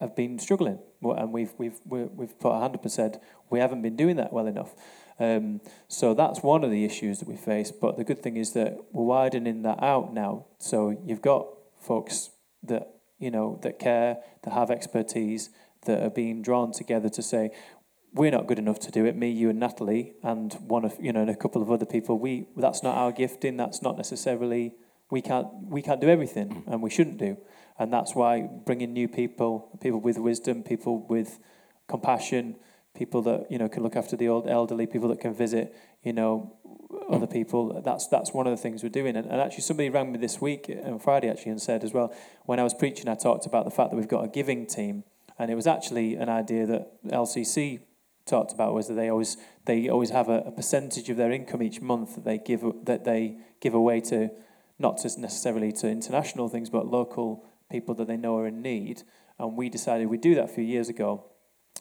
have 0.00 0.14
been 0.14 0.38
struggling, 0.38 0.78
and 1.02 1.32
we've 1.32 1.52
we've 1.56 1.80
we've 1.86 2.38
put 2.38 2.50
a 2.50 2.60
hand 2.60 2.74
up 2.74 2.82
and 2.82 2.92
said 2.92 3.20
we 3.50 3.58
haven't 3.58 3.82
been 3.82 3.96
doing 3.96 4.16
that 4.16 4.32
well 4.32 4.46
enough. 4.46 4.74
Um, 5.18 5.60
so 5.88 6.12
that's 6.12 6.42
one 6.42 6.64
of 6.64 6.70
the 6.70 6.84
issues 6.84 7.20
that 7.20 7.28
we 7.28 7.36
face. 7.36 7.70
But 7.70 7.96
the 7.96 8.04
good 8.04 8.22
thing 8.22 8.36
is 8.36 8.52
that 8.52 8.78
we're 8.92 9.04
widening 9.04 9.62
that 9.62 9.82
out 9.82 10.12
now. 10.12 10.46
So 10.58 11.00
you've 11.04 11.22
got 11.22 11.46
folks 11.80 12.30
that 12.64 12.93
you 13.18 13.30
know, 13.30 13.58
that 13.62 13.78
care, 13.78 14.18
that 14.42 14.52
have 14.52 14.70
expertise, 14.70 15.50
that 15.86 16.02
are 16.02 16.10
being 16.10 16.42
drawn 16.42 16.72
together 16.72 17.08
to 17.08 17.22
say, 17.22 17.50
we're 18.14 18.30
not 18.30 18.46
good 18.46 18.58
enough 18.58 18.78
to 18.80 18.90
do 18.90 19.04
it. 19.04 19.16
Me, 19.16 19.28
you, 19.28 19.50
and 19.50 19.58
Natalie, 19.58 20.14
and 20.22 20.54
one 20.66 20.84
of 20.84 20.96
you 21.00 21.12
know, 21.12 21.22
and 21.22 21.30
a 21.30 21.36
couple 21.36 21.60
of 21.60 21.70
other 21.70 21.84
people. 21.84 22.18
We 22.18 22.46
that's 22.56 22.82
not 22.82 22.96
our 22.96 23.10
gifting. 23.10 23.56
That's 23.56 23.82
not 23.82 23.96
necessarily 23.96 24.74
we 25.10 25.20
can't 25.20 25.48
we 25.66 25.82
can't 25.82 26.00
do 26.00 26.08
everything, 26.08 26.48
mm. 26.48 26.72
and 26.72 26.80
we 26.80 26.90
shouldn't 26.90 27.18
do. 27.18 27.36
And 27.76 27.92
that's 27.92 28.14
why 28.14 28.48
bringing 28.64 28.92
new 28.92 29.08
people, 29.08 29.76
people 29.80 30.00
with 30.00 30.18
wisdom, 30.18 30.62
people 30.62 31.04
with 31.08 31.40
compassion, 31.88 32.54
people 32.94 33.20
that 33.22 33.50
you 33.50 33.58
know 33.58 33.68
can 33.68 33.82
look 33.82 33.96
after 33.96 34.16
the 34.16 34.28
old 34.28 34.48
elderly, 34.48 34.86
people 34.86 35.08
that 35.08 35.20
can 35.20 35.34
visit, 35.34 35.74
you 36.04 36.12
know, 36.12 36.56
other 37.10 37.26
people. 37.26 37.82
That's 37.82 38.06
that's 38.08 38.32
one 38.32 38.46
of 38.46 38.52
the 38.52 38.56
things 38.56 38.82
we're 38.82 38.88
doing. 38.90 39.16
And, 39.16 39.26
and 39.26 39.40
actually, 39.40 39.62
somebody 39.62 39.90
rang 39.90 40.12
me 40.12 40.18
this 40.18 40.40
week 40.40 40.70
uh, 40.70 40.90
on 40.90 40.98
Friday 40.98 41.28
actually 41.28 41.52
and 41.52 41.60
said 41.60 41.82
as 41.82 41.92
well, 41.92 42.14
when 42.44 42.60
I 42.60 42.62
was 42.62 42.74
preaching, 42.74 43.08
I 43.08 43.14
talked 43.14 43.46
about 43.46 43.64
the 43.64 43.70
fact 43.70 43.90
that 43.90 43.96
we've 43.96 44.08
got 44.08 44.24
a 44.24 44.28
giving 44.28 44.66
team, 44.66 45.04
and 45.38 45.50
it 45.50 45.54
was 45.54 45.66
actually 45.66 46.14
an 46.14 46.28
idea 46.28 46.66
that 46.66 47.04
LCC 47.06 47.80
talked 48.26 48.52
about 48.52 48.72
was 48.72 48.88
that 48.88 48.94
they 48.94 49.08
always 49.08 49.36
they 49.66 49.88
always 49.88 50.10
have 50.10 50.28
a, 50.28 50.38
a 50.46 50.52
percentage 50.52 51.08
of 51.10 51.16
their 51.16 51.32
income 51.32 51.62
each 51.62 51.80
month 51.80 52.14
that 52.14 52.24
they 52.24 52.38
give 52.38 52.62
that 52.84 53.04
they 53.04 53.38
give 53.60 53.74
away 53.74 54.00
to 54.00 54.30
not 54.78 55.00
just 55.00 55.18
necessarily 55.18 55.72
to 55.72 55.88
international 55.88 56.48
things, 56.48 56.70
but 56.70 56.86
local 56.86 57.44
people 57.70 57.94
that 57.94 58.06
they 58.06 58.16
know 58.16 58.36
are 58.38 58.46
in 58.46 58.62
need. 58.62 59.02
And 59.38 59.56
we 59.56 59.68
decided 59.68 60.08
we'd 60.08 60.20
do 60.20 60.34
that 60.36 60.44
a 60.44 60.48
few 60.48 60.64
years 60.64 60.88
ago. 60.88 61.24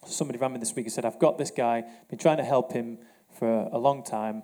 Somebody 0.06 0.40
rang 0.40 0.54
me 0.54 0.60
this 0.60 0.76
week 0.76 0.86
and 0.86 0.94
said, 0.94 1.06
I've 1.06 1.20
got 1.20 1.38
this 1.38 1.52
guy, 1.52 1.84
been 2.10 2.20
trying 2.20 2.38
to 2.38 2.44
help 2.44 2.74
him 2.74 3.00
for 3.38 3.70
a 3.72 3.78
long 3.78 4.04
time 4.04 4.44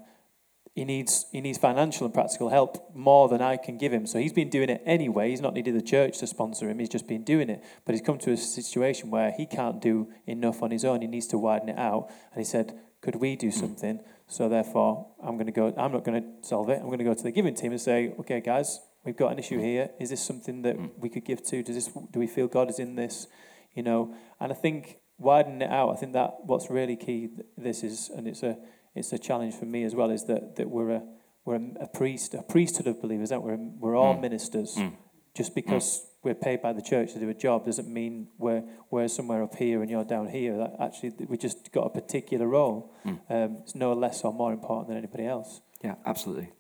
he 0.80 0.86
needs 0.86 1.26
he 1.32 1.42
needs 1.42 1.58
financial 1.58 2.06
and 2.06 2.14
practical 2.14 2.50
help 2.50 2.96
more 2.96 3.28
than 3.28 3.42
I 3.42 3.58
can 3.58 3.78
give 3.78 3.92
him. 3.92 4.06
So 4.08 4.18
he's 4.18 4.32
been 4.32 4.50
doing 4.50 4.70
it 4.70 4.82
anyway. 4.86 5.30
He's 5.30 5.42
not 5.42 5.54
needed 5.54 5.76
the 5.76 5.82
church 5.82 6.20
to 6.20 6.28
sponsor 6.28 6.70
him. 6.70 6.80
He's 6.80 6.90
just 6.90 7.06
been 7.06 7.26
doing 7.26 7.50
it. 7.50 7.62
But 7.86 7.96
he's 7.96 8.02
come 8.02 8.18
to 8.20 8.32
a 8.32 8.38
situation 8.38 9.10
where 9.10 9.32
he 9.32 9.46
can't 9.46 9.82
do 9.82 10.08
enough 10.26 10.64
on 10.64 10.72
his 10.72 10.86
own. 10.86 11.02
He 11.02 11.08
needs 11.08 11.28
to 11.28 11.38
widen 11.38 11.68
it 11.68 11.78
out. 11.78 12.10
And 12.32 12.40
he 12.40 12.46
said, 12.46 12.80
"Could 13.02 13.16
we 13.16 13.36
do 13.36 13.52
something?" 13.52 14.00
So 14.28 14.48
therefore, 14.48 15.08
I'm 15.22 15.36
going 15.36 15.48
to 15.48 15.52
go. 15.52 15.74
I'm 15.78 15.92
not 15.92 16.06
going 16.06 16.22
to 16.22 16.48
solve 16.48 16.70
it. 16.70 16.80
I'm 16.80 16.86
going 16.86 17.00
to 17.00 17.04
go 17.04 17.14
to 17.14 17.24
the 17.24 17.32
giving 17.32 17.56
team 17.56 17.72
and 17.74 17.82
say, 17.82 18.14
"Okay, 18.20 18.40
guys, 18.40 18.80
we've 19.04 19.18
got 19.18 19.34
an 19.34 19.40
issue 19.40 19.60
here. 19.60 19.90
Is 20.00 20.12
this 20.12 20.22
something 20.22 20.62
that 20.62 20.78
mm. 20.78 20.92
we 20.98 21.10
could 21.10 21.26
give 21.26 21.44
to? 21.48 21.62
Does 21.62 21.76
this? 21.76 21.88
Do 22.12 22.20
we 22.20 22.28
feel 22.28 22.48
God 22.48 22.70
is 22.70 22.80
in 22.80 22.96
this? 22.96 23.28
You 23.74 23.84
know?" 23.84 24.16
And 24.40 24.52
I 24.54 24.56
think 24.56 25.00
widening 25.18 25.62
it 25.62 25.70
out. 25.70 25.90
I 25.90 25.96
think 25.96 26.14
that 26.14 26.46
what's 26.46 26.70
really 26.70 26.96
key. 26.96 27.30
This 27.58 27.84
is, 27.84 28.10
and 28.16 28.28
it's 28.28 28.44
a 28.44 28.58
it's 29.00 29.14
a 29.14 29.18
challenge 29.18 29.56
for 29.56 29.66
me 29.66 29.84
as 29.84 29.96
well 29.96 30.12
is 30.12 30.26
that, 30.26 30.58
that 30.58 30.70
we're 30.70 30.92
a 30.92 31.04
we're 31.46 31.56
a, 31.56 31.84
a 31.84 31.88
priest 31.88 32.34
a 32.34 32.44
priesthood 32.44 32.88
of 32.88 33.02
believers 33.02 33.32
aren't 33.32 33.46
we? 33.46 33.52
We're, 33.54 33.70
we're 33.80 33.96
all 33.96 34.16
mm. 34.16 34.22
ministers. 34.22 34.76
Mm. 34.76 34.94
just 35.36 35.56
because 35.56 36.00
mm. 36.00 36.06
we're 36.24 36.36
paid 36.36 36.62
by 36.62 36.74
the 36.74 36.82
church 36.82 37.14
to 37.14 37.20
do 37.20 37.30
a 37.30 37.34
job 37.34 37.66
doesn't 37.66 37.88
mean 37.88 38.28
we're 38.38 38.64
we're 38.92 39.08
somewhere 39.08 39.42
up 39.42 39.56
here 39.56 39.82
and 39.82 39.90
you're 39.90 40.04
down 40.04 40.28
here. 40.28 40.58
That 40.58 40.76
actually 40.80 41.14
we 41.28 41.38
just 41.38 41.72
got 41.72 41.86
a 41.86 41.90
particular 41.90 42.48
role. 42.48 42.94
Mm. 43.06 43.20
um, 43.30 43.58
it's 43.64 43.76
no 43.76 43.94
less 43.94 44.24
or 44.24 44.34
more 44.34 44.52
important 44.52 44.90
than 44.90 44.98
anybody 44.98 45.26
else. 45.26 45.62
Yeah 45.84 45.96
absolutely. 46.06 46.52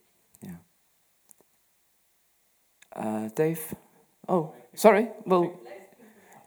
Yeah. 0.41 0.59
Uh, 2.95 3.29
Dave? 3.35 3.61
Oh 4.27 4.55
sorry. 4.75 5.09
Well 5.25 5.59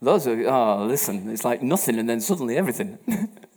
those 0.00 0.26
are 0.26 0.48
oh 0.48 0.84
listen 0.86 1.28
it's 1.30 1.44
like 1.44 1.62
nothing 1.62 1.98
and 1.98 2.08
then 2.08 2.20
suddenly 2.20 2.56
everything 2.56 2.98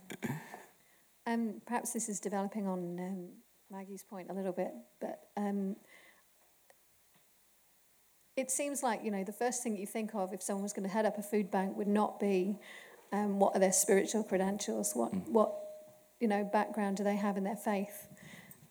Um, 1.28 1.62
perhaps 1.66 1.92
this 1.94 2.08
is 2.08 2.20
developing 2.20 2.68
on 2.68 3.00
um, 3.00 3.30
Maggie's 3.72 4.04
point 4.04 4.30
a 4.30 4.34
little 4.34 4.52
bit, 4.52 4.72
but 5.02 5.22
um, 5.38 5.76
it 8.38 8.52
seems 8.52 8.84
like 8.84 9.04
you 9.04 9.12
know 9.12 9.24
the 9.24 9.34
first 9.34 9.64
thing 9.64 9.78
you 9.78 9.88
think 9.88 10.14
of 10.14 10.34
if 10.34 10.42
someone 10.42 10.64
was 10.64 10.74
going 10.74 10.88
to 10.88 10.94
head 10.94 11.06
up 11.06 11.18
a 11.18 11.24
food 11.24 11.50
bank 11.50 11.76
would 11.78 11.88
not 11.88 12.20
be 12.20 12.60
um, 13.12 13.40
what 13.40 13.56
are 13.56 13.60
their 13.60 13.72
spiritual 13.72 14.24
credentials, 14.24 14.94
what 14.94 15.14
mm. 15.14 15.28
what 15.30 15.54
you 16.20 16.28
know 16.28 16.44
background 16.44 16.98
do 16.98 17.04
they 17.04 17.16
have 17.16 17.38
in 17.38 17.44
their 17.44 17.56
faith, 17.56 18.08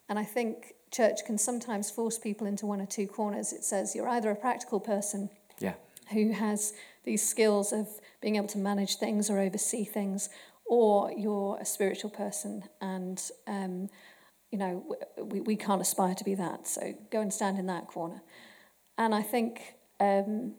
and 0.07 0.17
I 0.19 0.23
think 0.23 0.75
church 0.91 1.25
can 1.25 1.37
sometimes 1.37 1.91
force 1.91 2.17
people 2.17 2.47
into 2.47 2.65
one 2.65 2.79
or 2.79 2.85
two 2.85 3.07
corners. 3.07 3.51
It 3.51 3.63
says 3.65 3.95
you're 3.95 4.07
either 4.09 4.31
a 4.31 4.35
practical 4.35 4.79
person, 4.79 5.29
yeah, 5.59 5.73
who 6.13 6.31
has 6.31 6.73
these 7.03 7.27
skills 7.27 7.73
of 7.73 7.87
being 8.21 8.35
able 8.35 8.47
to 8.47 8.57
manage 8.57 8.95
things 8.95 9.29
or 9.29 9.39
oversee 9.39 9.83
things, 9.85 10.29
or 10.65 11.11
you're 11.15 11.57
a 11.61 11.65
spiritual 11.65 12.09
person 12.09 12.63
and 12.81 13.29
um, 13.47 13.89
you 14.51 14.57
know 14.57 14.97
we, 15.17 15.41
we 15.41 15.55
can't 15.55 15.81
aspire 15.81 16.15
to 16.15 16.23
be 16.23 16.35
that 16.35 16.67
so 16.67 16.93
go 17.11 17.21
and 17.21 17.33
stand 17.33 17.57
in 17.57 17.65
that 17.67 17.87
corner. 17.87 18.21
And 18.97 19.13
i 19.13 19.21
think 19.21 19.75
um, 19.99 20.55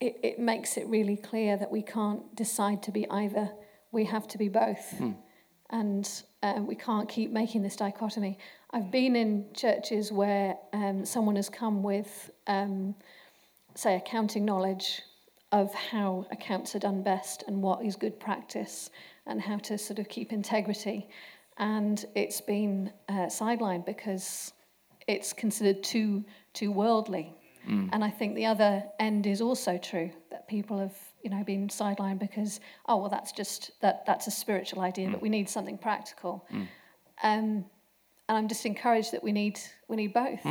it, 0.00 0.18
it 0.22 0.38
makes 0.38 0.76
it 0.76 0.86
really 0.86 1.16
clear 1.16 1.56
that 1.56 1.70
we 1.70 1.82
can't 1.82 2.34
decide 2.34 2.82
to 2.84 2.92
be 2.92 3.08
either. 3.10 3.50
We 3.92 4.04
have 4.04 4.28
to 4.28 4.38
be 4.38 4.48
both. 4.48 4.94
Mm. 4.98 5.16
and 5.70 6.22
uh, 6.42 6.60
we 6.60 6.76
can't 6.76 7.08
keep 7.08 7.30
making 7.30 7.62
this 7.62 7.76
dichotomy. 7.76 8.38
I've 8.70 8.90
been 8.90 9.16
in 9.16 9.46
churches 9.54 10.12
where 10.12 10.56
um, 10.72 11.04
someone 11.04 11.36
has 11.36 11.48
come 11.48 11.82
with 11.82 12.30
um, 12.46 12.94
say 13.74 13.96
accounting 13.96 14.44
knowledge 14.44 15.02
of 15.60 15.72
how 15.74 16.26
accounts 16.30 16.74
are 16.74 16.78
done 16.88 17.02
best 17.02 17.44
and 17.46 17.62
what 17.62 17.84
is 17.84 17.96
good 17.96 18.18
practice 18.20 18.90
and 19.26 19.40
how 19.40 19.56
to 19.58 19.78
sort 19.78 19.98
of 19.98 20.08
keep 20.08 20.32
integrity. 20.32 21.08
and 21.58 22.04
it's 22.14 22.40
been 22.42 22.92
uh, 23.08 23.28
sidelined 23.40 23.84
because 23.86 24.52
it's 25.06 25.32
considered 25.32 25.82
too 25.82 26.22
too 26.52 26.70
worldly. 26.82 27.26
And 27.94 28.04
I 28.04 28.10
think 28.10 28.36
the 28.36 28.46
other 28.46 28.84
end 29.00 29.26
is 29.26 29.40
also 29.40 29.72
true 29.90 30.10
that 30.30 30.46
people 30.46 30.78
have 30.78 30.96
you 31.24 31.30
know 31.30 31.42
been 31.42 31.66
sidelined 31.68 32.20
because 32.20 32.60
oh 32.88 32.96
well 33.00 33.10
that's 33.16 33.32
just 33.32 33.60
that 33.80 33.96
that's 34.06 34.26
a 34.28 34.30
spiritual 34.30 34.80
idea, 34.90 35.06
but 35.10 35.20
we 35.26 35.30
need 35.30 35.48
something 35.48 35.78
practical. 35.78 36.34
Um, 37.28 37.64
and 38.28 38.34
I'm 38.38 38.48
just 38.48 38.64
encouraged 38.66 39.10
that 39.14 39.22
we 39.24 39.32
need 39.32 39.58
we 39.88 39.96
need 39.96 40.12
both. 40.12 40.42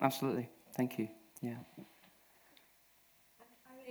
Absolutely. 0.00 0.48
Thank 0.78 0.98
you. 0.98 1.06
Yeah. 1.42 1.58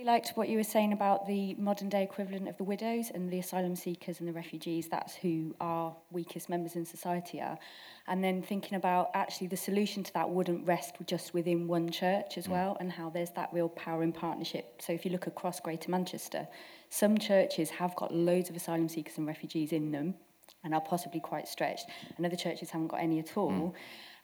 Liked 0.06 0.36
what 0.36 0.48
you 0.48 0.56
were 0.56 0.62
saying 0.62 0.92
about 0.92 1.26
the 1.26 1.54
modern 1.54 1.88
day 1.88 2.04
equivalent 2.04 2.46
of 2.46 2.56
the 2.58 2.62
widows 2.62 3.10
and 3.12 3.28
the 3.28 3.40
asylum 3.40 3.74
seekers 3.74 4.20
and 4.20 4.28
the 4.28 4.32
refugees. 4.32 4.86
That's 4.86 5.16
who 5.16 5.56
our 5.60 5.96
weakest 6.12 6.48
members 6.48 6.76
in 6.76 6.86
society 6.86 7.40
are. 7.40 7.58
And 8.06 8.22
then 8.22 8.40
thinking 8.40 8.76
about 8.76 9.10
actually 9.14 9.48
the 9.48 9.56
solution 9.56 10.04
to 10.04 10.14
that 10.14 10.30
wouldn't 10.30 10.64
rest 10.64 10.94
just 11.06 11.34
within 11.34 11.66
one 11.66 11.90
church 11.90 12.38
as 12.38 12.46
mm. 12.46 12.52
well, 12.52 12.76
and 12.78 12.92
how 12.92 13.10
there's 13.10 13.30
that 13.30 13.48
real 13.52 13.68
power 13.68 14.04
in 14.04 14.12
partnership. 14.12 14.80
So 14.80 14.92
if 14.92 15.04
you 15.04 15.10
look 15.10 15.26
across 15.26 15.58
Greater 15.58 15.90
Manchester, 15.90 16.46
some 16.88 17.18
churches 17.18 17.70
have 17.70 17.96
got 17.96 18.14
loads 18.14 18.48
of 18.48 18.54
asylum 18.54 18.88
seekers 18.88 19.18
and 19.18 19.26
refugees 19.26 19.72
in 19.72 19.90
them 19.90 20.14
and 20.62 20.72
are 20.72 20.80
possibly 20.80 21.18
quite 21.18 21.48
stretched, 21.48 21.86
and 22.16 22.24
other 22.24 22.36
churches 22.36 22.70
haven't 22.70 22.88
got 22.94 23.00
any 23.00 23.18
at 23.18 23.36
all. 23.36 23.50
Mm. 23.50 23.72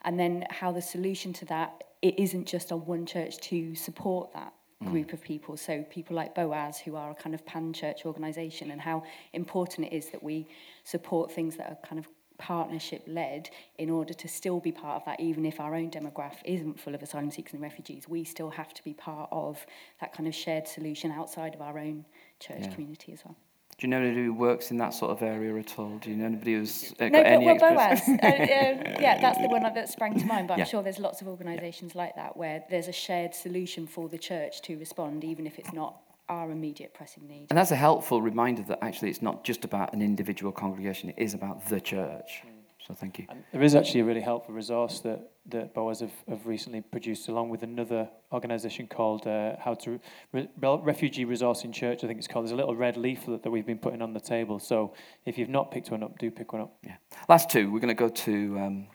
And 0.03 0.17
then 0.17 0.45
how 0.49 0.71
the 0.71 0.81
solution 0.81 1.33
to 1.33 1.45
that, 1.47 1.83
it 2.01 2.17
isn't 2.17 2.47
just 2.47 2.71
on 2.71 2.85
one 2.85 3.05
church 3.05 3.35
to 3.49 3.75
support 3.75 4.31
that 4.31 4.53
Mm. 4.83 4.91
group 4.91 5.13
of 5.13 5.21
people. 5.21 5.57
So 5.57 5.83
people 5.89 6.15
like 6.15 6.35
Boaz, 6.35 6.79
who 6.79 6.95
are 6.95 7.11
a 7.11 7.15
kind 7.15 7.33
of 7.33 7.45
pan-church 7.45 8.05
organisation, 8.05 8.71
and 8.71 8.81
how 8.81 9.03
important 9.33 9.87
it 9.87 9.93
is 9.93 10.09
that 10.09 10.23
we 10.23 10.47
support 10.83 11.31
things 11.31 11.57
that 11.57 11.69
are 11.69 11.87
kind 11.87 11.99
of 11.99 12.07
partnership 12.37 13.03
led 13.07 13.49
in 13.77 13.89
order 13.89 14.13
to 14.13 14.27
still 14.27 14.59
be 14.59 14.71
part 14.71 14.97
of 14.97 15.05
that 15.05 15.19
even 15.19 15.45
if 15.45 15.59
our 15.59 15.75
own 15.75 15.89
demographic 15.89 16.41
isn't 16.45 16.79
full 16.79 16.95
of 16.95 17.01
asylum 17.03 17.29
seekers 17.29 17.53
and 17.53 17.61
refugees 17.61 18.09
we 18.09 18.23
still 18.23 18.49
have 18.49 18.73
to 18.73 18.83
be 18.83 18.93
part 18.93 19.29
of 19.31 19.65
that 20.01 20.11
kind 20.13 20.27
of 20.27 20.33
shared 20.33 20.67
solution 20.67 21.11
outside 21.11 21.53
of 21.53 21.61
our 21.61 21.77
own 21.77 22.03
church 22.39 22.61
yeah. 22.61 22.73
community 22.73 23.13
as 23.13 23.23
well 23.23 23.37
Do 23.83 23.87
you 23.87 23.91
know 23.91 23.97
anybody 23.99 24.27
who 24.27 24.33
works 24.33 24.71
in 24.71 24.77
that 24.77 24.93
sort 24.93 25.11
of 25.11 25.21
area 25.21 25.53
at 25.57 25.77
all? 25.77 25.97
Do 25.97 26.09
you 26.09 26.15
know 26.15 26.23
anybody 26.23 26.53
who's 26.53 26.93
uh, 27.01 27.09
got 27.09 27.11
No, 27.11 27.19
but 27.19 27.25
any 27.25 27.45
well, 27.45 27.55
experience? 27.55 28.05
Boaz. 28.05 28.19
uh, 28.23 28.27
uh, 28.27 28.97
yeah, 29.01 29.19
that's 29.19 29.37
the 29.39 29.49
one 29.49 29.63
that 29.63 29.89
sprang 29.89 30.17
to 30.17 30.25
mind. 30.25 30.47
But 30.47 30.57
Yeah. 30.57 30.63
I'm 30.63 30.69
sure 30.69 30.83
there's 30.83 30.99
lots 30.99 31.19
of 31.19 31.27
organisations 31.27 31.93
like 31.93 32.15
that 32.15 32.37
where 32.37 32.63
there's 32.69 32.87
a 32.87 32.93
shared 32.93 33.35
solution 33.35 33.85
for 33.85 34.07
the 34.07 34.17
church 34.17 34.61
to 34.61 34.79
respond, 34.79 35.25
even 35.25 35.45
if 35.45 35.59
it's 35.59 35.73
not 35.73 35.97
our 36.29 36.49
immediate 36.49 36.93
pressing 36.93 37.27
need. 37.27 37.47
And 37.49 37.57
that's 37.57 37.71
a 37.71 37.75
helpful 37.75 38.21
reminder 38.21 38.61
that 38.69 38.79
actually 38.81 39.09
it's 39.09 39.21
not 39.21 39.43
just 39.43 39.65
about 39.65 39.91
an 39.91 40.01
individual 40.01 40.53
congregation, 40.53 41.09
it 41.09 41.15
is 41.17 41.33
about 41.33 41.67
the 41.67 41.81
church. 41.81 42.43
So 42.87 42.93
thank 42.93 43.17
you. 43.17 43.25
And 43.29 43.43
there 43.53 43.63
is 43.63 43.75
actually 43.75 44.01
a 44.01 44.03
really 44.03 44.21
helpful 44.21 44.53
resource 44.53 44.99
that, 45.01 45.31
that 45.47 45.73
Boaz 45.73 46.01
have, 46.01 46.11
have 46.27 46.45
recently 46.45 46.81
produced 46.81 47.29
along 47.29 47.49
with 47.49 47.63
another 47.63 48.09
organisation 48.33 48.87
called 48.87 49.25
uh, 49.25 49.55
How 49.57 49.73
to 49.75 50.01
Re- 50.33 50.49
Re- 50.59 50.79
Refugee 50.81 51.23
Resource 51.23 51.63
in 51.63 51.71
Church, 51.71 52.03
I 52.03 52.07
think 52.07 52.19
it's 52.19 52.27
called. 52.27 52.43
There's 52.43 52.51
a 52.51 52.57
little 52.57 52.75
red 52.75 52.97
leaflet 52.97 53.41
that 53.43 53.51
we've 53.51 53.65
been 53.65 53.77
putting 53.77 54.01
on 54.01 54.13
the 54.13 54.19
table. 54.19 54.59
So 54.59 54.93
if 55.25 55.37
you've 55.37 55.49
not 55.49 55.71
picked 55.71 55.91
one 55.91 56.03
up, 56.03 56.17
do 56.19 56.29
pick 56.29 56.51
one 56.51 56.61
up. 56.63 56.75
Yeah. 56.83 56.95
Last 57.29 57.49
two, 57.49 57.71
we're 57.71 57.79
going 57.79 57.87
to 57.87 57.93
go 57.93 58.09
to 58.09 58.59
um, 58.59 58.87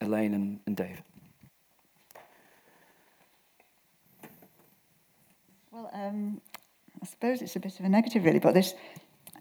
Elaine 0.00 0.34
and, 0.34 0.58
and 0.66 0.76
Dave. 0.76 1.00
Well, 5.70 5.90
um, 5.92 6.40
I 7.00 7.06
suppose 7.06 7.40
it's 7.40 7.54
a 7.54 7.60
bit 7.60 7.78
of 7.78 7.84
a 7.84 7.88
negative, 7.88 8.24
really, 8.24 8.40
but 8.40 8.54
this, 8.54 8.74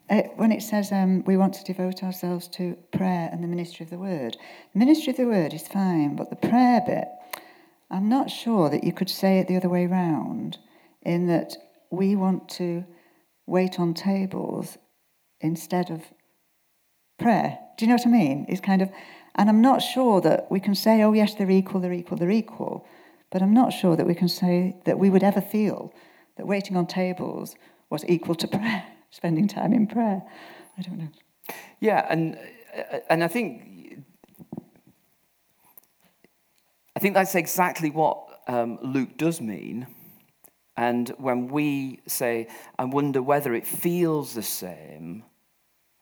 uh, 0.10 0.22
when 0.36 0.52
it 0.52 0.62
says 0.62 0.92
um, 0.92 1.24
we 1.26 1.38
want 1.38 1.54
to 1.54 1.64
devote 1.64 2.04
ourselves 2.04 2.48
to 2.50 2.78
prayer 2.92 3.30
and 3.32 3.44
the 3.44 3.48
ministry 3.48 3.84
of 3.84 3.90
the 3.90 3.98
word, 3.98 4.38
the 4.74 4.80
ministry 4.80 5.12
of 5.12 5.18
the 5.18 5.26
word 5.26 5.54
is 5.54 5.68
fine, 5.68 6.16
but 6.16 6.30
the 6.30 6.36
prayer 6.36 6.82
bit, 6.86 7.08
I'm 7.90 8.10
not 8.10 8.30
sure 8.30 8.70
that 8.70 8.84
you 8.84 8.94
could 8.94 9.10
say 9.10 9.40
it 9.40 9.48
the 9.48 9.58
other 9.58 9.70
way 9.70 9.86
round, 9.86 10.58
in 11.02 11.28
that 11.28 11.56
we 11.92 12.16
want 12.16 12.50
to 12.50 12.84
wait 13.48 13.80
on 13.80 13.94
tables 13.94 14.78
instead 15.40 15.90
of 15.90 16.02
prayer. 17.20 17.58
Do 17.78 17.86
you 17.86 17.90
know 17.90 17.96
what 17.96 18.08
I 18.08 18.10
mean? 18.10 18.46
It's 18.50 18.62
kind 18.62 18.82
of, 18.82 18.90
and 19.36 19.50
I'm 19.50 19.62
not 19.62 19.82
sure 19.82 20.22
that 20.22 20.48
we 20.50 20.60
can 20.60 20.76
say, 20.76 21.02
oh, 21.04 21.14
yes, 21.14 21.36
they're 21.36 21.50
equal, 21.50 21.80
they're 21.82 21.94
equal, 21.94 22.18
they're 22.18 22.32
equal, 22.32 22.88
but 23.32 23.42
I'm 23.42 23.54
not 23.54 23.74
sure 23.74 23.96
that 23.96 24.08
we 24.08 24.16
can 24.16 24.28
say 24.28 24.76
that 24.86 25.00
we 25.00 25.10
would 25.10 25.24
ever 25.24 25.42
feel 25.42 25.94
that 26.38 26.48
waiting 26.48 26.76
on 26.78 26.88
tables 26.88 27.56
was 27.90 28.06
equal 28.08 28.36
to 28.36 28.48
prayer, 28.48 28.84
spending 29.16 29.48
time 29.48 29.72
in 29.72 29.88
prayer. 29.88 30.22
I 30.78 30.82
don't 30.82 30.98
know. 30.98 31.10
Yeah, 31.80 32.06
and 32.10 32.38
uh, 32.78 33.00
and 33.10 33.24
I 33.24 33.30
think 33.30 34.04
I 36.96 37.00
think 37.00 37.14
that's 37.14 37.36
exactly 37.36 37.90
what 37.90 38.18
um, 38.48 38.78
Luke 38.82 39.18
does 39.18 39.40
mean. 39.40 39.88
And 40.76 41.08
when 41.18 41.48
we 41.48 42.02
say, 42.08 42.48
"I 42.78 42.84
wonder 42.84 43.22
whether 43.22 43.54
it 43.54 43.66
feels 43.66 44.34
the 44.34 44.44
same," 44.44 45.24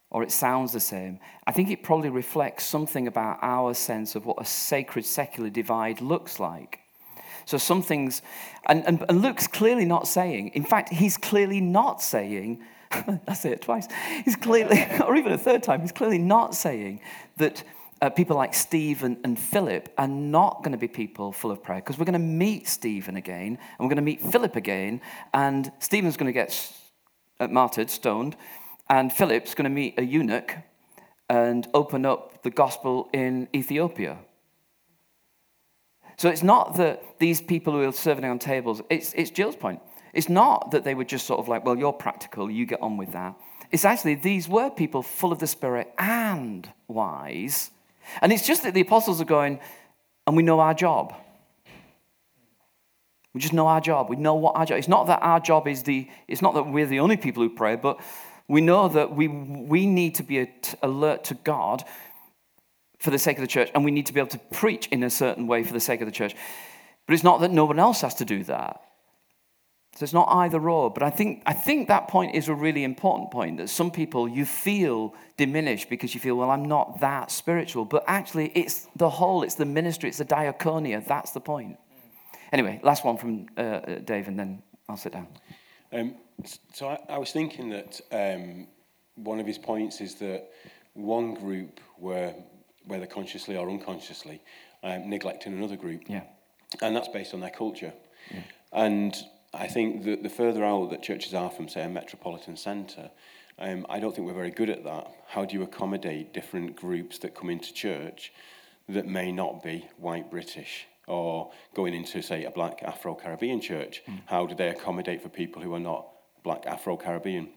or 0.10 0.24
it 0.24 0.32
sounds 0.32 0.74
the 0.74 0.80
same, 0.80 1.20
I 1.46 1.52
think 1.52 1.70
it 1.70 1.84
probably 1.84 2.10
reflects 2.10 2.66
something 2.66 3.08
about 3.08 3.38
our 3.44 3.76
sense 3.76 4.16
of 4.16 4.26
what 4.26 4.42
a 4.42 4.46
sacred 4.46 5.06
secular 5.06 5.52
divide 5.52 6.02
looks 6.02 6.40
like. 6.40 6.80
So 7.46 7.58
some 7.58 7.84
things, 7.84 8.22
and, 8.68 8.88
and, 8.88 9.06
and 9.08 9.22
Luke's 9.22 9.48
clearly 9.48 9.86
not 9.86 10.08
saying, 10.08 10.50
in 10.50 10.64
fact, 10.64 10.90
he's 10.90 11.18
clearly 11.18 11.60
not 11.60 12.02
saying, 12.02 12.62
I 13.28 13.34
say 13.34 13.52
it 13.52 13.62
twice, 13.62 13.88
he's 14.24 14.36
clearly, 14.36 14.86
or 15.06 15.16
even 15.16 15.32
a 15.32 15.38
third 15.38 15.64
time, 15.64 15.82
he's 15.82 15.92
clearly 15.92 16.18
not 16.18 16.56
saying 16.56 17.02
that 17.38 17.64
uh, 18.02 18.10
people 18.10 18.36
like 18.36 18.54
Steve 18.54 19.04
and, 19.04 19.18
and 19.24 19.40
Philip 19.40 19.90
are 19.98 20.08
not 20.08 20.60
going 20.64 20.74
to 20.74 20.78
be 20.78 20.88
people 20.88 21.32
full 21.32 21.52
of 21.52 21.64
prayer, 21.64 21.80
because 21.80 21.98
we're 21.98 22.06
going 22.06 22.14
to 22.14 22.20
meet 22.20 22.68
Stephen 22.68 23.16
again, 23.16 23.58
and 23.58 23.80
we're 23.80 23.88
going 23.88 23.96
to 23.96 24.02
meet 24.02 24.22
Philip 24.22 24.56
again, 24.56 25.02
and 25.34 25.72
Stephen's 25.80 26.18
going 26.18 26.28
to 26.28 26.34
get 26.34 26.74
uh, 27.40 27.48
martyred, 27.48 27.90
stoned, 27.90 28.36
and 28.90 29.12
Philip's 29.12 29.56
going 29.56 29.64
to 29.64 29.70
meet 29.70 29.98
a 29.98 30.04
eunuch 30.04 30.56
and 31.30 31.68
open 31.74 32.06
up 32.06 32.44
the 32.44 32.50
gospel 32.52 33.10
in 33.14 33.48
Ethiopia. 33.56 34.18
So 36.18 36.30
it's 36.30 36.44
not 36.44 36.76
that 36.78 37.20
these 37.20 37.42
people 37.42 37.74
who 37.74 37.88
are 37.88 37.92
serving 37.92 38.26
on 38.26 38.40
tables, 38.40 38.82
it's, 38.90 39.14
it's 39.14 39.32
Jill's 39.32 39.56
point. 39.56 39.82
It's 40.14 40.30
not 40.30 40.72
that 40.72 40.84
they 40.84 40.94
were 40.94 41.04
just 41.04 41.26
sort 41.26 41.40
of 41.40 41.48
like, 41.48 41.66
well, 41.66 41.78
you're 41.78 41.94
practical, 41.94 42.50
you 42.50 42.66
get 42.66 42.82
on 42.82 42.98
with 42.98 43.12
that. 43.14 43.36
It's 43.72 43.86
actually, 43.86 44.16
these 44.16 44.48
were 44.48 44.70
people 44.70 45.02
full 45.02 45.32
of 45.32 45.40
the 45.40 45.48
Spirit 45.48 45.92
and 45.98 46.72
wise. 46.88 47.72
And 48.22 48.32
it's 48.32 48.46
just 48.46 48.64
that 48.64 48.74
the 48.76 48.82
apostles 48.82 49.20
are 49.20 49.26
going, 49.26 49.60
and 50.28 50.38
we 50.38 50.44
know 50.44 50.60
our 50.60 50.74
job. 50.76 51.16
We 53.34 53.42
just 53.42 53.54
know 53.54 53.68
our 53.68 53.82
job. 53.82 54.10
We 54.10 54.16
know 54.16 54.36
what 54.36 54.56
our 54.56 54.66
job. 54.66 54.78
It's 54.78 54.88
not 54.88 55.08
that 55.08 55.24
our 55.24 55.40
job 55.40 55.68
is 55.68 55.84
the. 55.84 56.08
It's 56.28 56.42
not 56.42 56.54
that 56.54 56.64
we're 56.64 56.86
the 56.86 57.00
only 57.00 57.18
people 57.18 57.42
who 57.42 57.50
pray, 57.50 57.76
but 57.76 58.00
we 58.48 58.62
know 58.62 58.88
that 58.90 59.16
we 59.16 59.28
we 59.28 59.88
need 59.88 60.16
to 60.16 60.24
be 60.24 60.48
alert 60.84 61.24
to 61.26 61.34
God 61.34 61.84
for 63.00 63.10
the 63.10 63.18
sake 63.18 63.38
of 63.38 63.42
the 63.42 63.48
church, 63.48 63.72
and 63.74 63.84
we 63.84 63.92
need 63.92 64.06
to 64.06 64.14
be 64.14 64.20
able 64.20 64.30
to 64.30 64.40
preach 64.52 64.88
in 64.88 65.02
a 65.02 65.10
certain 65.10 65.48
way 65.48 65.64
for 65.64 65.74
the 65.74 65.80
sake 65.80 66.00
of 66.00 66.06
the 66.06 66.12
church. 66.12 66.36
But 67.08 67.16
it's 67.16 67.24
not 67.24 67.42
that 67.42 67.52
no 67.52 67.66
one 67.66 67.80
else 67.80 68.02
has 68.02 68.14
to 68.16 68.26
do 68.26 68.44
that. 68.44 68.82
So 69.96 70.04
it's 70.04 70.14
not 70.14 70.28
either 70.30 70.70
or. 70.70 70.90
But 70.90 71.04
I 71.04 71.10
think 71.12 71.44
I 71.46 71.54
think 71.54 71.88
that 71.88 72.08
point 72.08 72.36
is 72.36 72.48
a 72.48 72.54
really 72.54 72.84
important 72.84 73.32
point. 73.32 73.58
That 73.58 73.70
some 73.70 73.92
people 73.92 74.28
you 74.28 74.46
feel 74.46 75.14
diminished 75.38 75.90
because 75.90 76.14
you 76.16 76.20
feel, 76.20 76.36
well, 76.36 76.50
I'm 76.50 76.66
not 76.66 77.00
that 77.02 77.30
spiritual. 77.32 77.86
But 77.86 78.04
actually, 78.08 78.52
it's 78.56 78.88
the 78.96 79.10
whole. 79.10 79.44
It's 79.44 79.56
the 79.56 79.66
ministry. 79.66 80.10
It's 80.10 80.18
the 80.18 80.26
diaconia. 80.26 81.06
That's 81.06 81.32
the 81.32 81.42
point. 81.42 81.78
Anyway, 82.52 82.80
last 82.84 83.06
one 83.06 83.18
from 83.18 83.48
uh, 83.58 83.62
uh, 83.62 84.00
Dave, 84.00 84.28
and 84.28 84.38
then 84.40 84.64
I'll 84.90 84.98
sit 84.98 85.14
down. 85.14 85.28
Um, 85.92 86.16
so 86.74 86.88
I, 86.88 87.00
I 87.10 87.18
was 87.20 87.32
thinking 87.32 87.70
that 87.70 88.02
um, 88.12 88.68
one 89.16 89.40
of 89.40 89.46
his 89.46 89.60
points 89.60 90.02
is 90.02 90.16
that 90.16 90.50
one 90.94 91.36
group 91.36 91.80
were, 92.00 92.34
whether 92.86 93.06
consciously 93.06 93.58
or 93.58 93.70
unconsciously, 93.70 94.42
um, 94.84 95.10
neglecting 95.10 95.54
another 95.54 95.76
group. 95.76 96.02
Yeah. 96.08 96.24
And 96.82 96.96
that's 96.96 97.08
based 97.08 97.34
on 97.36 97.40
their 97.40 97.52
culture. 97.52 97.94
And 98.72 99.16
I 99.54 99.68
think 99.68 100.04
that 100.06 100.24
the 100.24 100.30
further 100.30 100.64
out 100.64 100.90
that 100.90 101.04
churches 101.04 101.34
are 101.34 101.52
from, 101.52 101.68
say, 101.70 101.84
a 101.84 101.90
metropolitan 101.90 102.58
centre, 102.58 103.12
um, 103.60 103.86
I 103.88 104.00
don't 104.00 104.16
think 104.16 104.26
we're 104.26 104.34
very 104.34 104.50
good 104.50 104.70
at 104.70 104.84
that. 104.84 105.14
How 105.28 105.46
do 105.46 105.56
you 105.56 105.62
accommodate 105.62 106.34
different 106.34 106.76
groups 106.76 107.20
that 107.20 107.36
come 107.36 107.52
into 107.52 107.72
church 107.72 108.34
that 108.90 109.06
may 109.06 109.32
not 109.32 109.62
be 109.62 109.88
white 109.98 110.32
British? 110.32 110.88
Or 111.06 111.52
going 111.76 111.94
into, 111.94 112.22
say, 112.22 112.46
a 112.46 112.52
black 112.52 112.82
Afro 112.82 113.14
Caribbean 113.14 113.62
church, 113.62 114.02
how 114.26 114.48
do 114.48 114.56
they 114.56 114.70
accommodate 114.70 115.22
for 115.22 115.30
people 115.30 115.62
who 115.62 115.74
are 115.76 115.80
not 115.80 116.08
black 116.44 116.66
Afro 116.66 116.98
Caribbean? 116.98 117.50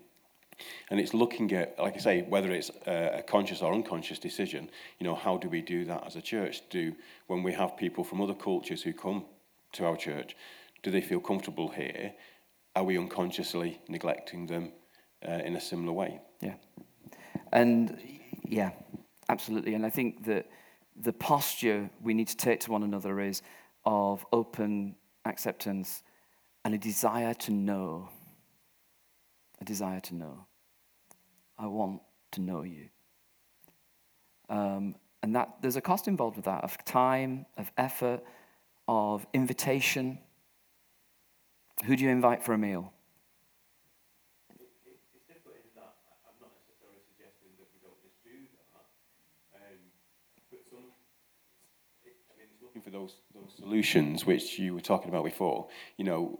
And 0.90 0.98
it's 0.98 1.14
looking 1.14 1.52
at, 1.52 1.78
like 1.78 1.94
I 1.94 1.98
say, 2.00 2.22
whether 2.22 2.50
it's 2.50 2.70
a 2.86 3.22
conscious 3.26 3.62
or 3.62 3.72
unconscious 3.72 4.18
decision, 4.18 4.68
you 4.98 5.06
know, 5.06 5.14
how 5.14 5.36
do 5.38 5.48
we 5.48 5.62
do 5.62 5.84
that 5.84 6.04
as 6.06 6.16
a 6.16 6.22
church? 6.22 6.68
Do, 6.70 6.94
when 7.28 7.42
we 7.42 7.52
have 7.52 7.76
people 7.76 8.04
from 8.04 8.20
other 8.20 8.34
cultures 8.34 8.82
who 8.82 8.92
come 8.92 9.24
to 9.72 9.86
our 9.86 9.96
church, 9.96 10.34
do 10.86 10.92
they 10.92 11.00
feel 11.00 11.18
comfortable 11.18 11.66
here? 11.66 12.12
Are 12.76 12.84
we 12.84 12.96
unconsciously 12.96 13.80
neglecting 13.88 14.46
them 14.46 14.70
uh, 15.28 15.40
in 15.44 15.56
a 15.56 15.60
similar 15.60 15.92
way? 15.92 16.20
Yeah. 16.40 16.54
And 17.52 17.98
yeah. 18.44 18.70
absolutely. 19.28 19.74
And 19.74 19.84
I 19.84 19.90
think 19.90 20.26
that 20.26 20.46
the 20.94 21.12
posture 21.12 21.90
we 22.00 22.14
need 22.14 22.28
to 22.28 22.36
take 22.36 22.60
to 22.60 22.70
one 22.70 22.84
another 22.84 23.18
is 23.18 23.42
of 23.84 24.24
open 24.32 24.94
acceptance 25.24 26.04
and 26.64 26.72
a 26.72 26.78
desire 26.78 27.34
to 27.34 27.50
know. 27.50 28.08
A 29.60 29.64
desire 29.64 29.98
to 30.02 30.14
know. 30.14 30.46
I 31.58 31.66
want 31.66 32.00
to 32.30 32.40
know 32.40 32.62
you. 32.62 32.90
Um, 34.48 34.94
and 35.20 35.34
that 35.34 35.56
there's 35.62 35.74
a 35.74 35.80
cost 35.80 36.06
involved 36.06 36.36
with 36.36 36.44
that 36.44 36.62
of 36.62 36.78
time, 36.84 37.46
of 37.56 37.72
effort, 37.76 38.20
of 38.86 39.26
invitation. 39.34 40.20
Who 41.84 41.96
do 41.96 42.04
you 42.04 42.10
invite 42.10 42.42
for 42.42 42.52
a 42.52 42.58
meal? 42.58 42.92
Um, 49.54 49.60
for 52.82 52.90
those, 52.90 53.14
those 53.34 53.54
solutions 53.58 54.26
which 54.26 54.58
you 54.58 54.74
were 54.74 54.80
talking 54.80 55.08
about 55.08 55.24
before, 55.24 55.68
you 55.96 56.04
know, 56.04 56.38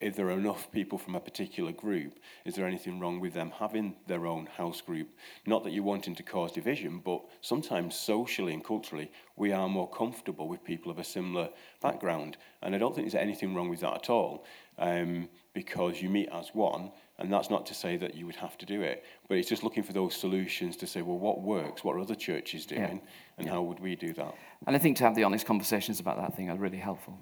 if 0.00 0.14
there 0.14 0.26
are 0.26 0.32
enough 0.38 0.70
people 0.70 0.96
from 0.96 1.16
a 1.16 1.20
particular 1.20 1.72
group, 1.72 2.20
is 2.44 2.54
there 2.54 2.66
anything 2.66 3.00
wrong 3.00 3.18
with 3.18 3.34
them 3.34 3.52
having 3.58 3.96
their 4.06 4.26
own 4.26 4.46
house 4.46 4.80
group? 4.80 5.08
Not 5.44 5.64
that 5.64 5.72
you're 5.72 5.82
wanting 5.82 6.14
to 6.14 6.22
cause 6.22 6.52
division, 6.52 7.00
but 7.04 7.22
sometimes 7.40 7.96
socially 7.96 8.54
and 8.54 8.64
culturally, 8.64 9.10
we 9.34 9.52
are 9.52 9.68
more 9.68 9.90
comfortable 9.90 10.46
with 10.46 10.62
people 10.62 10.92
of 10.92 10.98
a 10.98 11.04
similar 11.04 11.48
background. 11.82 12.36
And 12.62 12.74
I 12.74 12.78
don't 12.78 12.94
think 12.94 13.10
there's 13.10 13.20
anything 13.20 13.54
wrong 13.54 13.68
with 13.68 13.80
that 13.80 13.94
at 13.94 14.10
all, 14.10 14.44
um, 14.78 15.28
because 15.52 16.00
you 16.00 16.08
meet 16.08 16.28
as 16.32 16.50
one, 16.54 16.92
and 17.18 17.32
that's 17.32 17.50
not 17.50 17.66
to 17.66 17.74
say 17.74 17.96
that 17.96 18.14
you 18.14 18.24
would 18.26 18.36
have 18.36 18.56
to 18.58 18.66
do 18.66 18.82
it, 18.82 19.04
but 19.28 19.36
it's 19.36 19.48
just 19.48 19.64
looking 19.64 19.82
for 19.82 19.92
those 19.92 20.14
solutions 20.14 20.76
to 20.76 20.86
say, 20.86 21.02
well, 21.02 21.18
what 21.18 21.42
works? 21.42 21.82
What 21.82 21.96
are 21.96 22.00
other 22.00 22.14
churches 22.14 22.66
doing? 22.66 22.80
Yeah. 22.80 23.38
And 23.38 23.46
yeah. 23.46 23.52
how 23.52 23.62
would 23.62 23.80
we 23.80 23.96
do 23.96 24.12
that? 24.12 24.34
And 24.64 24.76
I 24.76 24.78
think 24.78 24.96
to 24.98 25.04
have 25.04 25.16
the 25.16 25.24
honest 25.24 25.44
conversations 25.44 25.98
about 25.98 26.18
that 26.18 26.36
thing 26.36 26.48
are 26.50 26.56
really 26.56 26.78
helpful. 26.78 27.18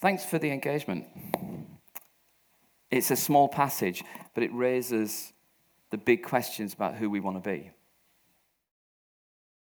Thanks 0.00 0.24
for 0.24 0.38
the 0.38 0.50
engagement. 0.50 1.06
It's 2.90 3.10
a 3.10 3.16
small 3.16 3.48
passage, 3.48 4.04
but 4.34 4.42
it 4.42 4.52
raises 4.52 5.32
the 5.90 5.98
big 5.98 6.22
questions 6.22 6.74
about 6.74 6.94
who 6.94 7.10
we 7.10 7.20
want 7.20 7.42
to 7.42 7.48
be. 7.48 7.70